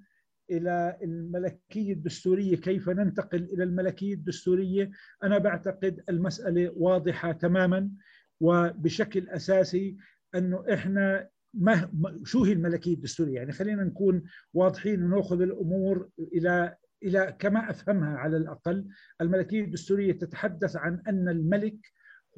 إلى 0.52 0.98
الملكية 1.03 1.94
الدستورية 1.94 2.56
كيف 2.56 2.90
ننتقل 2.90 3.44
إلى 3.44 3.64
الملكية 3.64 4.14
الدستورية 4.14 4.91
أنا 5.24 5.38
بعتقد 5.38 6.03
المسألة 6.10 6.74
واضحة 6.76 7.32
تماما 7.32 7.90
وبشكل 8.40 9.30
أساسي 9.30 9.98
أنه 10.36 10.65
إحنا 10.74 11.30
ما 11.53 11.90
شو 12.24 12.44
هي 12.44 12.52
الملكية 12.53 12.94
الدستورية؟ 12.94 13.36
يعني 13.36 13.52
خلينا 13.52 13.84
نكون 13.84 14.24
واضحين 14.53 15.03
ونأخذ 15.03 15.41
الأمور 15.41 16.10
إلى 16.20 16.76
إلى 17.03 17.36
كما 17.40 17.70
أفهمها 17.70 18.18
على 18.18 18.38
الأقل، 18.38 18.88
الملكية 19.22 19.64
الدستورية 19.64 20.11
تتحدث 20.11 20.76
عن 20.76 21.03
أن 21.07 21.30
الملك 21.30 21.78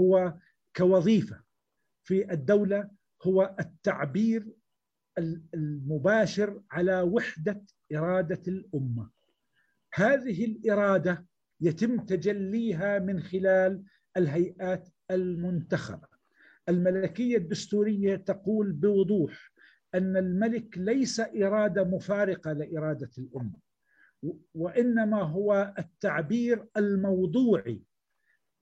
هو 0.02 0.34
كوظيفة 0.76 1.42
في 2.04 2.34
الدولة 2.34 2.90
هو 3.24 3.56
التعبير 3.60 4.48
المباشر 5.54 6.62
على 6.72 7.02
وحدة 7.02 7.64
إرادة 7.96 8.42
الأمة. 8.48 9.10
هذه 9.94 10.46
الإرادة 10.46 11.26
يتم 11.62 12.00
تجليها 12.00 13.00
من 13.00 13.20
خلال 13.20 13.84
الهيئات 14.18 14.90
المنتخبة. 15.12 16.08
الملكية 16.70 17.38
الدستورية 17.38 18.16
تقول 18.16 18.72
بوضوح 18.72 19.52
أن 19.96 20.18
الملك 20.18 20.78
ليس 20.78 21.20
إرادة 21.20 21.84
مفارقة 21.84 22.54
لإرادة 22.54 23.10
الأمة 23.18 23.60
وإنما 24.56 25.22
هو 25.22 25.74
التعبير 25.80 26.66
الموضوعي 26.78 27.82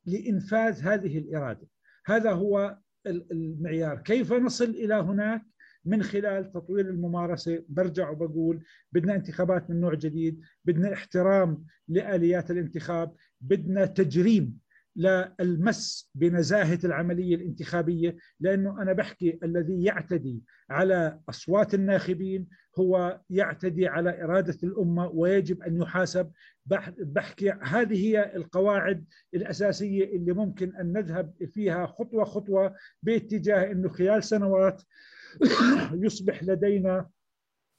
لإنفاذ 0.05 0.81
هذه 0.81 1.17
الإرادة 1.17 1.67
هذا 2.05 2.31
هو 2.31 2.77
المعيار 3.07 3.97
كيف 3.99 4.33
نصل 4.33 4.69
إلى 4.69 4.93
هناك 4.93 5.45
من 5.85 6.03
خلال 6.03 6.51
تطوير 6.51 6.89
الممارسة 6.89 7.63
برجع 7.69 8.09
وبقول 8.09 8.63
بدنا 8.91 9.15
انتخابات 9.15 9.69
من 9.69 9.81
نوع 9.81 9.93
جديد 9.93 10.41
بدنا 10.65 10.93
احترام 10.93 11.65
لآليات 11.87 12.51
الانتخاب 12.51 13.15
بدنا 13.41 13.85
تجريم 13.85 14.63
للمس 14.95 16.11
بنزاهة 16.15 16.79
العملية 16.83 17.35
الانتخابية 17.35 18.15
لأنه 18.39 18.81
أنا 18.81 18.93
بحكي 18.93 19.39
الذي 19.43 19.83
يعتدي 19.83 20.43
على 20.69 21.19
أصوات 21.29 21.73
الناخبين 21.73 22.47
هو 22.79 23.21
يعتدي 23.29 23.87
على 23.87 24.23
إرادة 24.23 24.57
الأمة 24.63 25.07
ويجب 25.07 25.63
أن 25.63 25.81
يحاسب. 25.81 26.31
بحكي 26.97 27.51
هذه 27.51 28.05
هي 28.05 28.35
القواعد 28.35 29.05
الأساسية 29.33 30.15
اللي 30.15 30.33
ممكن 30.33 30.75
أن 30.75 30.93
نذهب 30.93 31.33
فيها 31.47 31.85
خطوة 31.85 32.23
خطوة 32.23 32.75
باتجاه 33.03 33.71
إنه 33.71 33.89
خلال 33.89 34.23
سنوات 34.23 34.81
يصبح 36.05 36.43
لدينا 36.43 37.09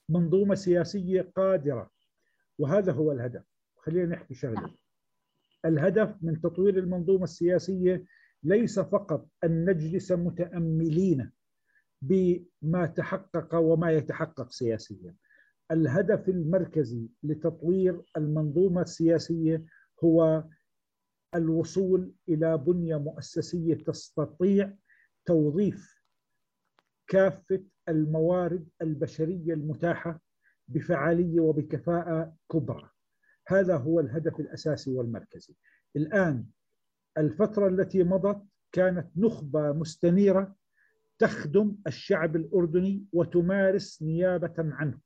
منظومة 0.08 0.54
سياسية 0.54 1.32
قادرة. 1.36 1.90
وهذا 2.58 2.92
هو 2.92 3.12
الهدف. 3.12 3.44
خلينا 3.76 4.06
نحكي 4.06 4.34
شغلة. 4.34 4.74
الهدف 5.64 6.16
من 6.22 6.40
تطوير 6.40 6.78
المنظومة 6.78 7.24
السياسية 7.24 8.04
ليس 8.42 8.78
فقط 8.80 9.28
أن 9.44 9.70
نجلس 9.70 10.12
متأملين 10.12 11.30
بما 12.02 12.86
تحقق 12.86 13.54
وما 13.54 13.90
يتحقق 13.90 14.52
سياسيا. 14.52 15.14
الهدف 15.70 16.28
المركزي 16.28 17.08
لتطوير 17.22 18.02
المنظومة 18.16 18.82
السياسية 18.82 19.64
هو 20.04 20.44
الوصول 21.34 22.12
إلى 22.28 22.58
بنية 22.58 22.96
مؤسسية 22.96 23.74
تستطيع 23.74 24.74
توظيف 25.26 25.93
كافة 27.06 27.62
الموارد 27.88 28.68
البشرية 28.82 29.54
المتاحة 29.54 30.20
بفعالية 30.68 31.40
وبكفاءة 31.40 32.34
كبرى 32.52 32.90
هذا 33.48 33.76
هو 33.76 34.00
الهدف 34.00 34.40
الأساسي 34.40 34.90
والمركزي. 34.90 35.54
الآن 35.96 36.46
الفترة 37.18 37.68
التي 37.68 38.04
مضت 38.04 38.42
كانت 38.72 39.10
نخبة 39.16 39.72
مستنيرة 39.72 40.56
تخدم 41.18 41.76
الشعب 41.86 42.36
الأردني 42.36 43.04
وتمارس 43.12 44.02
نيابة 44.02 44.54
عنه. 44.58 44.98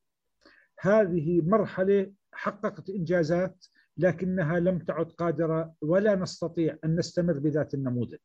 هذه 0.81 1.41
مرحلة 1.41 2.12
حققت 2.33 2.91
إنجازات 2.91 3.66
لكنها 3.97 4.61
لم 4.61 4.79
تعد 4.79 5.07
قادرة 5.07 5.75
ولا 5.81 6.15
نستطيع 6.15 6.79
أن 6.85 6.97
نستمر 6.97 7.39
بذات 7.39 7.75
النموذج. 7.75 8.19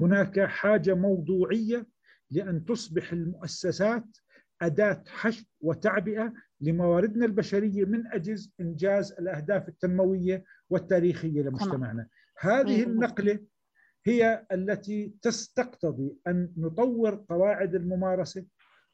هناك 0.00 0.40
حاجة 0.40 0.94
موضوعية 0.94 1.86
لأن 2.30 2.64
تصبح 2.64 3.12
المؤسسات 3.12 4.04
أداة 4.62 5.04
حشد 5.06 5.46
وتعبئة 5.60 6.32
لمواردنا 6.60 7.26
البشرية 7.26 7.84
من 7.84 8.06
أجل 8.06 8.38
إنجاز 8.60 9.12
الأهداف 9.12 9.68
التنموية 9.68 10.44
والتاريخية 10.70 11.42
لمجتمعنا. 11.42 12.06
هذه 12.38 12.82
النقلة 12.82 13.38
هي 14.06 14.46
التي 14.52 15.14
تستقتضي 15.22 16.16
أن 16.26 16.52
نطور 16.56 17.24
قواعد 17.28 17.74
الممارسة 17.74 18.44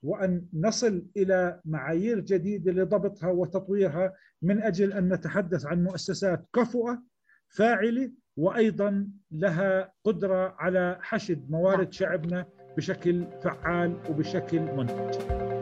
وأن 0.02 0.46
نصل 0.54 1.06
إلى 1.16 1.60
معايير 1.64 2.20
جديدة 2.20 2.72
لضبطها 2.72 3.30
وتطويرها 3.30 4.14
من 4.42 4.62
أجل 4.62 4.92
أن 4.92 5.12
نتحدث 5.12 5.66
عن 5.66 5.84
مؤسسات 5.84 6.46
كفؤة 6.54 7.02
فاعلة 7.48 8.12
وأيضا 8.36 9.08
لها 9.30 9.92
قدرة 10.04 10.56
على 10.58 10.98
حشد 11.00 11.50
موارد 11.50 11.92
شعبنا 11.92 12.46
بشكل 12.76 13.24
فعال 13.42 13.96
وبشكل 14.10 14.60
منتج. 14.60 15.53